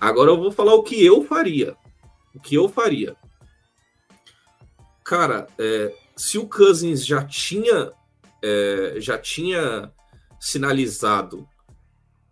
Agora 0.00 0.30
eu 0.30 0.36
vou 0.36 0.52
falar 0.52 0.74
o 0.74 0.82
que 0.82 1.04
eu 1.04 1.24
faria. 1.24 1.76
O 2.34 2.40
que 2.40 2.54
eu 2.54 2.68
faria. 2.68 3.16
Cara, 5.04 5.46
é, 5.58 5.94
se 6.16 6.38
o 6.38 6.48
Cousins 6.48 7.04
já 7.06 7.24
tinha 7.24 7.92
é, 8.42 8.96
já 8.98 9.16
tinha 9.18 9.90
sinalizado 10.38 11.48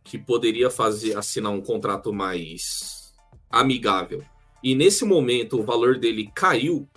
que 0.05 0.19
poderia 0.19 0.69
fazer 0.69 1.17
assinar 1.17 1.53
um 1.53 1.63
contrato 1.63 2.13
mais 2.13 3.15
amigável. 3.51 4.23
E 4.63 4.75
nesse 4.75 5.05
momento 5.05 5.59
o 5.59 5.63
valor 5.63 5.99
dele 5.99 6.31
caiu, 6.35 6.89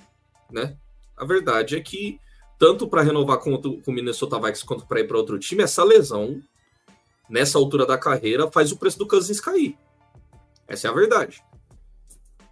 né? 0.52 0.78
A 1.18 1.26
verdade 1.26 1.76
é 1.76 1.82
que 1.82 2.20
tanto 2.58 2.88
para 2.88 3.02
renovar 3.02 3.40
com, 3.40 3.56
o 3.56 3.92
Minnesota 3.92 4.38
Vikings 4.38 4.66
quanto 4.66 4.86
para 4.86 5.00
ir 5.00 5.08
para 5.08 5.18
outro 5.18 5.38
time, 5.38 5.64
essa 5.64 5.84
lesão 5.84 6.42
nessa 7.30 7.58
altura 7.58 7.86
da 7.86 7.98
carreira 7.98 8.50
faz 8.52 8.72
o 8.72 8.78
preço 8.78 8.98
do 8.98 9.08
Cousins 9.08 9.42
cair. 9.42 9.78
Essa 10.68 10.88
é 10.88 10.92
a 10.92 10.94
verdade. 10.94 11.44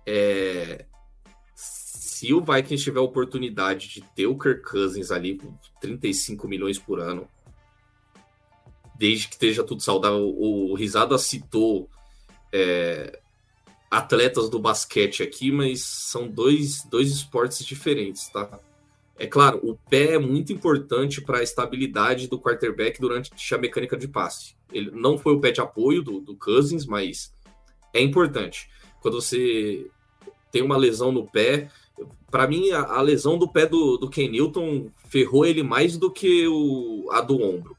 É... 0.05 0.85
Se 1.55 2.33
o 2.33 2.41
Vikings 2.41 2.83
tiver 2.83 2.99
a 2.99 3.03
oportunidade 3.03 3.89
de 3.89 4.01
ter 4.15 4.27
o 4.27 4.37
Kirk 4.37 4.61
Cousins 4.63 5.11
ali 5.11 5.37
com 5.37 5.53
35 5.81 6.47
milhões 6.47 6.79
por 6.79 6.99
ano, 6.99 7.27
desde 8.95 9.27
que 9.27 9.33
esteja 9.33 9.63
tudo 9.63 9.81
saudável, 9.81 10.33
o 10.37 10.73
Risada 10.73 11.17
citou 11.17 11.89
é, 12.51 13.19
atletas 13.93 14.49
do 14.49 14.57
basquete 14.57 15.21
aqui, 15.21 15.51
mas 15.51 15.81
são 15.81 16.27
dois, 16.27 16.83
dois 16.85 17.11
esportes 17.11 17.63
diferentes, 17.63 18.27
tá? 18.29 18.59
É 19.15 19.27
claro, 19.27 19.59
o 19.61 19.75
pé 19.87 20.13
é 20.13 20.17
muito 20.17 20.51
importante 20.51 21.21
para 21.21 21.37
a 21.37 21.43
estabilidade 21.43 22.27
do 22.27 22.39
quarterback 22.39 22.99
durante 22.99 23.31
a 23.53 23.57
mecânica 23.59 23.95
de 23.95 24.07
passe. 24.07 24.55
Ele 24.71 24.89
não 24.89 25.15
foi 25.15 25.33
o 25.33 25.39
pé 25.39 25.51
de 25.51 25.61
apoio 25.61 26.01
do, 26.01 26.19
do 26.19 26.35
Cousins, 26.35 26.87
mas 26.87 27.31
é 27.93 28.01
importante. 28.01 28.67
Quando 28.99 29.21
você 29.21 29.85
tem 30.51 30.63
uma 30.63 30.75
lesão 30.75 31.11
no 31.11 31.27
pé, 31.27 31.69
para 32.31 32.47
mim 32.47 32.71
a, 32.71 32.81
a, 32.81 33.01
lesão 33.03 33.37
do 33.37 33.47
pé 33.47 33.67
do, 33.67 33.97
do 33.97 34.09
Ken 34.09 34.27
Newton 34.27 34.89
ferrou 35.07 35.45
ele 35.45 35.61
mais 35.61 35.97
do 35.97 36.09
que 36.09 36.47
o, 36.47 37.07
a 37.11 37.21
do 37.21 37.39
ombro. 37.39 37.77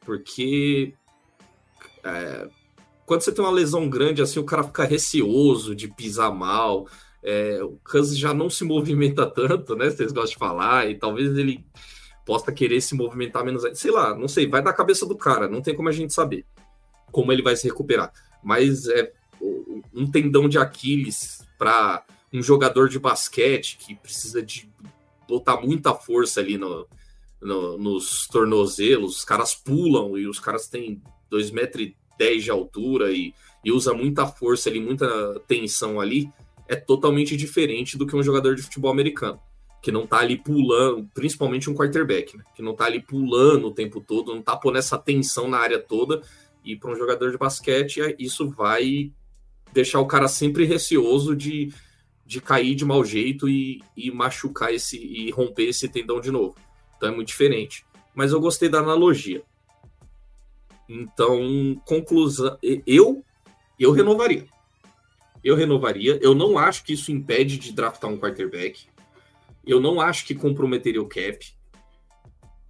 Porque 0.00 0.92
é, 2.02 2.48
quando 3.06 3.22
você 3.22 3.32
tem 3.32 3.44
uma 3.44 3.52
lesão 3.52 3.88
grande 3.88 4.20
assim, 4.20 4.40
o 4.40 4.44
cara 4.44 4.64
fica 4.64 4.84
receoso 4.84 5.74
de 5.74 5.88
pisar 5.88 6.34
mal. 6.34 6.86
É, 7.22 7.62
o 7.62 7.78
Cousins 7.88 8.18
já 8.18 8.34
não 8.34 8.50
se 8.50 8.62
movimenta 8.66 9.24
tanto, 9.24 9.76
né? 9.76 9.88
Vocês 9.88 10.12
gostam 10.12 10.32
de 10.32 10.36
falar, 10.36 10.90
e 10.90 10.96
talvez 10.96 11.38
ele 11.38 11.64
possa 12.26 12.52
querer 12.52 12.80
se 12.80 12.94
movimentar 12.94 13.44
menos. 13.44 13.62
Sei 13.78 13.90
lá, 13.90 14.14
não 14.14 14.26
sei, 14.26 14.48
vai 14.48 14.60
da 14.60 14.72
cabeça 14.72 15.06
do 15.06 15.16
cara, 15.16 15.48
não 15.48 15.62
tem 15.62 15.74
como 15.74 15.88
a 15.88 15.92
gente 15.92 16.12
saber 16.12 16.44
como 17.12 17.32
ele 17.32 17.42
vai 17.42 17.56
se 17.56 17.66
recuperar. 17.66 18.12
Mas 18.42 18.88
é 18.88 19.12
um 19.94 20.10
tendão 20.10 20.48
de 20.48 20.58
Aquiles 20.58 21.46
para 21.56 22.04
um 22.32 22.42
jogador 22.42 22.88
de 22.88 22.98
basquete 22.98 23.78
que 23.78 23.94
precisa 23.94 24.42
de 24.42 24.68
botar 25.28 25.60
muita 25.60 25.94
força 25.94 26.40
ali 26.40 26.58
no, 26.58 26.86
no, 27.40 27.78
nos 27.78 28.26
tornozelos, 28.26 29.18
os 29.18 29.24
caras 29.24 29.54
pulam 29.54 30.18
e 30.18 30.26
os 30.26 30.38
caras 30.38 30.68
têm 30.68 31.00
2,10 31.30 31.52
metros 31.52 31.92
de 32.18 32.50
altura 32.50 33.12
e, 33.12 33.34
e 33.64 33.72
usa 33.72 33.92
muita 33.92 34.26
força 34.26 34.68
ali, 34.68 34.80
muita 34.80 35.06
tensão 35.46 36.00
ali, 36.00 36.30
é 36.68 36.76
totalmente 36.76 37.36
diferente 37.36 37.96
do 37.96 38.06
que 38.06 38.16
um 38.16 38.22
jogador 38.22 38.54
de 38.54 38.62
futebol 38.62 38.90
americano, 38.90 39.40
que 39.82 39.92
não 39.92 40.06
tá 40.06 40.18
ali 40.18 40.36
pulando, 40.36 41.08
principalmente 41.14 41.70
um 41.70 41.74
quarterback, 41.74 42.36
né? 42.36 42.44
que 42.54 42.62
não 42.62 42.74
tá 42.74 42.86
ali 42.86 43.00
pulando 43.00 43.68
o 43.68 43.74
tempo 43.74 44.00
todo, 44.00 44.34
não 44.34 44.42
tá 44.42 44.56
pondo 44.56 44.78
essa 44.78 44.98
tensão 44.98 45.48
na 45.48 45.58
área 45.58 45.78
toda, 45.78 46.22
e 46.64 46.74
para 46.74 46.90
um 46.90 46.96
jogador 46.96 47.30
de 47.30 47.38
basquete 47.38 48.00
isso 48.18 48.50
vai 48.50 49.12
deixar 49.72 50.00
o 50.00 50.06
cara 50.06 50.26
sempre 50.26 50.64
receoso 50.64 51.36
de, 51.36 51.72
de 52.24 52.40
cair 52.40 52.74
de 52.74 52.84
mau 52.84 53.04
jeito 53.04 53.48
e, 53.48 53.82
e 53.96 54.10
machucar 54.10 54.72
esse 54.74 54.96
e 54.96 55.30
romper 55.30 55.68
esse 55.68 55.88
tendão 55.88 56.20
de 56.20 56.30
novo. 56.30 56.56
Então 56.96 57.10
é 57.10 57.12
muito 57.12 57.28
diferente. 57.28 57.84
Mas 58.14 58.32
eu 58.32 58.40
gostei 58.40 58.68
da 58.68 58.78
analogia. 58.78 59.42
Então, 60.88 61.80
conclusão, 61.84 62.58
eu 62.86 63.24
eu 63.78 63.92
renovaria. 63.92 64.46
Eu 65.44 65.54
renovaria. 65.54 66.18
Eu 66.22 66.34
não 66.34 66.58
acho 66.58 66.82
que 66.84 66.94
isso 66.94 67.12
impede 67.12 67.58
de 67.58 67.72
draftar 67.72 68.10
um 68.10 68.18
quarterback. 68.18 68.86
Eu 69.64 69.80
não 69.80 70.00
acho 70.00 70.26
que 70.26 70.34
comprometeria 70.34 71.02
o 71.02 71.08
cap. 71.08 71.38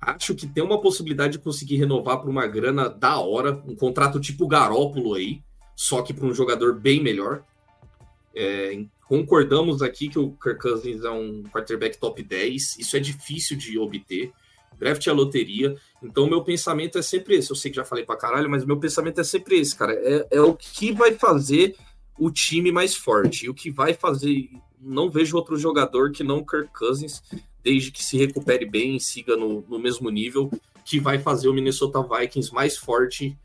Acho 0.00 0.34
que 0.34 0.46
tem 0.46 0.62
uma 0.62 0.80
possibilidade 0.80 1.34
de 1.34 1.38
conseguir 1.38 1.76
renovar 1.76 2.20
por 2.20 2.28
uma 2.28 2.46
grana 2.46 2.88
da 2.88 3.18
hora, 3.18 3.62
um 3.66 3.74
contrato 3.74 4.20
tipo 4.20 4.46
Garópolo 4.46 5.14
aí, 5.14 5.42
só 5.74 6.02
que 6.02 6.12
para 6.12 6.26
um 6.26 6.34
jogador 6.34 6.78
bem 6.78 7.02
melhor. 7.02 7.42
É, 8.34 8.84
concordamos 9.08 9.82
aqui 9.82 10.08
que 10.08 10.18
o 10.18 10.32
Kirk 10.32 10.60
Cousins 10.60 11.02
é 11.02 11.10
um 11.10 11.42
quarterback 11.44 11.98
top 11.98 12.22
10, 12.22 12.78
isso 12.78 12.96
é 12.96 13.00
difícil 13.00 13.56
de 13.56 13.78
obter. 13.78 14.32
Draft 14.78 15.06
é 15.06 15.12
loteria, 15.12 15.74
então 16.02 16.28
meu 16.28 16.42
pensamento 16.42 16.98
é 16.98 17.02
sempre 17.02 17.36
esse. 17.36 17.50
Eu 17.50 17.56
sei 17.56 17.70
que 17.70 17.76
já 17.76 17.84
falei 17.84 18.04
para 18.04 18.16
caralho, 18.16 18.50
mas 18.50 18.64
meu 18.64 18.78
pensamento 18.78 19.20
é 19.20 19.24
sempre 19.24 19.58
esse, 19.58 19.74
cara. 19.74 19.92
É, 19.94 20.26
é 20.32 20.40
o 20.40 20.54
que 20.54 20.92
vai 20.92 21.12
fazer 21.12 21.76
o 22.18 22.30
time 22.30 22.72
mais 22.72 22.94
forte. 22.94 23.46
E 23.46 23.48
o 23.48 23.54
que 23.54 23.70
vai 23.70 23.94
fazer. 23.94 24.50
Não 24.80 25.10
vejo 25.10 25.36
outro 25.36 25.56
jogador 25.56 26.12
que 26.12 26.22
não 26.22 26.44
Kirk 26.44 26.70
Cousins, 26.72 27.22
desde 27.62 27.90
que 27.90 28.02
se 28.02 28.16
recupere 28.16 28.64
bem 28.64 28.96
e 28.96 29.00
siga 29.00 29.36
no, 29.36 29.64
no 29.68 29.78
mesmo 29.78 30.10
nível, 30.10 30.50
que 30.84 31.00
vai 31.00 31.18
fazer 31.18 31.48
o 31.48 31.54
Minnesota 31.54 32.00
Vikings 32.02 32.52
mais 32.52 32.76
forte 32.76 33.36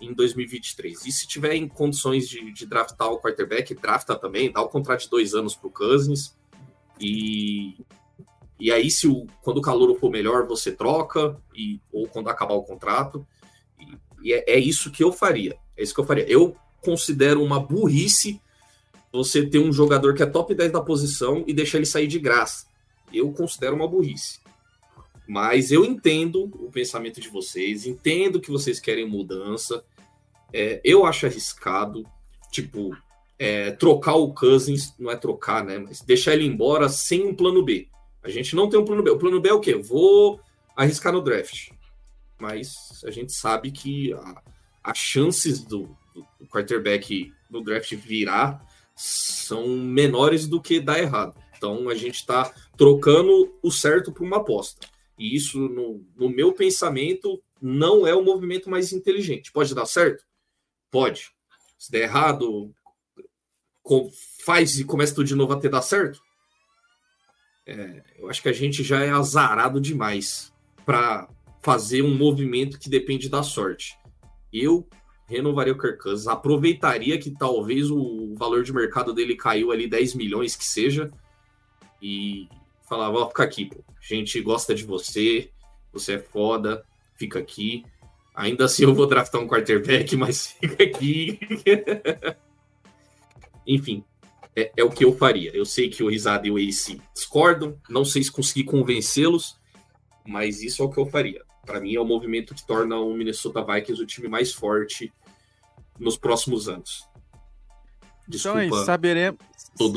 em 0.00 0.12
2023. 0.12 1.06
E 1.06 1.12
se 1.12 1.26
tiver 1.26 1.54
em 1.54 1.68
condições 1.68 2.28
de, 2.28 2.52
de 2.52 2.66
draftar 2.66 3.10
o 3.10 3.20
quarterback, 3.20 3.74
drafta 3.74 4.16
também, 4.16 4.50
dá 4.50 4.60
o 4.60 4.68
contrato 4.68 5.02
de 5.02 5.10
dois 5.10 5.34
anos 5.34 5.54
para 5.54 5.68
o 5.68 5.70
Cousins. 5.70 6.36
E, 7.00 7.76
e 8.58 8.72
aí, 8.72 8.90
se 8.90 9.06
o, 9.06 9.26
quando 9.42 9.58
o 9.58 9.62
calor 9.62 9.94
for 9.98 10.10
melhor, 10.10 10.46
você 10.46 10.72
troca, 10.72 11.36
e, 11.54 11.80
ou 11.92 12.08
quando 12.08 12.28
acabar 12.28 12.54
o 12.54 12.62
contrato. 12.62 13.24
E, 13.78 14.28
e 14.28 14.32
é, 14.32 14.44
é, 14.48 14.58
isso 14.58 14.90
que 14.90 15.02
eu 15.02 15.12
faria. 15.12 15.56
É 15.76 15.82
isso 15.82 15.94
que 15.94 16.00
eu 16.00 16.06
faria. 16.06 16.28
Eu 16.28 16.56
considero 16.80 17.42
uma 17.42 17.60
burrice 17.60 18.40
você 19.12 19.46
ter 19.46 19.58
um 19.58 19.72
jogador 19.72 20.14
que 20.14 20.22
é 20.22 20.26
top 20.26 20.54
10 20.54 20.72
da 20.72 20.80
posição 20.80 21.44
e 21.46 21.52
deixar 21.52 21.78
ele 21.78 21.86
sair 21.86 22.08
de 22.08 22.18
graça. 22.18 22.66
Eu 23.12 23.32
considero 23.32 23.76
uma 23.76 23.88
burrice. 23.88 24.40
Mas 25.26 25.70
eu 25.70 25.84
entendo 25.84 26.44
o 26.44 26.70
pensamento 26.70 27.20
de 27.20 27.28
vocês, 27.28 27.86
entendo 27.86 28.40
que 28.40 28.50
vocês 28.50 28.80
querem 28.80 29.08
mudança. 29.08 29.84
É, 30.52 30.80
eu 30.82 31.06
acho 31.06 31.26
arriscado, 31.26 32.04
tipo, 32.50 32.96
é, 33.38 33.70
trocar 33.72 34.14
o 34.14 34.32
Cousins, 34.34 34.94
não 34.98 35.10
é 35.10 35.16
trocar, 35.16 35.64
né? 35.64 35.78
Mas 35.78 36.00
deixar 36.00 36.32
ele 36.32 36.46
embora 36.46 36.88
sem 36.88 37.26
um 37.26 37.34
plano 37.34 37.62
B. 37.62 37.88
A 38.28 38.30
gente 38.30 38.54
não 38.54 38.68
tem 38.68 38.78
um 38.78 38.84
plano 38.84 39.02
B. 39.02 39.10
O 39.10 39.18
plano 39.18 39.40
B 39.40 39.48
é 39.48 39.54
o 39.54 39.60
quê? 39.60 39.74
Vou 39.74 40.38
arriscar 40.76 41.14
no 41.14 41.22
draft. 41.22 41.70
Mas 42.38 43.02
a 43.02 43.10
gente 43.10 43.32
sabe 43.32 43.70
que 43.70 44.14
as 44.84 44.98
chances 44.98 45.60
do, 45.64 45.96
do 46.14 46.46
quarterback 46.46 47.32
no 47.50 47.64
draft 47.64 47.90
virar 47.94 48.62
são 48.94 49.66
menores 49.66 50.46
do 50.46 50.60
que 50.60 50.78
dar 50.78 50.98
errado. 50.98 51.34
Então 51.56 51.88
a 51.88 51.94
gente 51.94 52.16
está 52.16 52.52
trocando 52.76 53.58
o 53.62 53.70
certo 53.70 54.12
por 54.12 54.24
uma 54.24 54.36
aposta. 54.36 54.86
E 55.18 55.34
isso, 55.34 55.58
no, 55.58 56.04
no 56.14 56.28
meu 56.28 56.52
pensamento, 56.52 57.42
não 57.62 58.06
é 58.06 58.14
o 58.14 58.22
movimento 58.22 58.68
mais 58.68 58.92
inteligente. 58.92 59.50
Pode 59.50 59.74
dar 59.74 59.86
certo? 59.86 60.22
Pode. 60.90 61.30
Se 61.78 61.90
der 61.90 62.02
errado, 62.02 62.74
faz 64.44 64.78
e 64.78 64.84
começa 64.84 65.14
tudo 65.14 65.26
de 65.26 65.34
novo 65.34 65.54
até 65.54 65.66
dar 65.66 65.80
certo? 65.80 66.20
É, 67.68 68.02
eu 68.18 68.30
acho 68.30 68.40
que 68.40 68.48
a 68.48 68.52
gente 68.52 68.82
já 68.82 69.04
é 69.04 69.10
azarado 69.10 69.78
demais 69.78 70.50
para 70.86 71.28
fazer 71.60 72.00
um 72.00 72.16
movimento 72.16 72.78
que 72.78 72.88
depende 72.88 73.28
da 73.28 73.42
sorte. 73.42 73.98
Eu 74.50 74.88
renovaria 75.26 75.74
o 75.74 75.76
Cousins, 75.76 76.26
aproveitaria 76.26 77.18
que 77.18 77.30
talvez 77.30 77.90
o 77.90 78.34
valor 78.36 78.62
de 78.64 78.72
mercado 78.72 79.12
dele 79.12 79.36
caiu 79.36 79.70
ali 79.70 79.86
10 79.86 80.14
milhões 80.14 80.56
que 80.56 80.64
seja 80.64 81.10
e 82.00 82.48
falava, 82.88 83.18
ó, 83.18 83.28
fica 83.28 83.42
aqui, 83.42 83.66
pô. 83.66 83.84
A 83.86 84.14
gente 84.14 84.40
gosta 84.40 84.74
de 84.74 84.84
você, 84.84 85.50
você 85.92 86.14
é 86.14 86.18
foda, 86.18 86.82
fica 87.16 87.38
aqui. 87.38 87.84
Ainda 88.34 88.64
assim 88.64 88.84
eu 88.84 88.94
vou 88.94 89.06
draftar 89.06 89.42
um 89.42 89.46
quarterback, 89.46 90.16
mas 90.16 90.46
fica 90.46 90.84
aqui. 90.84 91.38
Enfim, 93.66 94.02
é, 94.56 94.72
é, 94.76 94.84
o 94.84 94.90
que 94.90 95.04
eu 95.04 95.16
faria. 95.16 95.50
Eu 95.54 95.64
sei 95.64 95.88
que 95.88 96.02
o 96.02 96.08
Risada 96.08 96.46
e 96.46 96.50
o 96.50 96.58
Ace 96.58 97.00
discordam, 97.14 97.78
não 97.88 98.04
sei 98.04 98.22
se 98.22 98.30
consegui 98.30 98.64
convencê-los, 98.64 99.58
mas 100.26 100.62
isso 100.62 100.82
é 100.82 100.86
o 100.86 100.90
que 100.90 100.98
eu 100.98 101.06
faria. 101.06 101.42
Para 101.64 101.80
mim 101.80 101.94
é 101.94 102.00
o 102.00 102.04
movimento 102.04 102.54
que 102.54 102.66
torna 102.66 102.96
o 102.96 103.14
Minnesota 103.14 103.64
Vikings 103.64 104.02
o 104.02 104.06
time 104.06 104.28
mais 104.28 104.52
forte 104.52 105.12
nos 105.98 106.16
próximos 106.16 106.68
anos. 106.68 107.08
Desculpa, 108.26 108.62
então 108.62 108.76
é 108.76 108.80
isso, 108.80 108.86
saberemos, 108.86 109.38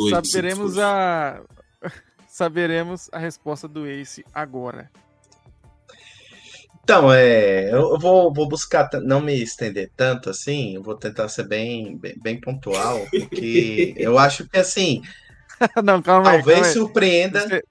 saberemos 0.09 0.77
a, 0.77 1.43
saberemos 2.27 3.09
a 3.11 3.19
resposta 3.19 3.67
do 3.67 3.85
Ace 3.85 4.23
agora. 4.33 4.89
Então, 6.91 7.09
é, 7.09 7.73
eu 7.73 7.97
vou, 7.97 8.33
vou 8.33 8.49
buscar 8.49 8.89
não 9.01 9.21
me 9.21 9.41
estender 9.41 9.89
tanto 9.95 10.29
assim, 10.29 10.75
eu 10.75 10.83
vou 10.83 10.93
tentar 10.93 11.29
ser 11.29 11.47
bem, 11.47 11.95
bem, 11.95 12.15
bem 12.21 12.37
pontual, 12.37 13.07
porque 13.09 13.93
eu 13.95 14.19
acho 14.19 14.45
que 14.49 14.57
assim. 14.57 15.01
não, 15.81 16.01
calma 16.01 16.31
Talvez 16.31 16.59
calma 16.59 16.73
surpreenda. 16.73 17.63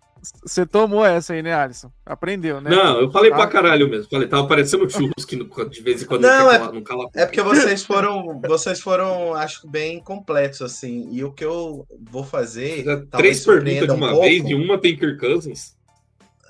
Você 0.43 0.65
tomou 0.65 1.05
essa 1.05 1.35
aí, 1.35 1.43
né, 1.43 1.53
Alisson? 1.53 1.93
Aprendeu, 2.07 2.63
né? 2.63 2.71
Não, 2.71 2.99
eu 2.99 3.11
falei 3.11 3.31
Ah, 3.31 3.37
pra 3.37 3.47
caralho 3.47 3.91
mesmo. 3.91 4.09
Falei, 4.09 4.27
tava 4.27 4.49
parecendo 4.49 4.89
churros 4.89 5.27
que 5.27 5.37
de 5.37 5.83
vez 5.83 6.03
em 6.03 6.07
quando 6.07 6.23
Não, 6.23 6.31
não, 6.45 6.51
é- 6.51 6.59
cala, 6.59 6.73
não 6.73 6.83
cala. 6.83 7.11
É 7.15 7.27
porque 7.27 7.43
vocês 7.43 7.85
foram, 7.85 8.41
vocês 8.41 8.81
foram, 8.81 9.35
acho 9.35 9.61
que 9.61 9.69
bem 9.69 10.01
completos 10.03 10.63
assim. 10.63 11.11
E 11.13 11.23
o 11.23 11.31
que 11.31 11.45
eu 11.45 11.87
vou 12.11 12.25
fazer, 12.25 12.85
Três 13.11 13.11
perguntas 13.11 13.37
de 13.37 13.43
surpreenda 13.43 13.95
uma 13.95 14.15
um 14.15 14.21
vez 14.21 14.41
pouco. 14.41 14.51
e 14.51 14.55
uma 14.55 14.79
tem 14.79 14.97
Kirk 14.97 15.19
Cousins. 15.19 15.75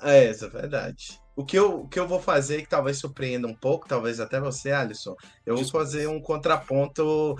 É, 0.03 0.31
isso 0.31 0.45
é 0.45 0.49
verdade. 0.49 1.19
O 1.41 1.45
que, 1.45 1.57
eu, 1.57 1.81
o 1.81 1.87
que 1.87 1.99
eu 1.99 2.07
vou 2.07 2.21
fazer, 2.21 2.61
que 2.61 2.69
talvez 2.69 2.97
surpreenda 2.97 3.47
um 3.47 3.53
pouco, 3.53 3.87
talvez 3.87 4.19
até 4.19 4.39
você, 4.39 4.71
Alisson, 4.71 5.15
eu 5.45 5.55
vou 5.55 5.65
fazer 5.65 6.07
um 6.07 6.21
contraponto, 6.21 7.35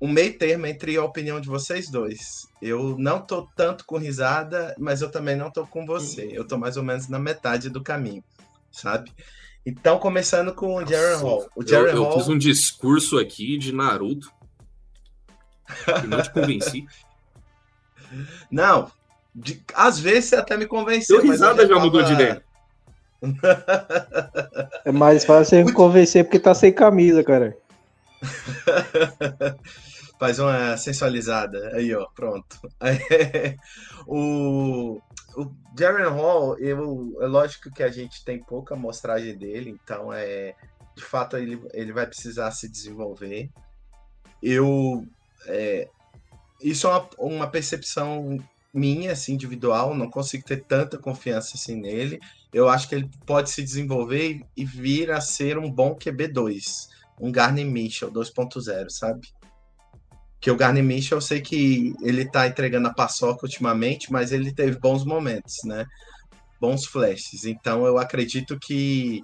um 0.00 0.08
meio 0.08 0.36
termo 0.36 0.66
entre 0.66 0.96
a 0.96 1.04
opinião 1.04 1.40
de 1.40 1.48
vocês 1.48 1.90
dois. 1.90 2.46
Eu 2.60 2.96
não 2.98 3.20
tô 3.20 3.46
tanto 3.56 3.84
com 3.86 3.96
risada, 3.96 4.74
mas 4.78 5.02
eu 5.02 5.10
também 5.10 5.36
não 5.36 5.50
tô 5.50 5.66
com 5.66 5.86
você. 5.86 6.28
Eu 6.32 6.46
tô 6.46 6.58
mais 6.58 6.76
ou 6.76 6.82
menos 6.82 7.08
na 7.08 7.18
metade 7.18 7.70
do 7.70 7.82
caminho, 7.82 8.22
sabe? 8.70 9.12
Então, 9.66 9.98
começando 9.98 10.52
com 10.54 10.74
o 10.74 10.80
Nossa, 10.82 11.16
Hall. 11.18 11.48
O 11.56 11.62
Eu, 11.62 11.86
eu 11.86 12.02
Hall, 12.04 12.12
fiz 12.18 12.28
um 12.28 12.36
discurso 12.36 13.18
aqui 13.18 13.56
de 13.56 13.72
Naruto. 13.72 14.30
E 16.02 16.06
não 16.06 16.20
te 16.20 16.30
convenci. 16.30 16.84
não, 18.50 18.90
de- 19.34 19.62
às 19.74 19.98
vezes 19.98 20.26
você 20.30 20.36
até 20.36 20.56
me 20.56 20.66
convenceu. 20.66 21.20
Deu 21.22 21.30
risada 21.30 21.66
já 21.66 21.78
mudou 21.78 22.02
de 22.02 22.10
tava- 22.10 22.22
ideia. 22.22 22.43
É 24.84 24.92
mais 24.92 25.24
fácil 25.24 25.64
você 25.64 25.72
convencer 25.72 26.24
porque 26.24 26.38
tá 26.38 26.54
sem 26.54 26.72
camisa, 26.72 27.24
cara. 27.24 27.56
Faz 30.18 30.38
uma 30.38 30.76
sensualizada. 30.76 31.72
Aí, 31.74 31.94
ó, 31.94 32.06
pronto. 32.14 32.58
o, 34.06 35.00
o 35.36 35.50
Jaren 35.78 36.10
Hall, 36.10 36.58
eu, 36.58 37.16
é 37.20 37.26
lógico 37.26 37.70
que 37.72 37.82
a 37.82 37.90
gente 37.90 38.24
tem 38.24 38.38
pouca 38.38 38.74
amostragem 38.74 39.36
dele, 39.36 39.70
então 39.70 40.12
é 40.12 40.54
de 40.96 41.02
fato 41.02 41.36
ele, 41.36 41.60
ele 41.72 41.92
vai 41.92 42.06
precisar 42.06 42.50
se 42.52 42.68
desenvolver. 42.68 43.50
Eu 44.40 45.04
é, 45.46 45.88
isso 46.60 46.86
é 46.86 46.90
uma, 46.90 47.08
uma 47.18 47.46
percepção 47.46 48.38
minha, 48.72 49.12
assim, 49.12 49.34
individual, 49.34 49.94
não 49.94 50.10
consigo 50.10 50.44
ter 50.44 50.64
tanta 50.64 50.98
confiança 50.98 51.52
assim 51.54 51.76
nele. 51.76 52.18
Eu 52.54 52.68
acho 52.68 52.88
que 52.88 52.94
ele 52.94 53.10
pode 53.26 53.50
se 53.50 53.60
desenvolver 53.64 54.40
e, 54.56 54.64
vir 54.64 55.10
a 55.10 55.20
ser 55.20 55.58
um 55.58 55.68
bom 55.68 55.96
QB2, 55.96 56.86
um 57.20 57.32
Garner 57.32 57.66
Mitchell 57.66 58.12
2.0, 58.12 58.90
sabe? 58.90 59.26
Que 60.40 60.52
o 60.52 60.56
Garner 60.56 60.84
Mitchell, 60.84 61.18
eu 61.18 61.20
sei 61.20 61.40
que 61.40 61.92
ele 62.00 62.24
tá 62.24 62.46
entregando 62.46 62.86
a 62.86 62.94
paçoca 62.94 63.44
ultimamente, 63.44 64.12
mas 64.12 64.30
ele 64.30 64.52
teve 64.52 64.78
bons 64.78 65.04
momentos, 65.04 65.64
né? 65.64 65.84
Bons 66.60 66.86
flashes. 66.86 67.44
Então 67.44 67.84
eu 67.86 67.98
acredito 67.98 68.56
que, 68.56 69.20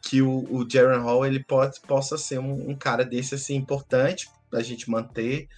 que 0.00 0.22
o, 0.22 0.44
o 0.48 0.64
Jaren 0.70 1.00
Hall 1.00 1.26
ele 1.26 1.42
pode, 1.42 1.80
possa 1.80 2.16
ser 2.16 2.38
um, 2.38 2.70
um 2.70 2.76
cara 2.76 3.04
desse 3.04 3.34
assim 3.34 3.56
importante 3.56 4.28
pra 4.48 4.62
gente 4.62 4.88
manter, 4.88 5.48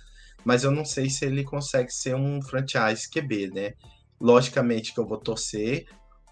mas 0.47 0.65
eu 0.65 0.71
não 0.71 0.85
sei 0.85 1.11
se 1.11 1.27
ele 1.27 1.45
consegue 1.45 1.93
ser 1.93 2.17
um 2.17 2.41
franchise 2.41 3.07
QB, 3.11 3.49
né? 3.49 3.75
Logicamente 4.19 4.95
que 4.95 4.99
eu 4.99 5.07
vou 5.07 5.19
torcer, 5.19 5.85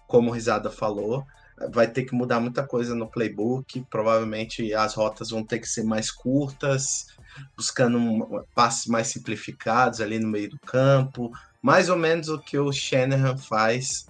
como 0.07 0.29
o 0.29 0.33
Risada 0.33 0.69
falou, 0.69 1.25
vai 1.71 1.87
ter 1.87 2.03
que 2.03 2.13
mudar 2.13 2.39
muita 2.39 2.65
coisa 2.65 2.93
no 2.93 3.09
playbook, 3.09 3.85
provavelmente 3.89 4.73
as 4.73 4.93
rotas 4.93 5.29
vão 5.29 5.43
ter 5.43 5.59
que 5.59 5.67
ser 5.67 5.83
mais 5.83 6.11
curtas, 6.11 7.07
buscando 7.55 7.97
um, 7.97 8.43
passes 8.53 8.87
mais 8.87 9.07
simplificados 9.07 10.01
ali 10.01 10.19
no 10.19 10.27
meio 10.27 10.49
do 10.49 10.59
campo, 10.59 11.31
mais 11.61 11.89
ou 11.89 11.97
menos 11.97 12.27
o 12.27 12.39
que 12.39 12.57
o 12.57 12.71
Shanahan 12.71 13.37
faz 13.37 14.05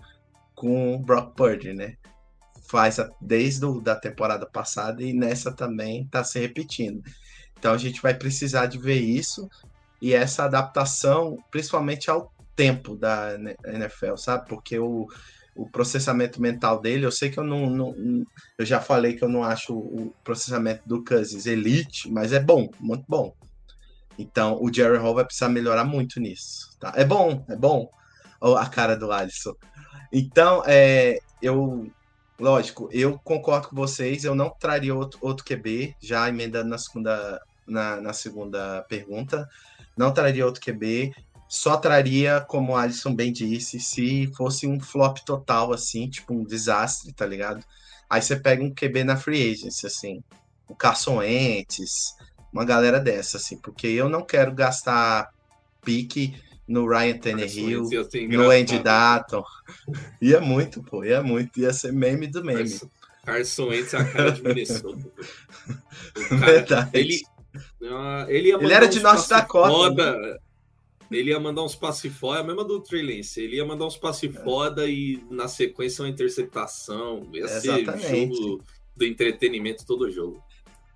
com 0.55 0.95
o 0.95 0.99
Brock 0.99 1.35
Purdy, 1.35 1.73
né? 1.73 1.95
Faz 2.67 2.99
a, 2.99 3.09
desde 3.21 3.65
a 3.65 3.69
da 3.81 3.95
temporada 3.95 4.45
passada 4.45 5.03
e 5.03 5.13
nessa 5.13 5.51
também 5.51 6.03
está 6.03 6.23
se 6.23 6.39
repetindo. 6.39 7.03
Então 7.57 7.73
a 7.73 7.77
gente 7.77 8.01
vai 8.01 8.13
precisar 8.13 8.65
de 8.65 8.77
ver 8.77 8.99
isso 8.99 9.47
e 10.01 10.13
essa 10.13 10.45
adaptação, 10.45 11.37
principalmente 11.51 12.09
ao 12.09 12.33
tempo 12.55 12.95
da 12.95 13.37
NFL, 13.65 14.15
sabe? 14.17 14.47
Porque 14.47 14.79
o, 14.79 15.07
o 15.55 15.69
processamento 15.69 16.41
mental 16.41 16.81
dele, 16.81 17.05
eu 17.05 17.11
sei 17.11 17.29
que 17.29 17.39
eu 17.39 17.43
não, 17.43 17.69
não, 17.69 17.95
Eu 18.57 18.65
já 18.65 18.81
falei 18.81 19.13
que 19.13 19.23
eu 19.23 19.29
não 19.29 19.43
acho 19.43 19.73
o 19.73 20.13
processamento 20.23 20.81
do 20.85 21.03
Cousins 21.03 21.45
elite, 21.45 22.11
mas 22.11 22.33
é 22.33 22.39
bom, 22.39 22.69
muito 22.79 23.05
bom. 23.07 23.33
Então 24.17 24.61
o 24.61 24.71
Jerry 24.71 24.97
Hall 24.97 25.15
vai 25.15 25.25
precisar 25.25 25.49
melhorar 25.49 25.85
muito 25.85 26.19
nisso. 26.19 26.77
Tá? 26.79 26.93
É 26.95 27.05
bom, 27.05 27.45
é 27.49 27.55
bom. 27.55 27.89
Ó, 28.41 28.57
a 28.57 28.67
cara 28.67 28.97
do 28.97 29.11
Alisson. 29.11 29.55
Então, 30.11 30.63
é, 30.65 31.19
eu. 31.41 31.89
Lógico, 32.37 32.89
eu 32.91 33.17
concordo 33.19 33.69
com 33.69 33.77
vocês, 33.77 34.25
eu 34.25 34.35
não 34.35 34.49
traria 34.49 34.93
outro, 34.93 35.17
outro 35.21 35.45
QB, 35.45 35.95
já 36.01 36.27
emendando 36.27 36.67
na 36.67 36.77
segunda, 36.77 37.41
na, 37.65 38.01
na 38.01 38.11
segunda 38.11 38.83
pergunta. 38.89 39.47
Não 39.97 40.13
traria 40.13 40.45
outro 40.45 40.61
QB, 40.61 41.13
só 41.55 41.77
traria, 41.77 42.41
como 42.47 42.73
o 42.73 42.75
Alisson 42.75 43.15
bem 43.15 43.31
disse, 43.31 43.79
se 43.79 44.27
fosse 44.35 44.67
um 44.67 44.79
flop 44.79 45.19
total, 45.25 45.71
assim, 45.73 46.09
tipo 46.09 46.33
um 46.33 46.43
desastre, 46.43 47.13
tá 47.13 47.25
ligado? 47.25 47.63
Aí 48.09 48.21
você 48.21 48.35
pega 48.35 48.61
um 48.63 48.73
QB 48.73 49.03
na 49.03 49.15
free 49.17 49.51
agency, 49.51 49.87
assim, 49.87 50.21
o 50.67 50.75
Carson 50.75 51.17
Wentz, 51.17 52.15
uma 52.51 52.65
galera 52.65 52.99
dessa, 52.99 53.37
assim, 53.37 53.57
porque 53.57 53.87
eu 53.87 54.09
não 54.09 54.21
quero 54.23 54.53
gastar 54.53 55.29
pique 55.83 56.35
no 56.67 56.87
Ryan 56.87 57.17
Tannehill, 57.19 57.89
no 58.29 58.49
Andy. 58.49 58.79
Dalton. 58.79 59.43
Ia 60.21 60.41
muito, 60.41 60.83
pô, 60.83 61.03
ia 61.03 61.21
muito, 61.23 61.59
ia 61.59 61.71
ser 61.71 61.93
meme 61.93 62.27
do 62.27 62.43
meme. 62.43 62.69
Carson- 62.69 62.89
Carson 63.25 63.67
Wentz 63.69 63.93
é 63.93 63.97
a 63.97 64.05
cara 64.05 64.31
de 64.31 64.41
Minnesota. 64.43 64.99
Cara, 66.29 66.37
Verdade. 66.45 66.89
ele, 66.93 67.21
ah, 67.89 68.25
ele, 68.29 68.51
Ele 68.51 68.73
era 68.73 68.87
de 68.87 68.99
passe 68.99 69.29
Dakota, 69.29 69.69
Foda, 69.69 70.39
Ele 71.15 71.31
ia 71.31 71.39
mandar 71.39 71.63
uns 71.63 71.75
passe 71.75 72.09
foda, 72.09 72.39
é 72.39 72.41
a 72.41 72.45
mesma 72.45 72.63
do 72.63 72.81
Trey. 72.81 73.21
Ele 73.37 73.55
ia 73.57 73.65
mandar 73.65 73.85
uns 73.85 73.97
passe 73.97 74.29
foda 74.29 74.87
e 74.87 75.23
na 75.29 75.47
sequência 75.47 76.03
uma 76.03 76.09
interceptação. 76.09 77.29
Ia 77.33 77.47
ser 77.47 77.81
Exatamente. 77.81 78.35
jogo 78.35 78.63
do 78.95 79.05
entretenimento 79.05 79.85
todo 79.85 80.11
jogo. 80.11 80.41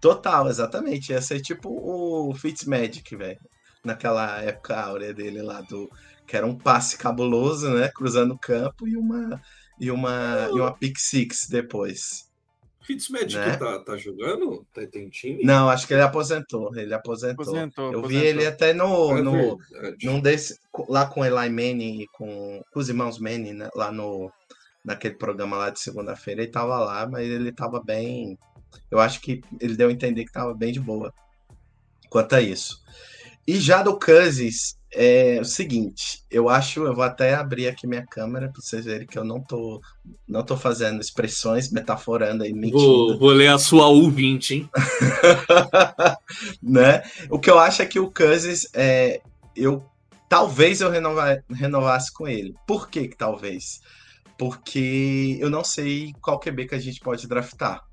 Total, 0.01 0.47
exatamente. 0.47 1.11
Ia 1.11 1.21
ser 1.21 1.41
tipo 1.41 1.69
o 1.69 2.33
Fitzmagic, 2.33 3.15
velho. 3.15 3.39
Naquela 3.83 4.41
época 4.41 4.79
áurea 4.79 5.13
dele 5.13 5.41
lá 5.41 5.61
do. 5.61 5.89
Que 6.25 6.37
era 6.37 6.45
um 6.45 6.57
passe 6.57 6.97
cabuloso, 6.97 7.69
né? 7.69 7.89
Cruzando 7.89 8.33
o 8.33 8.39
campo 8.39 8.87
e 8.87 8.95
uma. 8.95 9.41
E 9.79 9.89
uma, 9.89 10.49
e 10.51 10.59
uma 10.59 10.73
pick 10.75 10.97
six 10.99 11.47
depois. 11.49 12.28
Fitzmagic 12.89 13.35
Né? 13.37 13.55
tá, 13.55 13.77
tá 13.79 13.95
jogando? 13.97 14.65
Tá, 14.73 14.81
tem 14.87 15.07
time? 15.09 15.43
Não, 15.43 15.69
acho 15.69 15.85
que 15.85 15.93
ele 15.93 16.01
aposentou. 16.01 16.75
Ele 16.75 16.91
aposentou. 16.91 17.43
Aposentou, 17.43 17.93
Eu 17.93 18.01
vi 18.01 18.17
aposentou. 18.17 18.27
ele 18.27 18.45
até 18.47 18.73
no, 18.73 19.17
É 19.17 19.21
no, 19.21 19.57
num 20.03 20.19
desse, 20.19 20.59
lá 20.87 21.05
com 21.05 21.21
o 21.21 21.25
Eli 21.25 21.49
Manning 21.49 22.01
e 22.01 22.07
com, 22.07 22.63
com 22.73 22.79
os 22.79 22.89
irmãos 22.89 23.19
Manning, 23.19 23.53
né, 23.53 23.69
lá 23.75 23.91
no 23.91 24.31
naquele 24.83 25.15
programa 25.15 25.57
lá 25.57 25.69
de 25.69 25.79
segunda-feira, 25.79 26.41
ele 26.41 26.51
tava 26.51 26.79
lá, 26.79 27.05
mas 27.07 27.27
ele 27.27 27.51
tava 27.51 27.83
bem. 27.83 28.39
Eu 28.89 28.99
acho 28.99 29.21
que 29.21 29.41
ele 29.59 29.75
deu 29.75 29.89
a 29.89 29.91
entender 29.91 30.25
que 30.25 30.31
tava 30.31 30.53
bem 30.55 30.71
de 30.71 30.79
boa 30.79 31.13
quanto 32.09 32.33
a 32.33 32.41
isso. 32.41 32.81
E 33.45 33.57
já 33.59 33.83
do 33.83 33.99
Cousins, 33.99 34.78
é 34.91 35.37
o 35.39 35.45
seguinte, 35.45 36.23
eu 36.31 36.49
acho, 36.49 36.83
eu 36.83 36.95
vou 36.95 37.03
até 37.03 37.35
abrir 37.35 37.67
aqui 37.67 37.85
minha 37.85 38.05
câmera 38.05 38.49
para 38.49 38.61
vocês 38.61 38.85
verem 38.85 39.05
que 39.07 39.17
eu 39.17 39.23
não 39.23 39.39
tô 39.39 39.81
não 40.27 40.43
tô 40.43 40.57
fazendo 40.57 40.99
expressões, 40.99 41.71
metaforando 41.71 42.43
aí, 42.43 42.53
mentindo 42.53 42.79
Vou, 42.79 43.19
vou 43.19 43.29
ler 43.29 43.49
a 43.49 43.59
sua 43.59 43.85
U20, 43.87 44.51
hein? 44.51 44.69
né? 46.61 47.03
O 47.29 47.39
que 47.39 47.49
eu 47.49 47.59
acho 47.59 47.81
é 47.81 47.85
que 47.85 47.99
o 47.99 48.11
Cousins, 48.11 48.67
é, 48.73 49.21
eu 49.55 49.83
talvez 50.27 50.81
eu 50.81 50.89
renova- 50.89 51.43
renovasse 51.51 52.13
com 52.13 52.27
ele. 52.27 52.55
Por 52.65 52.89
que 52.89 53.07
que 53.07 53.17
talvez? 53.17 53.81
Porque 54.37 55.37
eu 55.39 55.49
não 55.49 55.63
sei 55.63 56.13
qual 56.21 56.39
QB 56.39 56.67
que 56.67 56.75
a 56.75 56.79
gente 56.79 56.99
pode 56.99 57.27
draftar, 57.27 57.83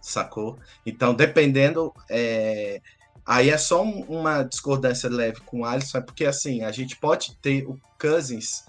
sacou? 0.00 0.58
Então, 0.84 1.14
dependendo, 1.14 1.92
é, 2.10 2.80
aí 3.28 3.50
é 3.50 3.58
só 3.58 3.84
um- 3.84 4.04
uma 4.08 4.42
discordância 4.42 5.08
leve 5.08 5.40
com 5.44 5.60
o 5.60 5.64
Alisson, 5.64 5.98
é 5.98 6.00
porque 6.02 6.24
assim, 6.24 6.62
a 6.62 6.72
gente 6.72 6.98
pode 6.98 7.38
ter 7.40 7.64
o 7.66 7.78
Cousins, 8.00 8.62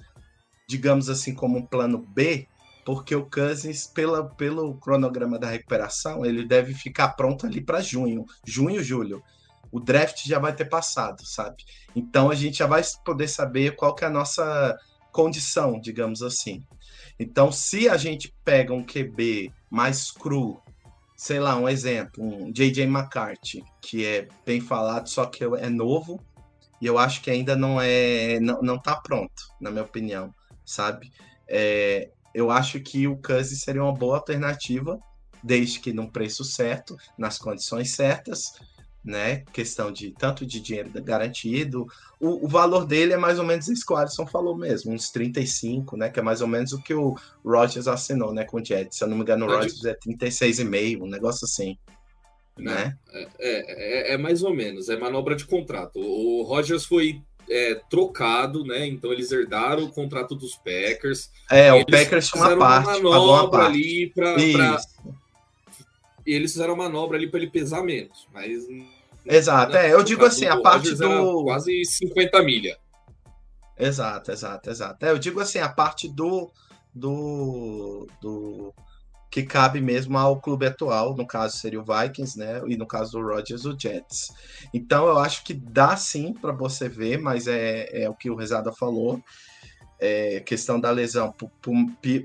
digamos 0.68 1.10
assim, 1.10 1.34
como 1.34 1.58
um 1.58 1.66
plano 1.66 2.06
B, 2.10 2.48
porque 2.86 3.16
o 3.16 3.30
Cousins, 3.30 3.88
pela, 3.88 4.30
pelo 4.36 4.78
cronograma 4.80 5.40
da 5.40 5.50
recuperação, 5.50 6.26
ele 6.26 6.46
deve 6.48 6.74
ficar 6.74 7.10
pronto 7.10 7.46
ali 7.46 7.64
para 7.64 7.82
junho, 7.82 8.26
junho, 8.46 8.84
julho. 8.84 9.22
O 9.72 9.80
draft 9.80 10.26
já 10.26 10.40
vai 10.40 10.56
ter 10.56 10.66
passado, 10.66 11.22
sabe? 11.26 11.58
Então 11.96 12.30
a 12.32 12.36
gente 12.36 12.58
já 12.58 12.68
vai 12.68 12.82
poder 13.06 13.28
saber 13.28 13.76
qual 13.76 13.96
que 13.96 14.04
é 14.04 14.08
a 14.08 14.12
nossa 14.12 14.76
condição, 15.12 15.80
digamos 15.80 16.22
assim. 16.22 16.62
Então, 17.20 17.52
se 17.52 17.90
a 17.90 17.98
gente 17.98 18.34
pega 18.44 18.74
um 18.74 18.84
QB 18.84 19.52
mais 19.70 20.12
cru, 20.12 20.60
sei 21.20 21.38
lá, 21.38 21.58
um 21.58 21.68
exemplo, 21.68 22.24
um 22.24 22.50
JJ 22.50 22.84
McCarthy, 22.84 23.62
que 23.82 24.06
é 24.06 24.26
bem 24.46 24.62
falado, 24.62 25.10
só 25.10 25.26
que 25.26 25.44
é 25.44 25.70
novo, 25.70 26.24
e 26.82 26.86
eu 26.86 26.98
acho 26.98 27.22
que 27.22 27.30
ainda 27.30 27.58
não 27.58 27.80
é, 27.82 28.40
não, 28.40 28.62
não 28.62 28.82
tá 28.82 28.96
pronto, 28.96 29.44
na 29.60 29.70
minha 29.70 29.84
opinião, 29.84 30.34
sabe? 30.66 31.12
É, 31.46 32.10
eu 32.34 32.50
acho 32.50 32.80
que 32.80 33.06
o 33.06 33.18
Cousins 33.18 33.60
seria 33.60 33.84
uma 33.84 33.94
boa 33.94 34.16
alternativa, 34.16 34.98
desde 35.44 35.82
que 35.82 35.92
num 35.92 36.10
preço 36.10 36.46
certo, 36.46 36.96
nas 37.18 37.38
condições 37.38 37.94
certas, 37.94 38.54
né? 39.04 39.44
Questão 39.54 39.92
de 39.92 40.12
tanto 40.12 40.46
de 40.46 40.60
dinheiro 40.60 40.92
garantido. 41.02 41.88
O, 42.20 42.46
o 42.46 42.48
valor 42.48 42.86
dele 42.86 43.14
é 43.14 43.18
mais 43.18 43.40
ou 43.40 43.46
menos 43.46 43.68
isso 43.68 43.86
que 43.86 43.94
o 43.94 43.96
Alisson 43.96 44.26
falou 44.26 44.56
mesmo, 44.56 44.94
uns 44.94 45.10
35, 45.10 45.96
né? 45.98 46.10
Que 46.10 46.20
é 46.20 46.24
mais 46.24 46.42
ou 46.42 46.48
menos 46.48 46.74
o 46.74 46.82
que 46.82 46.94
o 46.94 47.16
Rogers 47.44 47.88
assinou, 47.88 48.34
né? 48.34 48.44
Com 48.44 48.58
o 48.58 48.66
Jets. 48.66 48.98
Se 48.98 49.04
eu 49.04 49.08
não 49.08 49.16
me 49.16 49.24
engano, 49.24 49.46
o 49.46 49.50
Rogers 49.50 49.84
é 49.86 49.94
36,5, 49.96 51.02
um 51.02 51.08
negócio 51.08 51.46
assim. 51.46 51.78
Né? 52.58 52.98
É, 53.14 53.22
é, 53.22 53.30
é, 53.40 54.14
é, 54.14 54.18
mais 54.18 54.44
ou 54.44 54.54
menos, 54.54 54.90
é 54.90 54.98
manobra 54.98 55.34
de 55.34 55.46
contrato. 55.46 55.98
O 55.98 56.44
Rogers 56.44 56.84
foi 56.84 57.22
é, 57.50 57.76
trocado, 57.90 58.66
né? 58.66 58.86
Então 58.86 59.14
eles 59.14 59.32
herdaram 59.32 59.86
o 59.86 59.92
contrato 59.92 60.36
dos 60.36 60.56
Packers. 60.56 61.32
É, 61.50 61.72
o 61.72 61.86
Packers 61.86 62.28
tinha 62.28 62.44
uma 62.44 62.58
parte, 62.58 63.00
uma 63.00 63.12
manobra 63.12 63.64
ali 63.64 64.12
para 64.14 64.36
e 66.30 66.34
eles 66.34 66.52
fizeram 66.52 66.76
uma 66.76 66.86
manobra 66.86 67.18
ali 67.18 67.28
para 67.28 67.40
ele 67.40 67.50
pesar 67.50 67.84
menos, 67.84 68.28
mas 68.34 68.68
Exato, 69.26 69.76
é, 69.76 69.94
eu 69.94 70.04
digo 70.04 70.26
assim, 70.26 70.46
a 70.46 70.60
parte 70.62 70.96
do 70.96 71.44
quase 71.44 71.84
50 71.86 72.42
milha. 72.44 72.78
Exato, 73.78 74.32
exato, 74.32 74.70
exato. 74.70 75.06
É, 75.06 75.12
eu 75.12 75.20
digo 75.20 75.40
assim, 75.40 75.60
a 75.60 75.70
parte 75.70 76.08
do 76.08 76.50
do, 76.94 78.08
do 78.22 78.74
que 79.30 79.44
cabe 79.44 79.80
mesmo 79.80 80.18
ao 80.18 80.42
clube 80.42 80.66
atual, 80.66 81.16
no 81.16 81.26
caso 81.26 81.58
seria 81.58 81.80
o 81.80 81.86
Vikings, 81.86 82.38
né? 82.38 82.62
E 82.68 82.76
no 82.76 82.88
caso 82.88 83.12
do 83.12 83.22
Rodgers, 83.22 83.66
o 83.66 83.78
Jets. 83.78 84.32
Então 84.74 85.08
eu 85.08 85.20
acho 85.20 85.44
que 85.44 85.54
dá 85.54 85.96
sim 85.96 86.34
para 86.34 86.52
você 86.52 86.90
ver, 86.90 87.20
mas 87.20 87.48
é, 87.48 88.04
é 88.04 88.10
o 88.10 88.16
que 88.16 88.30
o 88.30 88.36
Rezada 88.36 88.72
falou. 88.72 89.24
É, 90.00 90.40
questão 90.40 90.80
da 90.80 90.92
lesão, 90.92 91.32
por, 91.32 91.50
por, 91.62 91.76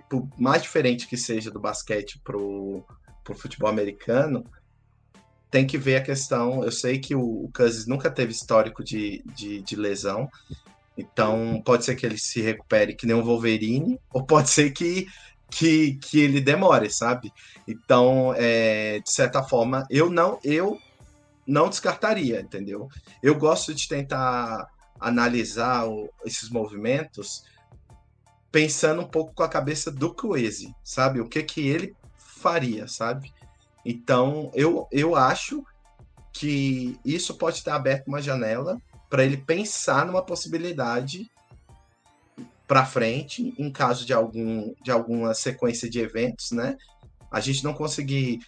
por, 0.08 0.28
mais 0.38 0.62
diferente 0.62 1.08
que 1.08 1.16
seja 1.16 1.50
do 1.50 1.58
basquete 1.58 2.20
pro, 2.22 2.84
pro 3.24 3.34
futebol 3.34 3.68
americano, 3.68 4.44
tem 5.50 5.66
que 5.66 5.78
ver 5.78 5.96
a 5.96 6.02
questão. 6.02 6.62
Eu 6.62 6.70
sei 6.70 6.98
que 6.98 7.14
o, 7.14 7.44
o 7.44 7.50
Cousins 7.52 7.86
nunca 7.86 8.10
teve 8.10 8.32
histórico 8.32 8.84
de, 8.84 9.22
de, 9.34 9.62
de 9.62 9.76
lesão, 9.76 10.28
então 10.96 11.60
pode 11.64 11.84
ser 11.84 11.96
que 11.96 12.06
ele 12.06 12.18
se 12.18 12.40
recupere 12.40 12.94
que 12.94 13.06
nem 13.06 13.16
um 13.16 13.24
Wolverine, 13.24 13.98
ou 14.12 14.24
pode 14.24 14.50
ser 14.50 14.70
que 14.70 15.06
que, 15.50 15.94
que 15.96 16.18
ele 16.18 16.40
demore, 16.40 16.90
sabe? 16.90 17.32
Então, 17.68 18.34
é, 18.36 18.98
de 18.98 19.12
certa 19.12 19.42
forma, 19.42 19.86
eu 19.88 20.10
não 20.10 20.38
eu 20.42 20.78
não 21.46 21.68
descartaria, 21.68 22.40
entendeu? 22.40 22.88
Eu 23.22 23.36
gosto 23.36 23.72
de 23.72 23.86
tentar 23.86 24.68
analisar 24.98 25.86
o, 25.86 26.10
esses 26.24 26.50
movimentos 26.50 27.44
pensando 28.50 29.02
um 29.02 29.08
pouco 29.08 29.34
com 29.34 29.42
a 29.42 29.48
cabeça 29.48 29.90
do 29.90 30.14
Coese, 30.14 30.74
sabe? 30.82 31.20
O 31.20 31.28
que 31.28 31.42
que 31.42 31.68
ele 31.68 31.94
faria, 32.44 32.86
sabe? 32.86 33.32
Então, 33.86 34.50
eu, 34.54 34.86
eu 34.92 35.16
acho 35.16 35.64
que 36.30 36.98
isso 37.02 37.34
pode 37.38 37.64
ter 37.64 37.70
aberto 37.70 38.08
uma 38.08 38.20
janela 38.20 38.78
para 39.08 39.24
ele 39.24 39.38
pensar 39.38 40.04
numa 40.04 40.22
possibilidade 40.22 41.30
para 42.66 42.84
frente, 42.84 43.54
em 43.58 43.70
caso 43.70 44.04
de, 44.04 44.12
algum, 44.12 44.74
de 44.82 44.90
alguma 44.90 45.32
sequência 45.32 45.88
de 45.88 46.00
eventos, 46.00 46.50
né? 46.50 46.76
A 47.30 47.40
gente 47.40 47.64
não 47.64 47.72
conseguir 47.72 48.40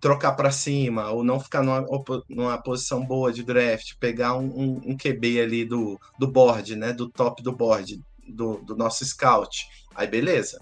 trocar 0.00 0.32
para 0.32 0.50
cima 0.52 1.10
ou 1.10 1.24
não 1.24 1.40
ficar 1.40 1.62
numa, 1.62 1.84
numa, 2.28 2.58
posição 2.58 3.04
boa 3.04 3.32
de 3.32 3.42
draft, 3.42 3.94
pegar 3.98 4.36
um, 4.36 4.46
um, 4.46 4.90
um, 4.90 4.96
QB 4.96 5.40
ali 5.40 5.64
do, 5.64 5.98
do 6.18 6.30
board, 6.30 6.76
né? 6.76 6.92
Do 6.92 7.08
top 7.08 7.42
do 7.42 7.52
board, 7.52 8.00
do, 8.28 8.58
do 8.58 8.76
nosso 8.76 9.04
scout. 9.04 9.66
Aí 9.94 10.06
beleza. 10.06 10.60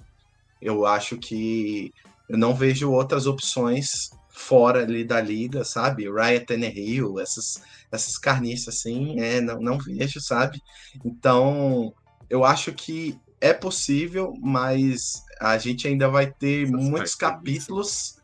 Eu 0.61 0.87
acho 0.87 1.17
que 1.17 1.93
eu 2.31 2.39
não 2.39 2.55
vejo 2.55 2.93
outras 2.93 3.27
opções 3.27 4.11
fora 4.29 4.85
ali 4.85 5.03
da 5.03 5.21
liga, 5.21 5.65
sabe? 5.65 6.09
Ryan 6.09 6.45
Tannehill, 6.45 7.19
essas, 7.19 7.61
essas 7.91 8.17
carniças 8.17 8.77
assim, 8.77 9.19
é, 9.19 9.41
não, 9.41 9.61
não 9.61 9.79
vejo, 9.79 10.21
sabe? 10.21 10.63
Então, 11.05 11.93
eu 12.31 12.45
acho 12.45 12.73
que 12.73 13.19
é 13.41 13.53
possível, 13.53 14.33
mas 14.41 15.25
a 15.41 15.59
gente 15.59 15.89
ainda 15.89 16.09
vai 16.09 16.31
ter 16.31 16.69
Essas 16.69 16.89
muitos 16.89 17.15
capítulos 17.17 18.17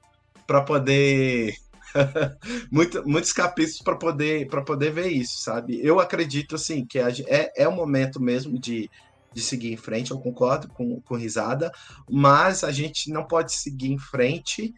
para 0.46 0.62
poder 0.62 1.57
Muito, 2.70 3.02
muitos 3.09 3.32
capítulos 3.32 3.80
para 3.80 3.96
poder 3.96 4.48
para 4.48 4.62
poder 4.62 4.92
ver 4.92 5.09
isso, 5.09 5.40
sabe? 5.40 5.80
Eu 5.82 5.98
acredito 5.98 6.54
assim 6.54 6.84
que 6.84 6.98
é, 6.98 7.52
é 7.57 7.66
o 7.66 7.72
momento 7.72 8.20
mesmo 8.20 8.59
de, 8.59 8.88
de 9.37 9.43
seguir 9.43 9.70
em 9.70 9.76
frente, 9.76 10.12
eu 10.12 10.18
concordo 10.18 10.66
com, 10.68 10.99
com 11.03 11.14
risada, 11.14 11.70
mas 12.11 12.64
a 12.64 12.72
gente 12.72 13.12
não 13.12 13.22
pode 13.22 13.53
seguir 13.53 13.93
em 13.93 13.99
frente 13.99 14.74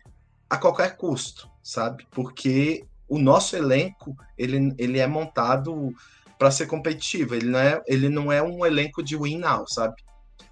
a 0.51 0.59
qualquer 0.59 0.97
custo, 0.97 1.49
sabe? 1.63 2.05
Porque 2.11 2.85
o 3.09 3.21
nosso 3.21 3.55
elenco 3.55 4.17
ele, 4.37 4.75
ele 4.77 4.99
é 4.99 5.07
montado 5.07 5.95
para 6.37 6.51
ser 6.51 6.67
competitivo. 6.67 7.37
Ele 7.37 7.47
não, 7.47 7.59
é, 7.61 7.81
ele 7.87 8.09
não 8.09 8.33
é 8.33 8.43
um 8.43 8.67
elenco 8.67 9.01
de 9.01 9.17
win 9.17 9.39
now, 9.39 9.65
sabe? 9.69 9.95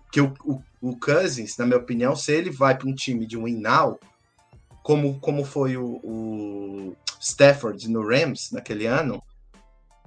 Porque 0.05 0.21
o, 0.21 0.33
o, 0.45 0.63
o 0.81 0.97
Cousins, 0.97 1.57
na 1.57 1.67
minha 1.67 1.79
opinião, 1.79 2.15
se 2.15 2.31
ele 2.31 2.51
vai 2.51 2.79
para 2.79 2.89
um 2.89 2.95
time 2.95 3.27
de 3.27 3.37
win 3.37 3.61
now, 3.61 3.99
como, 4.85 5.19
como 5.19 5.45
foi 5.45 5.77
o, 5.77 6.01
o 6.05 6.97
Stafford 7.21 7.91
no 7.91 8.07
Rams 8.07 8.53
naquele 8.53 8.87
ano, 8.87 9.21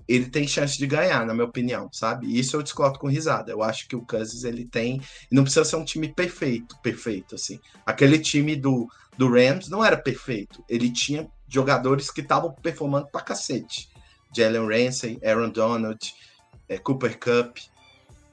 ele 0.09 0.27
tem 0.27 0.47
chance 0.47 0.75
de 0.75 0.87
ganhar, 0.87 1.23
na 1.23 1.35
minha 1.35 1.45
opinião, 1.45 1.87
sabe? 1.93 2.35
Isso 2.35 2.57
eu 2.57 2.63
discordo 2.63 2.97
com 2.97 3.07
risada. 3.07 3.51
Eu 3.51 3.61
acho 3.61 3.87
que 3.87 3.95
o 3.95 4.01
Cousins 4.01 4.43
ele 4.43 4.65
tem, 4.65 4.99
não 5.31 5.43
precisa 5.43 5.63
ser 5.63 5.75
um 5.75 5.85
time 5.85 6.11
perfeito, 6.11 6.75
perfeito 6.81 7.35
assim. 7.35 7.59
Aquele 7.85 8.17
time 8.17 8.55
do, 8.55 8.89
do 9.15 9.29
Rams 9.29 9.69
não 9.69 9.85
era 9.85 9.95
perfeito. 9.95 10.65
Ele 10.67 10.91
tinha 10.91 11.29
jogadores 11.47 12.09
que 12.09 12.21
estavam 12.21 12.51
performando 12.51 13.07
pra 13.11 13.21
cacete. 13.21 13.87
Jalen 14.35 14.67
Ramsey, 14.67 15.19
Aaron 15.23 15.51
Donald, 15.51 16.11
é, 16.67 16.79
Cooper 16.79 17.19
Cup. 17.19 17.57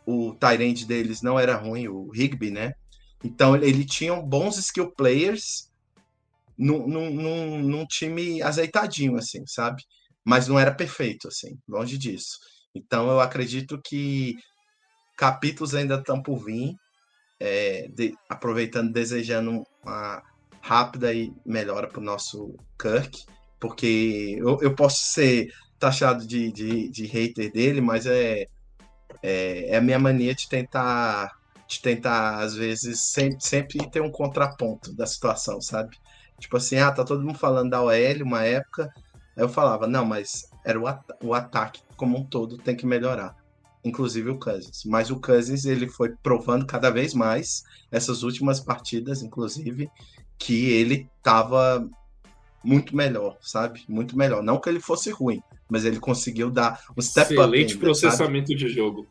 O 0.07 0.35
Tyrande 0.35 0.87
deles 0.87 1.21
não 1.21 1.39
era 1.39 1.57
ruim, 1.57 1.89
o 1.89 2.11
Higby, 2.15 2.51
né? 2.51 2.73
Então 3.23 3.55
ele 3.55 3.85
tinha 3.85 4.15
bons 4.17 4.57
skill 4.57 4.93
players 4.93 5.71
num, 6.57 6.87
num, 6.87 7.61
num, 7.61 7.87
time 7.87 8.41
azeitadinho, 8.41 9.17
assim, 9.17 9.47
sabe? 9.47 9.83
Mas 10.27 10.49
não 10.49 10.59
era 10.59 10.75
perfeito, 10.75 11.29
assim, 11.29 11.57
longe 11.69 11.97
disso. 11.97 12.39
Então 12.75 13.09
eu 13.09 13.21
acredito 13.21 13.81
que 13.83 14.35
capítulos 15.17 15.75
ainda 15.75 15.95
estão 15.95 16.23
por 16.23 16.45
vir, 16.45 16.75
é, 17.41 17.89
de, 17.89 18.15
aproveitando, 18.29 18.93
desejando 18.93 19.63
uma 19.83 20.23
rápida 20.61 21.15
e 21.15 21.33
melhora 21.45 21.87
para 21.87 22.01
o 22.01 22.05
nosso 22.05 22.57
Kirk, 22.79 23.25
porque 23.61 24.37
eu, 24.39 24.59
eu 24.61 24.75
posso 24.75 25.01
ser 25.13 25.49
taxado 25.79 26.27
de, 26.27 26.51
de, 26.51 26.89
de 26.89 27.07
hater 27.07 27.53
dele, 27.53 27.81
mas 27.81 28.07
é, 28.07 28.47
é, 29.23 29.71
é, 29.71 29.77
a 29.77 29.81
minha 29.81 29.99
mania 29.99 30.35
de 30.35 30.49
tentar, 30.49 31.31
de 31.69 31.81
tentar 31.81 32.41
às 32.41 32.55
vezes, 32.55 33.01
sempre, 33.01 33.41
sempre 33.41 33.91
ter 33.91 34.01
um 34.01 34.11
contraponto 34.11 34.95
da 34.95 35.07
situação, 35.07 35.61
sabe? 35.61 35.97
Tipo 36.39 36.57
assim, 36.59 36.77
ah, 36.77 36.93
tá 36.93 37.05
todo 37.05 37.25
mundo 37.25 37.39
falando 37.39 37.71
da 37.71 37.83
OL 37.83 38.23
uma 38.23 38.45
época, 38.45 38.93
eu 39.37 39.49
falava, 39.49 39.87
não, 39.87 40.05
mas 40.05 40.49
era 40.65 40.81
o, 40.81 40.87
at 40.87 41.03
o 41.23 41.35
ataque 41.35 41.81
como 41.97 42.19
um 42.19 42.25
todo 42.25 42.57
tem 42.59 42.75
que 42.75 42.87
melhorar. 42.87 43.37
Inclusive 43.85 44.31
o 44.31 44.39
Cousins. 44.39 44.83
Mas 44.85 45.11
o 45.11 45.21
Cousins, 45.21 45.65
ele 45.65 45.89
foi 45.89 46.15
provando 46.23 46.67
cada 46.67 46.91
vez 46.91 47.15
mais, 47.15 47.63
essas 47.91 48.23
últimas 48.23 48.59
partidas, 48.59 49.23
inclusive, 49.23 49.89
que 50.39 50.71
ele 50.71 51.09
tava 51.23 51.89
muito 52.65 52.97
melhor, 52.97 53.37
sabe? 53.41 53.85
Muito 53.89 54.19
melhor. 54.19 54.43
Não 54.43 54.59
que 54.59 54.69
ele 54.69 54.81
fosse 54.81 55.11
ruim, 55.11 55.41
mas 55.69 55.85
ele 55.85 56.01
conseguiu 56.01 56.51
dar 56.51 56.83
um 56.97 57.01
step 57.01 57.33
Excelente 57.33 57.47
up. 57.47 57.57
Excelente 57.57 57.79
processamento 57.79 58.49
sabe? 58.49 58.59
de 58.59 58.69
jogo. 58.69 59.07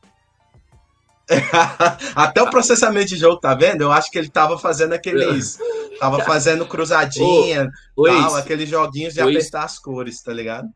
Até 2.16 2.42
o 2.42 2.50
processamento 2.50 3.08
de 3.08 3.18
jogo, 3.18 3.38
tá 3.38 3.54
vendo? 3.54 3.82
Eu 3.82 3.92
acho 3.92 4.12
que 4.12 4.18
ele 4.18 4.30
tava 4.30 4.58
fazendo 4.58 4.94
aqueles. 4.94 5.58
tava 6.00 6.20
fazendo 6.24 6.66
cruzadinha, 6.66 7.72
ô, 7.96 8.06
tal, 8.06 8.36
aqueles 8.36 8.70
joguinhos 8.70 9.14
de 9.14 9.22
apertar 9.22 9.64
as 9.64 9.80
cores, 9.80 10.22
tá 10.22 10.34
ligado? 10.34 10.68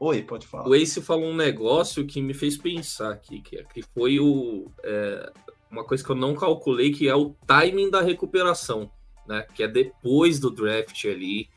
Oi, 0.00 0.22
pode 0.22 0.46
falar. 0.46 0.68
O 0.68 0.74
Ace 0.74 1.00
falou 1.00 1.26
um 1.26 1.36
negócio 1.36 2.06
que 2.06 2.20
me 2.20 2.34
fez 2.34 2.56
pensar 2.56 3.12
aqui, 3.12 3.40
que, 3.40 3.62
que 3.72 3.82
foi 3.94 4.18
o, 4.18 4.68
é, 4.82 5.30
uma 5.70 5.84
coisa 5.84 6.02
que 6.02 6.10
eu 6.10 6.16
não 6.16 6.34
calculei, 6.34 6.90
que 6.90 7.08
é 7.08 7.14
o 7.14 7.36
timing 7.46 7.90
da 7.90 8.00
recuperação, 8.00 8.90
né? 9.26 9.46
Que 9.54 9.62
é 9.62 9.68
depois 9.68 10.40
do 10.40 10.50
draft 10.50 11.04
ali. 11.04 11.48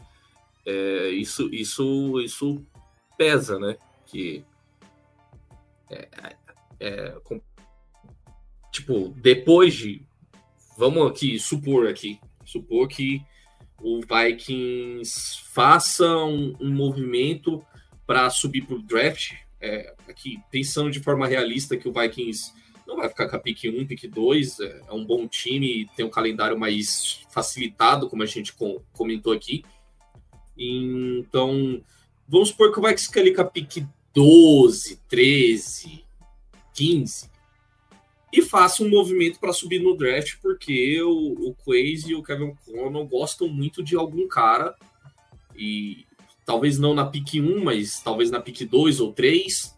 É, 0.66 1.10
isso, 1.10 1.50
isso, 1.54 2.20
isso 2.22 2.64
pesa, 3.18 3.58
né? 3.58 3.78
Que 4.06 4.46
é, 5.90 6.08
é, 6.80 7.16
tipo, 8.76 9.14
depois 9.18 9.74
de. 9.74 10.02
Vamos 10.78 11.10
aqui 11.10 11.40
supor 11.40 11.88
aqui. 11.88 12.20
Supor 12.44 12.88
que 12.88 13.22
o 13.82 14.02
Vikings 14.02 15.42
faça 15.52 16.06
um, 16.06 16.56
um 16.60 16.74
movimento 16.74 17.66
para 18.06 18.30
subir 18.30 18.66
para 18.66 18.76
o 18.76 18.82
draft. 18.82 19.34
É, 19.60 19.96
aqui, 20.08 20.40
pensando 20.52 20.92
de 20.92 21.00
forma 21.00 21.28
realista 21.28 21.78
que 21.78 21.88
o 21.88 21.94
Vikings. 21.94 22.54
Não, 22.86 22.98
vai 22.98 23.10
ficar 23.10 23.28
com 23.28 23.36
a 23.36 23.40
pique 23.40 23.68
1, 23.70 23.88
pique 23.88 24.08
2. 24.08 24.60
É, 24.60 24.82
é 24.90 24.94
um 24.94 25.06
bom 25.06 25.28
time, 25.28 25.90
tem 25.96 26.06
um 26.06 26.10
calendário 26.10 26.60
mais 26.60 27.22
facilitado, 27.32 28.10
como 28.10 28.22
a 28.22 28.28
gente 28.28 28.54
comentou 28.94 29.34
aqui. 29.34 29.64
Então, 30.58 31.82
vamos 32.28 32.50
supor 32.50 32.72
que 32.72 32.80
o 32.80 32.82
Vikings 32.82 33.08
fica 33.08 33.20
ali 33.22 33.34
com 33.34 33.42
a 33.42 33.46
pique 33.46 33.88
12, 34.14 35.02
13, 35.08 36.06
15 36.74 37.35
e 38.36 38.42
faça 38.42 38.84
um 38.84 38.90
movimento 38.90 39.40
para 39.40 39.54
subir 39.54 39.80
no 39.80 39.96
draft, 39.96 40.36
porque 40.42 41.02
o, 41.02 41.50
o 41.50 41.56
Quaze 41.56 42.12
e 42.12 42.16
o 42.16 42.22
Kevin 42.22 42.54
Conner 42.66 43.06
gostam 43.06 43.48
muito 43.48 43.82
de 43.82 43.96
algum 43.96 44.28
cara 44.28 44.76
e 45.56 46.06
talvez 46.46 46.78
não 46.78 46.94
na 46.94 47.06
pique 47.06 47.40
1, 47.40 47.64
mas 47.64 48.02
talvez 48.02 48.30
na 48.30 48.42
pique 48.42 48.66
2 48.66 49.00
ou 49.00 49.14
3. 49.14 49.74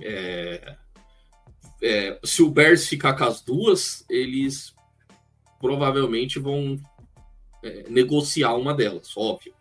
É, 0.00 0.76
é, 1.82 2.18
se 2.24 2.42
o 2.42 2.50
Bears 2.50 2.88
ficar 2.88 3.12
com 3.12 3.24
as 3.24 3.42
duas, 3.42 4.06
eles 4.08 4.74
provavelmente 5.60 6.38
vão 6.38 6.78
é, 7.62 7.84
negociar 7.90 8.54
uma 8.54 8.72
delas, 8.72 9.14
óbvio. 9.14 9.52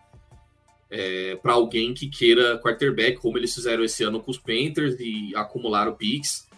É, 0.89 1.35
para 1.35 1.53
alguém 1.53 1.93
que 1.93 2.07
queira 2.07 2.57
quarterback, 2.59 3.17
como 3.17 3.37
eles 3.37 3.53
fizeram 3.53 3.83
esse 3.83 4.03
ano 4.03 4.21
com 4.21 4.31
os 4.31 4.37
Panthers 4.37 4.95
e 5.01 5.35
acumularam 5.35 5.93
picks. 5.93 6.48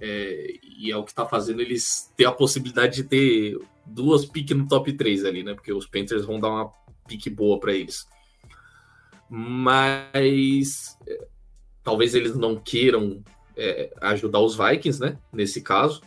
É, 0.00 0.58
e 0.62 0.90
é 0.90 0.96
o 0.96 1.04
que 1.04 1.10
está 1.10 1.24
fazendo 1.24 1.60
eles 1.60 2.12
ter 2.16 2.24
a 2.24 2.32
possibilidade 2.32 2.96
de 2.96 3.04
ter 3.04 3.58
duas 3.86 4.24
piques 4.24 4.56
no 4.56 4.66
top 4.66 4.92
3 4.92 5.24
ali, 5.24 5.42
né? 5.42 5.54
Porque 5.54 5.72
os 5.72 5.86
Panthers 5.86 6.24
vão 6.24 6.40
dar 6.40 6.48
uma 6.48 6.72
pique 7.06 7.30
boa 7.30 7.58
para 7.60 7.72
eles. 7.72 8.08
Mas 9.28 10.98
é, 11.06 11.26
talvez 11.82 12.14
eles 12.14 12.34
não 12.34 12.56
queiram 12.56 13.22
é, 13.56 13.92
ajudar 14.00 14.40
os 14.40 14.56
Vikings, 14.56 15.00
né? 15.00 15.18
Nesse 15.32 15.60
caso, 15.60 16.02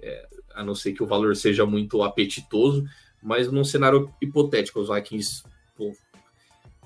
é, 0.00 0.28
a 0.54 0.62
não 0.62 0.74
ser 0.74 0.92
que 0.92 1.02
o 1.02 1.06
valor 1.06 1.34
seja 1.36 1.64
muito 1.64 2.02
apetitoso, 2.02 2.84
mas 3.22 3.50
num 3.50 3.64
cenário 3.64 4.12
hipotético, 4.20 4.80
os 4.80 4.88
Vikings 4.88 5.42
pô, 5.76 5.92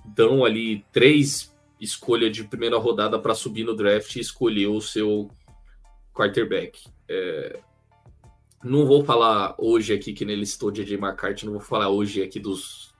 dão 0.04 0.44
ali 0.44 0.84
três 0.92 1.54
escolhas 1.80 2.34
de 2.34 2.44
primeira 2.44 2.78
rodada 2.78 3.18
para 3.18 3.34
subir 3.34 3.64
no 3.64 3.74
draft 3.74 4.14
e 4.14 4.20
escolher 4.20 4.66
o 4.66 4.80
seu 4.80 5.30
quarterback. 6.20 6.78
É, 7.08 7.58
não 8.62 8.86
vou 8.86 9.02
falar 9.04 9.54
hoje 9.58 9.94
aqui, 9.94 10.12
que 10.12 10.24
nele 10.24 10.42
estou 10.42 10.70
de 10.70 10.82
McCarthy, 10.94 11.46
não 11.46 11.54
vou 11.54 11.62
falar 11.62 11.88
hoje 11.88 12.22
aqui 12.22 12.38
dos, 12.38 12.94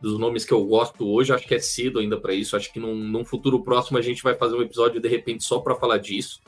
dos 0.00 0.18
nomes 0.18 0.44
que 0.44 0.52
eu 0.52 0.64
gosto 0.64 1.06
hoje, 1.06 1.32
acho 1.32 1.46
que 1.46 1.54
é 1.54 1.58
cedo 1.58 1.98
ainda 1.98 2.18
para 2.18 2.32
isso. 2.32 2.56
Acho 2.56 2.72
que 2.72 2.78
num, 2.78 2.94
num, 2.94 3.24
futuro 3.24 3.62
próximo 3.62 3.98
a 3.98 4.02
gente 4.02 4.22
vai 4.22 4.34
fazer 4.34 4.56
um 4.56 4.62
episódio 4.62 5.00
de 5.00 5.08
repente 5.08 5.44
só 5.44 5.58
para 5.58 5.74
falar 5.74 5.98
disso. 5.98 6.40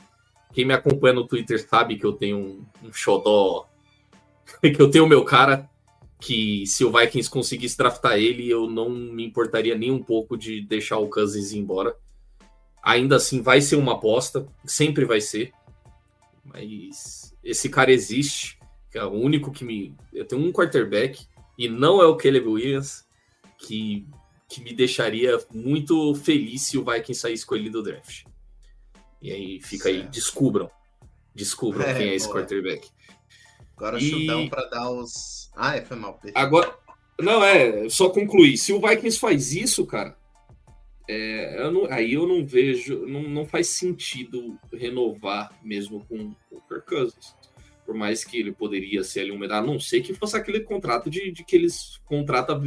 Quem 0.53 0.65
me 0.65 0.73
acompanha 0.73 1.15
no 1.15 1.27
Twitter 1.27 1.59
sabe 1.67 1.97
que 1.97 2.05
eu 2.05 2.13
tenho 2.13 2.37
um, 2.37 2.65
um 2.87 2.93
xodó, 2.93 3.67
que 4.61 4.81
eu 4.81 4.89
tenho 4.89 5.05
o 5.05 5.09
meu 5.09 5.25
cara, 5.25 5.69
que 6.19 6.65
se 6.65 6.85
o 6.85 6.91
Vikings 6.91 7.29
conseguisse 7.29 7.77
draftar 7.77 8.17
ele, 8.17 8.49
eu 8.49 8.69
não 8.69 8.89
me 8.89 9.25
importaria 9.25 9.75
nem 9.75 9.91
um 9.91 10.01
pouco 10.01 10.37
de 10.37 10.61
deixar 10.61 10.97
o 10.99 11.09
Cousins 11.09 11.51
ir 11.51 11.59
embora. 11.59 11.97
Ainda 12.81 13.17
assim, 13.17 13.41
vai 13.41 13.59
ser 13.59 13.75
uma 13.75 13.93
aposta, 13.93 14.45
sempre 14.65 15.03
vai 15.03 15.19
ser. 15.19 15.51
Mas 16.43 17.33
esse 17.43 17.69
cara 17.69 17.91
existe, 17.91 18.59
que 18.91 18.97
é 18.97 19.05
o 19.05 19.11
único 19.11 19.51
que 19.51 19.63
me. 19.63 19.95
Eu 20.11 20.25
tenho 20.25 20.41
um 20.41 20.51
quarterback, 20.51 21.25
e 21.57 21.69
não 21.69 22.01
é 22.01 22.05
o 22.05 22.17
Caleb 22.17 22.47
Williams, 22.47 23.05
que, 23.57 24.05
que 24.49 24.61
me 24.61 24.73
deixaria 24.73 25.39
muito 25.53 26.13
feliz 26.15 26.63
se 26.63 26.77
o 26.77 26.83
Vikings 26.83 27.21
sair 27.21 27.33
escolhido 27.33 27.81
do 27.81 27.91
draft. 27.91 28.25
E 29.21 29.31
aí 29.31 29.61
fica 29.61 29.85
certo. 29.85 30.01
aí, 30.01 30.07
descubram. 30.09 30.69
Descubram 31.33 31.85
é, 31.87 31.93
quem 31.93 32.09
é 32.09 32.15
esse 32.15 32.27
boa. 32.27 32.39
quarterback. 32.39 32.89
Agora 33.77 33.97
e... 33.97 34.09
chutão 34.09 34.49
para 34.49 34.65
dar 34.69 34.91
os. 34.91 35.49
Ah, 35.55 35.75
é, 35.75 35.81
foi 35.83 35.97
mal. 35.97 36.19
Agora. 36.35 36.77
Não, 37.19 37.43
é, 37.43 37.87
só 37.89 38.09
concluir. 38.09 38.57
Se 38.57 38.73
o 38.73 38.81
Vikings 38.81 39.19
faz 39.19 39.53
isso, 39.53 39.85
cara, 39.85 40.17
é, 41.07 41.61
eu 41.61 41.71
não, 41.71 41.85
aí 41.91 42.13
eu 42.13 42.27
não 42.27 42.45
vejo, 42.45 43.05
não, 43.05 43.23
não 43.23 43.45
faz 43.45 43.67
sentido 43.67 44.57
renovar 44.71 45.51
mesmo 45.63 46.05
com, 46.05 46.33
com 46.49 46.55
o 46.55 46.61
Kirk 46.61 46.87
Cousins. 46.87 47.35
Por 47.85 47.93
mais 47.93 48.23
que 48.23 48.37
ele 48.39 48.53
poderia 48.53 49.03
ser 49.03 49.21
ali 49.21 49.31
um 49.31 49.37
medalha, 49.37 49.61
a 49.61 49.65
não 49.65 49.79
sei 49.79 50.01
que 50.01 50.13
fosse 50.13 50.37
aquele 50.37 50.61
contrato 50.61 51.09
de, 51.09 51.31
de 51.31 51.43
que 51.43 51.55
eles 51.55 51.99
contratam 52.05 52.61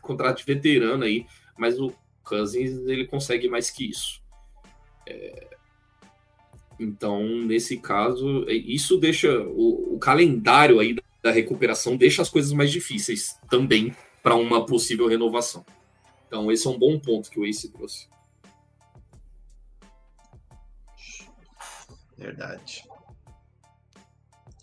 contrato 0.00 0.38
de 0.38 0.44
veterano 0.44 1.04
aí, 1.04 1.26
mas 1.58 1.78
o 1.78 1.92
Cousins 2.24 2.86
ele 2.86 3.06
consegue 3.06 3.48
mais 3.48 3.70
que 3.70 3.90
isso. 3.90 4.22
É, 5.06 5.56
então, 6.80 7.22
nesse 7.22 7.78
caso, 7.78 8.44
é, 8.48 8.54
isso 8.54 8.96
deixa 8.96 9.40
o, 9.42 9.94
o 9.94 9.98
calendário 9.98 10.78
aí 10.78 10.96
da 11.22 11.30
recuperação 11.30 11.96
deixa 11.96 12.22
as 12.22 12.30
coisas 12.30 12.52
mais 12.52 12.70
difíceis 12.70 13.36
também 13.50 13.94
para 14.22 14.36
uma 14.36 14.64
possível 14.64 15.08
renovação. 15.08 15.64
Então, 16.26 16.50
esse 16.50 16.66
é 16.66 16.70
um 16.70 16.78
bom 16.78 16.98
ponto 16.98 17.30
que 17.30 17.38
o 17.38 17.44
Ace 17.44 17.70
trouxe. 17.70 18.08
Verdade. 22.16 22.84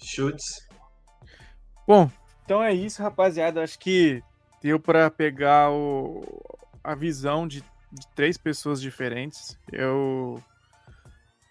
Chutes. 0.02 0.68
Bom, 1.88 2.10
então 2.44 2.62
é 2.62 2.74
isso, 2.74 3.02
rapaziada. 3.02 3.64
Acho 3.64 3.80
que 3.80 4.22
deu 4.62 4.80
para 4.80 5.10
pegar 5.10 5.72
o, 5.72 6.24
a 6.84 6.96
visão 6.96 7.48
de, 7.48 7.62
de 7.92 8.08
três 8.16 8.38
pessoas 8.38 8.82
diferentes. 8.82 9.58
Eu 9.72 10.44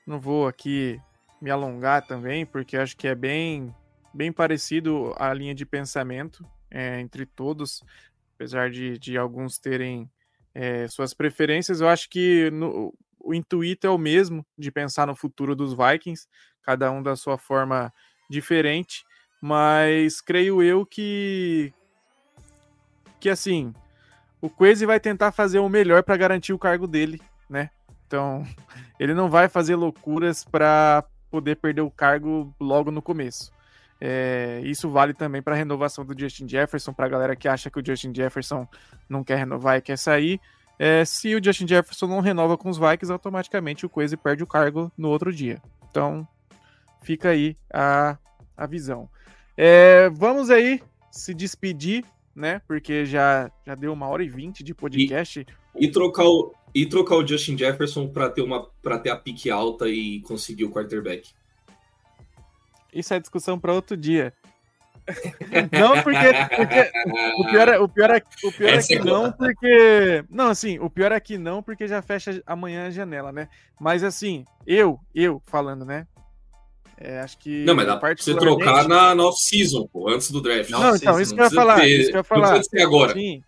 não 0.07 0.21
vou 0.21 0.47
aqui 0.47 1.01
me 1.41 1.51
alongar 1.51 2.07
também, 2.07 2.45
porque 2.45 2.77
acho 2.77 2.97
que 2.97 3.09
é 3.09 3.15
bem, 3.15 3.75
bem 4.13 4.33
parecido 4.33 5.15
a 5.17 5.33
linha 5.33 5.55
de 5.55 5.65
pensamento 5.65 6.45
é, 6.71 7.01
entre 7.01 7.27
todos 7.27 7.83
apesar 8.43 8.71
de, 8.71 8.99
de 8.99 9.17
alguns 9.17 9.57
terem 9.57 10.11
é, 10.53 10.89
suas 10.89 11.15
preferências, 11.15 11.81
eu 11.81 11.89
acho 11.89 12.11
que 12.11 12.51
no, 12.51 12.93
o 13.21 13.33
intuito 13.33 13.87
é 13.87 13.91
o 13.91 13.97
mesmo 13.97 14.45
de 14.59 14.69
pensar 14.73 15.07
no 15.07 15.15
futuro 15.15 15.55
dos 15.55 15.73
Vikings, 15.73 16.27
cada 16.61 16.91
um 16.91 17.01
da 17.01 17.15
sua 17.15 17.39
forma 17.39 17.93
diferente, 18.29 19.05
mas 19.41 20.21
creio 20.21 20.61
eu 20.61 20.85
que 20.85 21.73
que 23.21 23.31
assim, 23.31 23.73
o 24.41 24.51
Quase 24.51 24.85
vai 24.85 24.99
tentar 24.99 25.31
fazer 25.31 25.61
o 25.61 25.69
melhor 25.69 26.03
para 26.03 26.17
garantir 26.17 26.53
o 26.53 26.59
cargo 26.59 26.89
dele, 26.89 27.23
né? 27.49 27.71
Então, 28.09 28.45
ele 28.99 29.15
não 29.15 29.31
vai 29.31 29.49
fazer 29.49 29.77
loucuras 29.77 30.45
para 30.45 31.05
poder 31.31 31.55
perder 31.59 31.83
o 31.83 31.91
cargo 31.93 32.53
logo 32.59 32.91
no 32.91 33.01
começo. 33.01 33.53
É, 34.05 34.61
isso 34.65 34.91
vale 34.91 35.15
também 35.15 35.41
para 35.41 35.55
a 35.55 35.57
renovação 35.57 36.05
do 36.05 36.19
Justin 36.19 36.49
Jefferson, 36.49 36.93
para 36.93 37.07
a 37.07 37.09
galera 37.09 37.37
que 37.37 37.47
acha 37.47 37.71
que 37.71 37.79
o 37.79 37.87
Justin 37.87 38.13
Jefferson 38.13 38.67
não 39.09 39.23
quer 39.23 39.39
renovar 39.39 39.79
e 39.79 39.81
quer 39.81 39.97
sair. 39.97 40.41
É, 40.77 41.05
se 41.05 41.33
o 41.37 41.45
Justin 41.45 41.69
Jefferson 41.69 42.09
não 42.09 42.19
renova 42.19 42.59
com 42.59 42.69
os 42.69 42.79
Vikings, 42.79 43.13
automaticamente 43.13 43.87
o 43.87 43.89
Quase 43.89 44.17
perde 44.17 44.43
o 44.43 44.47
cargo 44.47 44.91
no 44.99 45.09
outro 45.09 45.33
dia. 45.33 45.63
Então, 45.89 46.27
fica 47.05 47.29
aí 47.29 47.57
a, 47.73 48.19
a 48.57 48.67
visão. 48.67 49.09
É, 49.57 50.11
vamos 50.11 50.51
aí 50.51 50.83
se 51.09 51.33
despedir, 51.33 52.05
né? 52.35 52.61
Porque 52.67 53.07
já, 53.07 53.53
já 53.65 53.77
deu 53.77 53.93
uma 53.93 54.09
hora 54.09 54.25
e 54.25 54.29
vinte 54.29 54.65
de 54.65 54.75
podcast. 54.75 55.47
E, 55.77 55.87
e, 55.87 55.89
trocar 55.93 56.25
o, 56.25 56.53
e 56.75 56.87
trocar 56.87 57.15
o 57.19 57.25
Justin 57.25 57.57
Jefferson 57.57 58.09
para 58.09 58.29
ter, 58.29 58.43
uma, 58.43 58.69
ter 59.01 59.11
a 59.11 59.17
pique 59.17 59.49
alta 59.49 59.89
e 59.89 60.21
conseguir 60.23 60.65
o 60.65 60.73
quarterback. 60.73 61.31
Isso 62.93 63.15
é 63.15 63.21
discussão 63.21 63.59
para 63.59 63.73
outro 63.73 63.97
dia. 63.97 64.33
Não 65.73 66.01
porque, 66.01 66.57
porque, 66.57 66.93
o 67.37 67.51
pior 67.51 67.69
é, 67.69 67.79
o 67.79 67.89
pior 67.89 68.11
é, 68.11 68.23
o 68.45 68.53
pior 68.53 68.71
é 68.75 68.83
que 68.83 68.95
é 68.95 68.99
não 69.03 69.33
porque 69.33 70.25
não 70.31 70.49
assim 70.49 70.79
o 70.79 70.89
pior 70.89 71.11
é 71.11 71.19
que 71.19 71.37
não 71.37 71.61
porque 71.61 71.89
já 71.89 72.01
fecha 72.01 72.41
amanhã 72.47 72.87
a 72.87 72.91
janela 72.91 73.33
né? 73.33 73.49
Mas 73.81 74.05
assim 74.05 74.45
eu 74.65 75.01
eu 75.13 75.43
falando 75.47 75.85
né? 75.85 76.07
É, 76.97 77.19
acho 77.19 77.37
que 77.39 77.65
não 77.65 77.75
mas 77.75 77.85
dá 77.85 77.97
pra 77.97 78.15
você 78.15 78.33
trocar 78.37 78.87
na, 78.87 79.13
na 79.13 79.25
off-season 79.25 79.89
antes 80.07 80.31
do 80.31 80.41
draft. 80.41 80.71
Não, 80.71 80.95
então 80.95 81.21
isso 81.21 81.35
que 81.35 81.41
eu 81.41 81.45
ia 81.47 81.51
falar 81.51 81.81
ter, 81.81 81.89
isso 81.89 82.11
que 82.11 82.17
eu 82.17 82.21
ia 82.21 82.25
falar. 82.25 82.61
agora. 82.81 83.13
Sim 83.13 83.43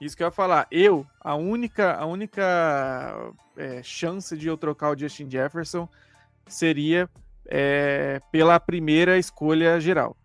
isso 0.00 0.16
que 0.16 0.22
eu 0.22 0.26
ia 0.26 0.30
falar. 0.30 0.66
Eu 0.70 1.06
a 1.20 1.34
única 1.34 1.94
a 1.94 2.04
única 2.04 3.32
é, 3.56 3.82
chance 3.82 4.36
de 4.36 4.48
eu 4.48 4.56
trocar 4.56 4.90
o 4.90 4.98
Justin 4.98 5.30
Jefferson 5.30 5.88
seria 6.46 7.08
é, 7.48 8.20
pela 8.30 8.58
primeira 8.58 9.18
escolha 9.18 9.80
geral. 9.80 10.16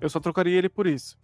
Eu 0.00 0.08
só 0.08 0.18
trocaria 0.18 0.58
ele 0.58 0.68
por 0.68 0.86
isso. 0.86 1.18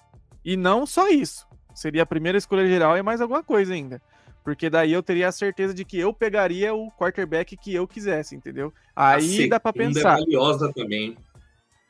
E 0.44 0.56
não 0.56 0.86
só 0.86 1.08
isso. 1.08 1.46
Seria 1.74 2.02
a 2.02 2.06
primeira 2.06 2.38
escolha 2.38 2.66
geral 2.66 2.96
e 2.96 3.02
mais 3.02 3.20
alguma 3.20 3.42
coisa 3.42 3.74
ainda. 3.74 4.00
Porque 4.44 4.70
daí 4.70 4.92
eu 4.92 5.02
teria 5.02 5.28
a 5.28 5.32
certeza 5.32 5.74
de 5.74 5.84
que 5.84 5.98
eu 5.98 6.12
pegaria 6.12 6.74
o 6.74 6.90
quarterback 6.92 7.56
que 7.56 7.74
eu 7.74 7.86
quisesse, 7.86 8.34
entendeu? 8.34 8.72
Aí 8.96 9.44
a 9.44 9.48
dá 9.48 9.60
para 9.60 9.72
pensar. 9.72 10.16
É 10.16 10.20
valiosa 10.20 10.72
também. 10.72 11.16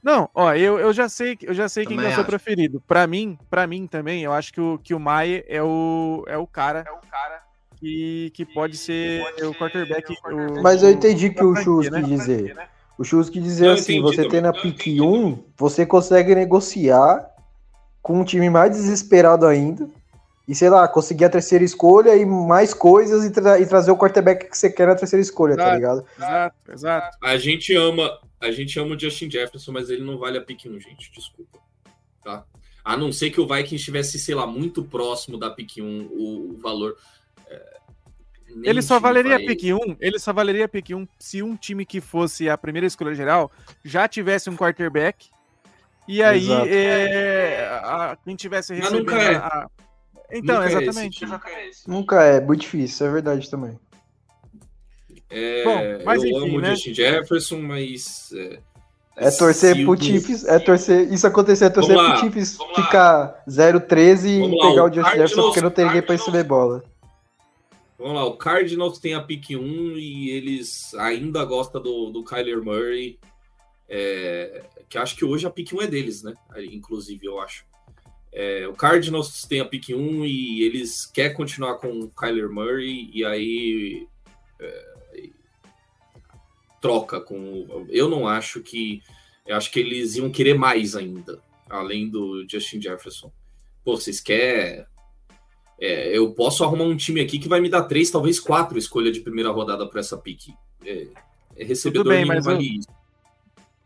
Não, 0.02 0.30
ó, 0.34 0.54
eu, 0.54 0.78
eu 0.78 0.92
já 0.92 1.08
sei, 1.08 1.36
eu 1.42 1.52
já 1.52 1.68
sei 1.68 1.84
quem 1.84 2.02
é 2.02 2.08
o 2.08 2.14
seu 2.14 2.24
preferido. 2.24 2.82
Para 2.86 3.06
mim, 3.06 3.38
para 3.50 3.66
mim 3.66 3.86
também, 3.86 4.22
eu 4.22 4.32
acho 4.32 4.52
que 4.52 4.60
o 4.60 4.78
que 4.78 4.94
o 4.94 5.00
Maia 5.00 5.44
é 5.48 5.62
o 5.62 6.24
é 6.26 6.36
o 6.36 6.46
cara, 6.46 6.84
é 6.86 6.92
o 6.92 7.00
cara 7.10 7.42
que, 7.76 8.30
que 8.34 8.44
pode 8.44 8.76
ser 8.76 9.22
pode 9.22 9.44
o 9.44 9.54
quarterback. 9.54 10.14
O, 10.24 10.62
Mas 10.62 10.82
eu 10.82 10.90
entendi 10.90 11.30
que 11.30 11.44
o 11.44 11.54
Chus 11.56 11.90
né? 11.90 12.00
quis 12.00 12.08
dizer. 12.08 12.56
O 12.98 13.04
Chus 13.04 13.30
que 13.30 13.40
dizer 13.40 13.70
assim, 13.70 14.02
você 14.02 14.28
tem 14.28 14.40
na 14.40 14.52
pick 14.52 15.00
1, 15.00 15.38
você 15.56 15.86
consegue 15.86 16.34
negociar 16.34 17.30
com 18.02 18.20
um 18.20 18.24
time 18.24 18.50
mais 18.50 18.72
desesperado 18.72 19.46
ainda. 19.46 19.88
E 20.48 20.54
sei 20.54 20.68
lá, 20.68 20.88
conseguir 20.88 21.26
a 21.26 21.30
terceira 21.30 21.62
escolha 21.62 22.16
e 22.16 22.24
mais 22.24 22.74
coisas 22.74 23.24
e, 23.24 23.30
tra 23.30 23.60
e 23.60 23.66
trazer 23.66 23.90
o 23.90 23.96
quarterback 23.96 24.48
que 24.48 24.56
você 24.56 24.70
quer 24.70 24.86
na 24.86 24.94
terceira 24.94 25.20
escolha, 25.20 25.54
tá 25.54 25.62
exato, 25.62 25.70
tá 25.70 25.76
ligado? 25.76 26.06
Exato, 26.16 26.72
exato. 26.72 27.18
A 27.22 27.36
gente 27.36 27.74
ama, 27.76 28.18
a 28.40 28.50
gente 28.50 28.80
ama 28.80 28.96
o 28.96 28.98
Justin 28.98 29.30
Jefferson, 29.30 29.72
mas 29.72 29.90
ele 29.90 30.02
não 30.02 30.18
vale 30.18 30.38
a 30.38 30.42
pick 30.42 30.64
1, 30.66 30.80
gente. 30.80 31.12
Desculpa. 31.12 31.58
Tá? 32.24 32.44
A 32.82 32.96
não 32.96 33.12
ser 33.12 33.30
que 33.30 33.40
o 33.40 33.46
Vikings 33.46 33.76
estivesse, 33.76 34.18
sei 34.18 34.34
lá, 34.34 34.46
muito 34.46 34.82
próximo 34.82 35.36
da 35.36 35.50
pick 35.50 35.76
1, 35.78 35.82
o, 35.84 36.54
o 36.54 36.56
valor. 36.56 36.96
É, 37.46 37.76
ele 38.62 38.82
só 38.82 38.98
valeria 38.98 39.36
vai... 39.36 39.46
pick 39.46 39.64
1, 39.64 39.96
ele 40.00 40.18
só 40.18 40.32
valeria 40.32 40.68
pick 40.68 40.90
1 40.90 41.06
se 41.18 41.42
um 41.42 41.56
time 41.56 41.84
que 41.84 42.00
fosse 42.00 42.48
a 42.48 42.56
primeira 42.58 42.86
escolha 42.86 43.14
geral 43.14 43.50
já 43.84 44.08
tivesse 44.08 44.48
um 44.50 44.56
quarterback. 44.56 45.28
E 46.06 46.22
aí, 46.22 46.50
é, 46.50 47.68
a, 47.82 48.16
quem 48.24 48.34
tivesse 48.34 48.72
recebendo 48.72 49.04
Mas 49.04 49.14
nunca 49.14 49.22
é. 49.22 49.36
a, 49.36 49.68
então, 50.30 50.56
nunca 50.56 50.66
exatamente. 50.68 51.24
É 51.24 51.68
esse, 51.68 51.88
nunca 51.88 52.22
é, 52.22 52.40
muito 52.40 52.60
difícil, 52.60 53.06
é 53.06 53.10
verdade 53.10 53.50
também. 53.50 53.78
É, 55.30 55.64
Bom, 55.64 56.04
mas 56.04 56.22
eu 56.22 56.30
enfim, 56.30 56.48
amo 56.48 56.60
né? 56.60 56.70
Justin 56.70 56.94
Jefferson, 56.94 57.58
mas. 57.60 58.30
É, 58.34 58.58
é 59.16 59.30
torcer 59.30 59.84
pro 59.84 60.00
Chiefs, 60.00 60.44
é 60.44 60.58
torcer. 60.58 61.12
Isso 61.12 61.26
acontecer, 61.26 61.64
é 61.66 61.70
torcer 61.70 61.96
pro 61.96 62.16
Chiefs 62.18 62.58
ficar 62.74 63.42
0-13 63.48 64.26
e 64.26 64.50
pegar 64.50 64.84
o, 64.84 64.88
o 64.88 64.92
Justin 64.92 65.10
Jefferson 65.10 65.42
porque 65.42 65.60
não 65.60 65.70
tem 65.70 65.86
ninguém 65.86 66.02
pra 66.02 66.14
receber 66.14 66.44
bola. 66.44 66.82
Vamos 67.98 68.14
lá, 68.14 68.24
o 68.24 68.36
Cardinals 68.36 69.00
tem 69.00 69.14
a 69.14 69.20
pick 69.20 69.50
1 69.50 69.98
e 69.98 70.30
eles 70.30 70.94
ainda 70.94 71.44
gostam 71.44 71.82
do, 71.82 72.10
do 72.10 72.22
Kyler 72.22 72.62
Murray. 72.62 73.18
É, 73.88 74.64
que 74.88 74.96
acho 74.96 75.16
que 75.16 75.24
hoje 75.24 75.46
a 75.46 75.50
pick 75.50 75.72
1 75.72 75.82
é 75.82 75.86
deles, 75.88 76.22
né? 76.22 76.34
Inclusive, 76.70 77.26
eu 77.26 77.40
acho. 77.40 77.66
É, 78.32 78.68
o 78.68 78.74
Cardinals 78.74 79.44
tem 79.46 79.60
a 79.60 79.64
pick 79.64 79.88
1 79.88 80.24
e 80.26 80.62
eles 80.62 81.06
querem 81.06 81.34
continuar 81.34 81.76
com 81.78 81.88
o 81.88 82.10
Kyler 82.10 82.48
Murray 82.48 83.10
e 83.12 83.24
aí 83.24 84.06
é, 84.60 84.88
troca 86.80 87.20
com. 87.20 87.86
Eu 87.88 88.08
não 88.08 88.28
acho 88.28 88.60
que. 88.60 89.02
Eu 89.44 89.56
acho 89.56 89.72
que 89.72 89.80
eles 89.80 90.14
iam 90.16 90.30
querer 90.30 90.54
mais 90.54 90.94
ainda, 90.94 91.42
além 91.68 92.08
do 92.08 92.46
Justin 92.48 92.80
Jefferson. 92.80 93.32
Pô, 93.82 93.96
vocês 93.96 94.20
querem. 94.20 94.86
É, 95.80 96.16
eu 96.16 96.32
posso 96.32 96.64
arrumar 96.64 96.84
um 96.84 96.96
time 96.96 97.20
aqui 97.20 97.38
que 97.38 97.48
vai 97.48 97.60
me 97.60 97.68
dar 97.68 97.84
três, 97.84 98.10
talvez 98.10 98.40
quatro 98.40 98.76
escolhas 98.78 99.12
de 99.12 99.20
primeira 99.20 99.50
rodada 99.50 99.86
para 99.86 100.00
essa 100.00 100.16
pick. 100.16 100.48
É, 100.84 101.06
é 101.56 101.64
recebedor 101.64 102.04
Tudo 102.04 102.14
bem, 102.14 102.24
mas 102.24 102.46
eu... 102.46 102.58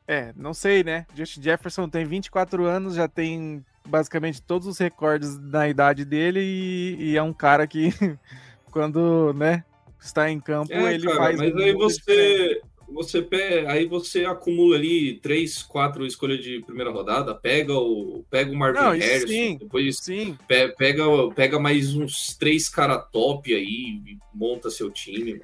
É, 0.06 0.32
não 0.36 0.52
sei, 0.52 0.82
né? 0.82 1.06
Justin 1.14 1.42
Jefferson 1.42 1.88
tem 1.88 2.04
24 2.04 2.64
anos, 2.64 2.94
já 2.94 3.06
tem 3.06 3.64
basicamente 3.86 4.42
todos 4.42 4.66
os 4.66 4.78
recordes 4.78 5.36
da 5.36 5.68
idade 5.68 6.04
dele 6.04 6.40
e, 6.40 6.96
e 7.00 7.16
é 7.16 7.22
um 7.22 7.32
cara 7.32 7.66
que, 7.66 7.90
quando, 8.70 9.32
né, 9.34 9.64
está 10.00 10.30
em 10.30 10.40
campo, 10.40 10.72
é, 10.72 10.94
ele 10.94 11.06
cara, 11.06 11.16
faz. 11.16 11.38
Mas 11.38 11.56
aí 11.56 11.72
você, 11.72 12.60
você 12.92 13.22
pega, 13.22 13.70
aí 13.70 13.86
você 13.86 14.24
acumula 14.24 14.76
ali 14.76 15.18
três, 15.18 15.62
quatro 15.62 16.06
escolhas 16.06 16.42
de 16.42 16.60
primeira 16.60 16.90
rodada, 16.90 17.34
pega 17.34 17.74
o, 17.74 18.24
pega 18.30 18.50
o 18.50 18.56
Marvin 18.56 18.78
Não, 18.78 18.90
Harrison, 18.90 19.26
sim, 19.26 19.56
depois 19.58 19.98
sim. 19.98 20.38
pega, 20.46 21.04
pega 21.34 21.58
mais 21.58 21.94
uns 21.94 22.36
três 22.36 22.68
cara 22.68 22.98
top 22.98 23.54
aí, 23.54 24.18
monta 24.34 24.70
seu 24.70 24.90
time. 24.90 25.42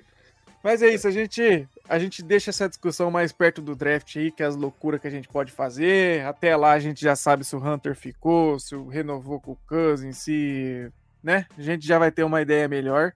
Mas 0.63 0.83
é 0.83 0.93
isso, 0.93 1.07
a 1.07 1.11
gente, 1.11 1.69
a 1.89 1.99
gente 1.99 2.23
deixa 2.23 2.51
essa 2.51 2.69
discussão 2.69 3.11
mais 3.11 3.33
perto 3.33 3.63
do 3.63 3.77
draft 3.77 4.17
aí, 4.17 4.31
que 4.31 4.43
é 4.43 4.47
as 4.47 4.57
loucuras 4.57 5.01
que 5.01 5.07
a 5.07 5.11
gente 5.11 5.29
pode 5.29 5.53
fazer. 5.53 6.25
Até 6.27 6.57
lá 6.57 6.73
a 6.73 6.81
gente 6.81 7.01
já 7.01 7.15
sabe 7.15 7.45
se 7.45 7.55
o 7.55 7.65
Hunter 7.65 7.95
ficou, 7.95 8.59
se 8.59 8.75
o 8.75 8.89
renovou 8.89 9.41
com 9.41 9.53
o 9.53 9.59
Cousins, 9.69 10.19
se, 10.19 10.91
né? 11.23 11.47
A 11.57 11.63
gente 11.63 11.87
já 11.87 11.99
vai 11.99 12.11
ter 12.11 12.25
uma 12.25 12.43
ideia 12.43 12.67
melhor. 12.67 13.13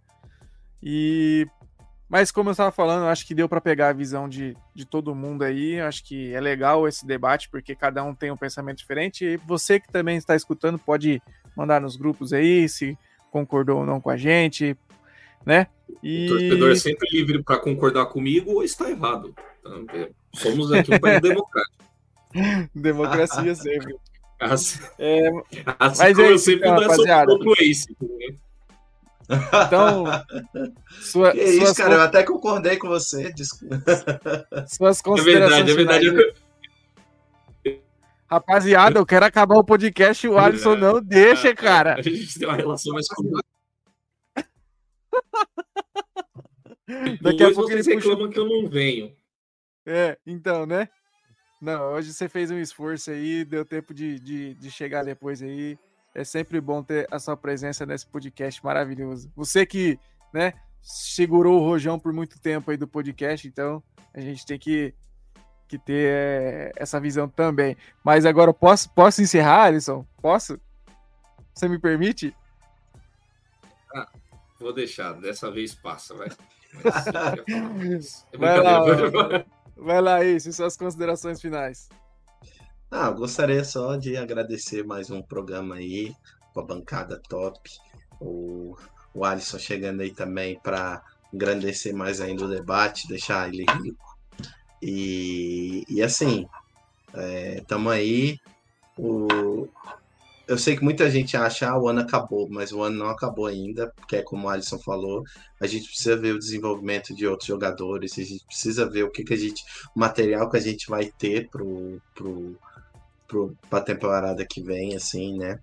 E 0.82 1.46
mas 2.12 2.30
como 2.30 2.50
eu 2.50 2.52
estava 2.52 2.70
falando, 2.70 3.04
eu 3.04 3.08
acho 3.08 3.26
que 3.26 3.34
deu 3.34 3.48
para 3.48 3.58
pegar 3.58 3.88
a 3.88 3.92
visão 3.94 4.28
de, 4.28 4.54
de 4.74 4.84
todo 4.84 5.14
mundo 5.14 5.44
aí. 5.44 5.76
Eu 5.76 5.86
acho 5.86 6.04
que 6.04 6.30
é 6.34 6.40
legal 6.42 6.86
esse 6.86 7.06
debate, 7.06 7.48
porque 7.48 7.74
cada 7.74 8.04
um 8.04 8.14
tem 8.14 8.30
um 8.30 8.36
pensamento 8.36 8.76
diferente. 8.76 9.24
E 9.24 9.36
você 9.38 9.80
que 9.80 9.90
também 9.90 10.18
está 10.18 10.36
escutando 10.36 10.78
pode 10.78 11.22
mandar 11.56 11.80
nos 11.80 11.96
grupos 11.96 12.34
aí 12.34 12.68
se 12.68 12.98
concordou 13.30 13.78
ou 13.78 13.86
não 13.86 13.98
com 13.98 14.10
a 14.10 14.16
gente, 14.18 14.76
né? 15.46 15.68
E... 16.02 16.26
O 16.26 16.28
torcedor 16.28 16.70
é 16.72 16.74
sempre 16.74 17.08
livre 17.10 17.42
para 17.42 17.56
concordar 17.56 18.04
comigo 18.04 18.56
ou 18.56 18.62
está 18.62 18.90
errado. 18.90 19.34
Então, 19.60 19.86
é, 19.94 20.10
somos 20.34 20.70
aqui 20.70 20.94
um 20.94 21.00
país 21.00 21.18
democrático. 21.24 21.84
Democracia 22.74 23.54
sempre. 23.56 23.96
Assim, 24.38 24.80
é, 24.98 25.30
assim 25.78 26.02
mas 26.02 26.14
como 26.14 26.26
é 26.26 26.32
eu 26.32 26.38
sempre 26.38 26.68
então, 26.68 26.78
rapaziada. 26.78 27.32
sou 27.32 27.54
Ace. 27.58 27.96
Então, 29.66 30.04
sua, 31.00 31.32
que 31.32 31.42
isso, 31.42 31.58
suas... 31.66 31.76
cara, 31.76 31.94
eu 31.94 32.00
até 32.00 32.22
concordei 32.22 32.76
com 32.76 32.88
você. 32.88 33.32
Desculpa. 33.32 33.82
Suas 34.68 35.00
considerações. 35.00 35.68
É 35.68 35.74
verdade, 35.74 36.08
é 36.08 36.10
verdade. 36.10 36.42
Rapaziada, 38.30 38.98
eu 38.98 39.04
quero 39.04 39.26
acabar 39.26 39.56
o 39.56 39.64
podcast 39.64 40.26
e 40.26 40.30
o 40.30 40.38
Alisson 40.38 40.74
não 40.74 41.02
deixa, 41.02 41.54
cara. 41.54 41.96
A 41.96 42.02
gente 42.02 42.38
tem 42.38 42.48
uma 42.48 42.56
relação 42.56 42.94
mais. 42.94 43.06
Daqui 47.20 47.44
a 47.44 47.52
pouco 47.52 47.70
vocês 47.70 47.86
reclamam 47.86 48.30
que 48.30 48.38
eu 48.38 48.48
não 48.48 48.68
venho. 48.68 49.14
É, 49.84 50.16
então, 50.26 50.64
né? 50.64 50.88
Não, 51.60 51.92
hoje 51.92 52.12
você 52.12 52.28
fez 52.28 52.50
um 52.50 52.58
esforço 52.58 53.10
aí, 53.10 53.44
deu 53.44 53.64
tempo 53.64 53.92
de, 53.92 54.18
de, 54.18 54.54
de 54.54 54.70
chegar 54.70 55.04
depois 55.04 55.42
aí. 55.42 55.78
É 56.14 56.24
sempre 56.24 56.60
bom 56.60 56.82
ter 56.82 57.06
a 57.10 57.18
sua 57.18 57.36
presença 57.36 57.86
nesse 57.86 58.06
podcast 58.06 58.62
maravilhoso. 58.62 59.32
Você 59.34 59.64
que, 59.64 59.98
né, 60.32 60.52
segurou 60.82 61.60
o 61.60 61.64
rojão 61.64 61.98
por 61.98 62.12
muito 62.12 62.40
tempo 62.40 62.70
aí 62.70 62.76
do 62.76 62.86
podcast, 62.86 63.48
então 63.48 63.82
a 64.12 64.20
gente 64.20 64.44
tem 64.44 64.58
que, 64.58 64.94
que 65.66 65.78
ter 65.78 66.10
é, 66.10 66.72
essa 66.76 67.00
visão 67.00 67.28
também. 67.28 67.76
Mas 68.04 68.26
agora 68.26 68.52
posso 68.52 68.90
posso 68.90 69.22
encerrar, 69.22 69.64
Alisson? 69.64 70.06
Posso? 70.20 70.60
Você 71.54 71.66
me 71.66 71.78
permite? 71.78 72.34
Ah, 73.94 74.08
vou 74.58 74.72
deixar. 74.72 75.14
Dessa 75.14 75.50
vez 75.50 75.74
passa, 75.74 76.14
vai. 76.14 76.28
é 78.32 78.36
vai 78.36 78.62
lá, 78.62 78.80
vai 79.76 80.00
lá 80.00 80.14
aí, 80.16 80.40
suas 80.40 80.76
considerações 80.76 81.40
finais. 81.40 81.88
Ah, 82.94 83.10
gostaria 83.10 83.64
só 83.64 83.96
de 83.96 84.18
agradecer 84.18 84.84
mais 84.84 85.10
um 85.10 85.22
programa 85.22 85.76
aí, 85.76 86.14
com 86.52 86.60
a 86.60 86.62
bancada 86.62 87.18
top. 87.26 87.58
O, 88.20 88.76
o 89.14 89.24
Alisson 89.24 89.58
chegando 89.58 90.02
aí 90.02 90.10
também 90.10 90.60
para 90.62 91.02
engrandecer 91.32 91.94
mais 91.96 92.20
ainda 92.20 92.44
o 92.44 92.50
debate, 92.50 93.08
deixar 93.08 93.48
ele 93.48 93.64
rico. 93.82 94.18
E, 94.82 95.86
e 95.88 96.02
assim, 96.02 96.46
estamos 97.56 97.94
é, 97.94 97.96
aí. 97.96 98.38
O, 98.98 99.66
eu 100.46 100.58
sei 100.58 100.76
que 100.76 100.84
muita 100.84 101.10
gente 101.10 101.34
acha 101.34 101.60
que 101.60 101.64
ah, 101.64 101.78
o 101.78 101.88
ano 101.88 102.00
acabou, 102.00 102.46
mas 102.50 102.72
o 102.72 102.82
ano 102.82 102.98
não 102.98 103.08
acabou 103.08 103.46
ainda, 103.46 103.90
porque 103.96 104.16
é 104.16 104.22
como 104.22 104.46
o 104.46 104.50
Alisson 104.50 104.78
falou, 104.78 105.24
a 105.58 105.66
gente 105.66 105.88
precisa 105.88 106.14
ver 106.14 106.34
o 106.34 106.38
desenvolvimento 106.38 107.14
de 107.14 107.26
outros 107.26 107.46
jogadores, 107.46 108.18
a 108.18 108.22
gente 108.22 108.44
precisa 108.44 108.86
ver 108.86 109.04
o 109.04 109.10
que, 109.10 109.24
que 109.24 109.32
a 109.32 109.38
gente, 109.38 109.64
o 109.96 109.98
material 109.98 110.50
que 110.50 110.58
a 110.58 110.60
gente 110.60 110.90
vai 110.90 111.06
ter 111.06 111.48
pro, 111.48 111.98
pro, 112.14 112.54
para 113.68 113.78
a 113.78 113.82
temporada 113.82 114.44
que 114.44 114.62
vem, 114.62 114.94
assim, 114.94 115.38
né? 115.38 115.58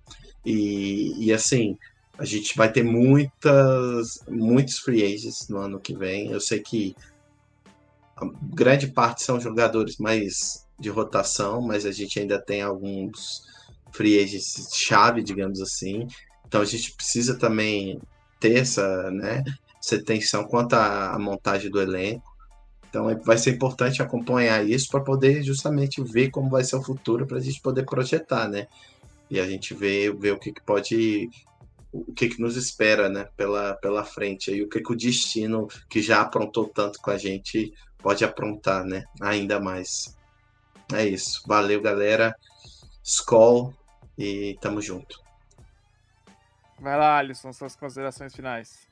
E, 0.45 1.25
e 1.25 1.33
assim, 1.33 1.77
a 2.17 2.25
gente 2.25 2.55
vai 2.55 2.71
ter 2.71 2.83
muitas, 2.83 4.19
muitos 4.27 4.79
free 4.79 5.03
agents 5.03 5.47
no 5.49 5.57
ano 5.57 5.79
que 5.79 5.95
vem. 5.95 6.31
Eu 6.31 6.39
sei 6.39 6.59
que 6.59 6.95
grande 8.53 8.87
parte 8.87 9.23
são 9.23 9.39
jogadores 9.39 9.97
mais 9.97 10.67
de 10.79 10.89
rotação, 10.89 11.61
mas 11.61 11.85
a 11.85 11.91
gente 11.91 12.19
ainda 12.19 12.39
tem 12.39 12.61
alguns 12.61 13.43
free 13.91 14.21
agents 14.21 14.69
chave, 14.73 15.23
digamos 15.23 15.61
assim. 15.61 16.07
Então 16.47 16.61
a 16.61 16.65
gente 16.65 16.93
precisa 16.93 17.37
também 17.37 17.99
ter 18.39 18.57
essa, 18.59 19.11
né, 19.11 19.43
essa 19.81 19.95
atenção 19.95 20.45
quanto 20.45 20.73
à 20.73 21.17
montagem 21.19 21.69
do 21.69 21.81
elenco. 21.81 22.28
Então 22.89 23.09
é, 23.09 23.15
vai 23.15 23.37
ser 23.37 23.51
importante 23.51 24.01
acompanhar 24.01 24.67
isso 24.67 24.89
para 24.89 25.01
poder 25.01 25.43
justamente 25.43 26.01
ver 26.03 26.31
como 26.31 26.49
vai 26.49 26.63
ser 26.63 26.75
o 26.75 26.83
futuro 26.83 27.25
para 27.25 27.37
a 27.37 27.41
gente 27.41 27.61
poder 27.61 27.85
projetar, 27.85 28.47
né? 28.47 28.67
E 29.29 29.39
a 29.39 29.47
gente 29.47 29.73
ver, 29.73 30.15
ver 30.15 30.33
o 30.33 30.39
que, 30.39 30.51
que 30.51 30.61
pode 30.61 31.29
o 31.91 32.13
que, 32.13 32.29
que 32.29 32.41
nos 32.41 32.55
espera 32.55 33.09
né, 33.09 33.27
pela, 33.35 33.73
pela 33.75 34.05
frente 34.05 34.51
e 34.51 34.61
o 34.61 34.69
que, 34.69 34.79
que 34.79 34.91
o 34.91 34.95
destino 34.95 35.67
que 35.89 36.01
já 36.01 36.21
aprontou 36.21 36.67
tanto 36.67 36.99
com 37.01 37.09
a 37.09 37.17
gente 37.17 37.73
pode 37.97 38.23
aprontar 38.23 38.85
né, 38.85 39.05
ainda 39.19 39.59
mais. 39.59 40.15
É 40.93 41.05
isso. 41.05 41.43
Valeu, 41.47 41.81
galera. 41.81 42.35
Skol 43.03 43.73
e 44.17 44.57
tamo 44.61 44.81
junto. 44.81 45.19
Vai 46.79 46.97
lá, 46.97 47.17
Alisson, 47.17 47.51
suas 47.51 47.75
considerações 47.75 48.35
finais. 48.35 48.88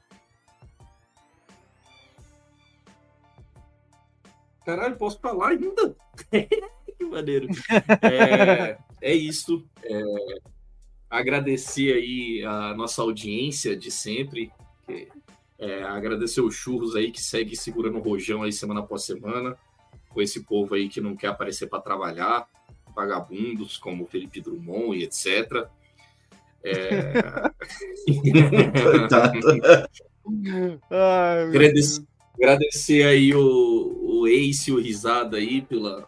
Caralho, 4.68 4.98
posso 4.98 5.18
falar 5.22 5.52
ainda? 5.52 5.96
que 6.30 7.06
maneiro. 7.06 7.48
É, 8.02 8.78
é 9.02 9.14
isso. 9.14 9.66
É, 9.82 10.04
agradecer 11.10 11.94
aí 11.94 12.44
a 12.44 12.74
nossa 12.74 13.02
audiência 13.02 13.78
de 13.78 13.90
sempre. 13.90 14.52
É, 15.58 15.84
agradecer 15.84 16.42
os 16.42 16.54
churros 16.54 16.98
aí 16.98 17.14
que 17.14 17.22
segue 17.22 17.56
segurando 17.56 17.98
o 17.98 18.02
rojão 18.02 18.44
aí 18.44 18.52
semana 18.52 18.82
após 18.82 19.06
semana. 19.06 19.58
Com 20.10 20.22
esse 20.22 20.44
povo 20.44 20.76
aí 20.76 20.90
que 20.90 21.00
não 21.00 21.16
quer 21.16 21.28
aparecer 21.28 21.68
para 21.68 21.80
trabalhar. 21.80 22.46
Vagabundos 22.94 23.78
como 23.78 24.06
Felipe 24.06 24.42
Drummond 24.42 24.98
e 24.98 25.04
etc. 25.06 25.66
É... 26.62 27.14
Ai, 30.92 31.44
agradecer, 31.44 32.04
agradecer 32.36 33.04
aí 33.04 33.34
o, 33.34 34.07
o 34.20 34.28
Ace 34.28 34.70
e 34.70 34.74
o 34.74 34.80
Risada 34.80 35.38
aí 35.38 35.62
pela, 35.62 36.08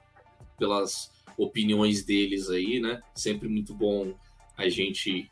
pelas 0.57 1.11
opiniões 1.37 2.03
deles 2.03 2.49
aí, 2.49 2.79
né? 2.79 3.01
Sempre 3.15 3.47
muito 3.47 3.73
bom 3.73 4.13
a 4.57 4.67
gente 4.67 5.29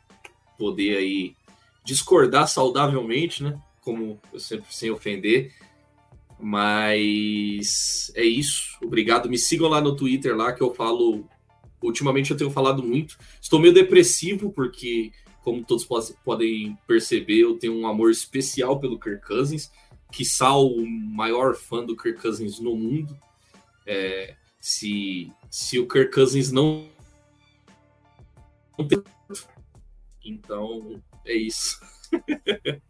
poder 0.58 0.96
aí 0.96 1.36
discordar 1.84 2.48
saudavelmente, 2.48 3.42
né? 3.42 3.58
Como 3.82 4.20
eu 4.32 4.40
sempre 4.40 4.74
sem 4.74 4.90
ofender. 4.90 5.52
Mas 6.38 8.12
é 8.14 8.22
isso. 8.22 8.78
Obrigado. 8.82 9.28
Me 9.28 9.38
sigam 9.38 9.68
lá 9.68 9.80
no 9.80 9.96
Twitter 9.96 10.36
lá 10.36 10.52
que 10.52 10.62
eu 10.62 10.74
falo. 10.74 11.24
Ultimamente 11.82 12.30
eu 12.30 12.36
tenho 12.36 12.50
falado 12.50 12.82
muito. 12.82 13.18
Estou 13.40 13.60
meio 13.60 13.72
depressivo 13.72 14.52
porque, 14.52 15.12
como 15.42 15.64
todos 15.64 15.86
podem 16.24 16.76
perceber, 16.86 17.40
eu 17.40 17.58
tenho 17.58 17.74
um 17.74 17.86
amor 17.86 18.10
especial 18.10 18.80
pelo 18.80 18.98
Kirk 18.98 19.26
Cousins, 19.26 19.70
que 20.10 20.24
o 20.56 20.86
maior 20.86 21.54
fã 21.54 21.84
do 21.84 21.96
Kirk 21.96 22.20
Cousins 22.20 22.58
no 22.58 22.74
mundo. 22.74 23.16
É, 23.86 24.36
se, 24.60 25.32
se 25.50 25.78
o 25.78 25.86
Kirk 25.86 26.12
Cousins 26.12 26.50
não. 26.50 26.88
Então, 30.24 31.02
é 31.24 31.34
isso. 31.34 31.80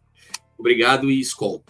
Obrigado 0.58 1.10
e 1.10 1.20
escola. 1.20 1.62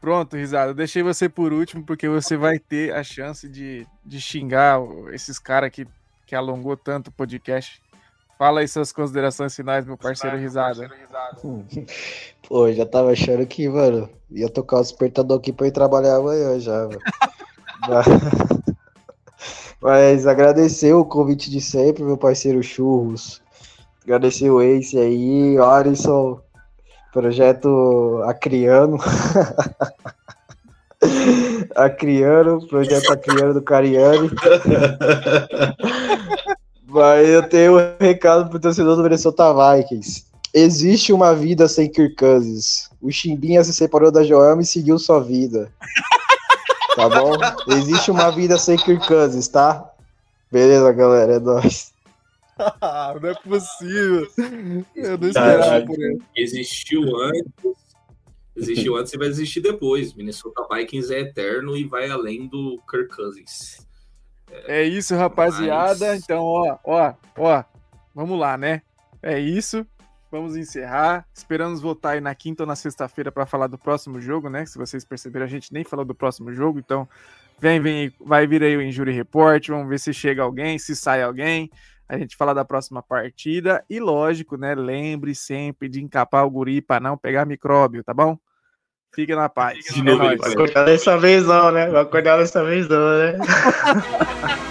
Pronto, 0.00 0.36
risada. 0.36 0.72
Deixei 0.72 1.02
você 1.02 1.28
por 1.28 1.52
último 1.52 1.84
porque 1.84 2.08
você 2.08 2.36
vai 2.36 2.58
ter 2.58 2.94
a 2.94 3.04
chance 3.04 3.46
de, 3.48 3.86
de 4.04 4.20
xingar 4.20 4.80
esses 5.12 5.38
caras 5.38 5.70
que, 5.70 5.86
que 6.26 6.34
alongou 6.34 6.76
tanto 6.76 7.08
o 7.08 7.12
podcast. 7.12 7.79
Fala 8.40 8.60
aí 8.60 8.68
suas 8.68 8.90
considerações 8.90 9.54
finais, 9.54 9.84
meu 9.84 9.98
parceiro 9.98 10.38
Risada. 10.38 10.88
Pô, 12.48 12.72
já 12.72 12.86
tava 12.86 13.12
achando 13.12 13.44
que, 13.44 13.68
mano, 13.68 14.08
ia 14.30 14.48
tocar 14.48 14.78
o 14.78 14.80
despertador 14.80 15.36
aqui 15.36 15.52
pra 15.52 15.66
ir 15.66 15.72
trabalhar 15.72 16.16
amanhã 16.16 16.58
já, 16.58 16.88
mano. 16.88 16.98
Mas 19.82 20.26
agradecer 20.26 20.94
o 20.94 21.04
convite 21.04 21.50
de 21.50 21.60
sempre, 21.60 22.02
meu 22.02 22.16
parceiro 22.16 22.62
Churros. 22.62 23.42
Agradecer 24.04 24.48
o 24.48 24.62
Ace 24.62 24.98
aí, 24.98 25.58
Alisson, 25.58 26.40
projeto 27.12 28.22
Acriano. 28.24 28.96
Acriano, 31.76 32.66
projeto 32.68 33.12
Acriano 33.12 33.52
do 33.52 33.60
Cariani. 33.60 34.30
Mas 36.90 37.28
eu 37.28 37.48
tenho 37.48 37.78
um 37.78 37.96
recado 38.00 38.50
pro 38.50 38.58
torcedor 38.58 38.96
do 38.96 39.02
Minnesota 39.02 39.44
Vikings. 39.52 40.24
Existe 40.52 41.12
uma 41.12 41.32
vida 41.34 41.68
sem 41.68 41.88
Kirk 41.88 42.16
Cousins. 42.16 42.90
O 43.00 43.10
Chimbinha 43.12 43.62
se 43.62 43.72
separou 43.72 44.10
da 44.10 44.24
Joelma 44.24 44.62
e 44.62 44.66
seguiu 44.66 44.98
sua 44.98 45.20
vida. 45.20 45.72
Tá 46.96 47.08
bom? 47.08 47.32
Existe 47.68 48.10
uma 48.10 48.30
vida 48.30 48.58
sem 48.58 48.76
Kirk 48.76 49.06
Cousins, 49.06 49.46
tá? 49.46 49.88
Beleza, 50.50 50.92
galera, 50.92 51.34
é 51.34 51.38
nóis. 51.38 51.92
não 53.22 53.30
é 53.30 53.34
possível. 53.34 54.26
Eu 54.96 55.16
não 55.16 55.28
esperava 55.28 55.86
por 55.86 55.98
ele. 55.98 56.20
Existiu 56.36 57.16
antes, 57.16 57.52
existiu 58.56 58.96
antes 58.96 59.12
e 59.12 59.18
vai 59.18 59.28
existir 59.28 59.60
depois. 59.60 60.12
Minnesota 60.14 60.66
Vikings 60.68 61.14
é 61.14 61.20
eterno 61.20 61.76
e 61.76 61.84
vai 61.84 62.10
além 62.10 62.48
do 62.48 62.80
Kirk 62.90 63.14
Cousins. 63.14 63.86
É 64.66 64.82
isso, 64.82 65.14
rapaziada. 65.16 66.08
Mas... 66.08 66.22
Então, 66.22 66.42
ó, 66.42 66.78
ó, 66.84 67.14
ó, 67.36 67.64
vamos 68.14 68.38
lá, 68.38 68.56
né? 68.56 68.82
É 69.22 69.38
isso. 69.38 69.86
Vamos 70.30 70.56
encerrar. 70.56 71.26
Esperamos 71.34 71.80
voltar 71.80 72.10
aí 72.10 72.20
na 72.20 72.34
quinta 72.34 72.62
ou 72.62 72.66
na 72.66 72.76
sexta-feira 72.76 73.32
para 73.32 73.46
falar 73.46 73.66
do 73.66 73.76
próximo 73.76 74.20
jogo, 74.20 74.48
né? 74.48 74.64
Se 74.64 74.78
vocês 74.78 75.04
perceberam, 75.04 75.44
a 75.44 75.48
gente 75.48 75.72
nem 75.72 75.82
falou 75.82 76.04
do 76.04 76.14
próximo 76.14 76.52
jogo, 76.52 76.78
então 76.78 77.08
vem, 77.58 77.80
vem, 77.80 78.12
vai 78.20 78.46
vir 78.46 78.62
aí 78.62 78.76
o 78.76 78.82
Injury 78.82 79.12
Report. 79.12 79.66
Vamos 79.68 79.88
ver 79.88 79.98
se 79.98 80.12
chega 80.12 80.42
alguém, 80.42 80.78
se 80.78 80.94
sai 80.94 81.22
alguém. 81.22 81.68
A 82.08 82.16
gente 82.16 82.36
fala 82.36 82.54
da 82.54 82.64
próxima 82.64 83.02
partida. 83.02 83.84
E 83.90 83.98
lógico, 83.98 84.56
né? 84.56 84.74
Lembre 84.74 85.34
sempre 85.34 85.88
de 85.88 86.00
encapar 86.00 86.46
o 86.46 86.50
guri 86.50 86.80
para 86.80 87.00
não 87.00 87.16
pegar 87.16 87.44
micróbio, 87.44 88.04
tá 88.04 88.14
bom? 88.14 88.38
Fique 89.12 89.34
na 89.34 89.48
paz. 89.48 89.84
De 89.84 90.02
novo, 90.02 90.22
é 90.22 90.36
vai 90.36 90.52
acordar 90.52 90.84
dessa 90.84 91.18
vez 91.18 91.46
não, 91.46 91.72
né? 91.72 91.88
Vai 91.88 92.02
acordar 92.02 92.38
dessa 92.38 92.64
vez 92.64 92.88
não, 92.88 93.18
né? 93.18 93.38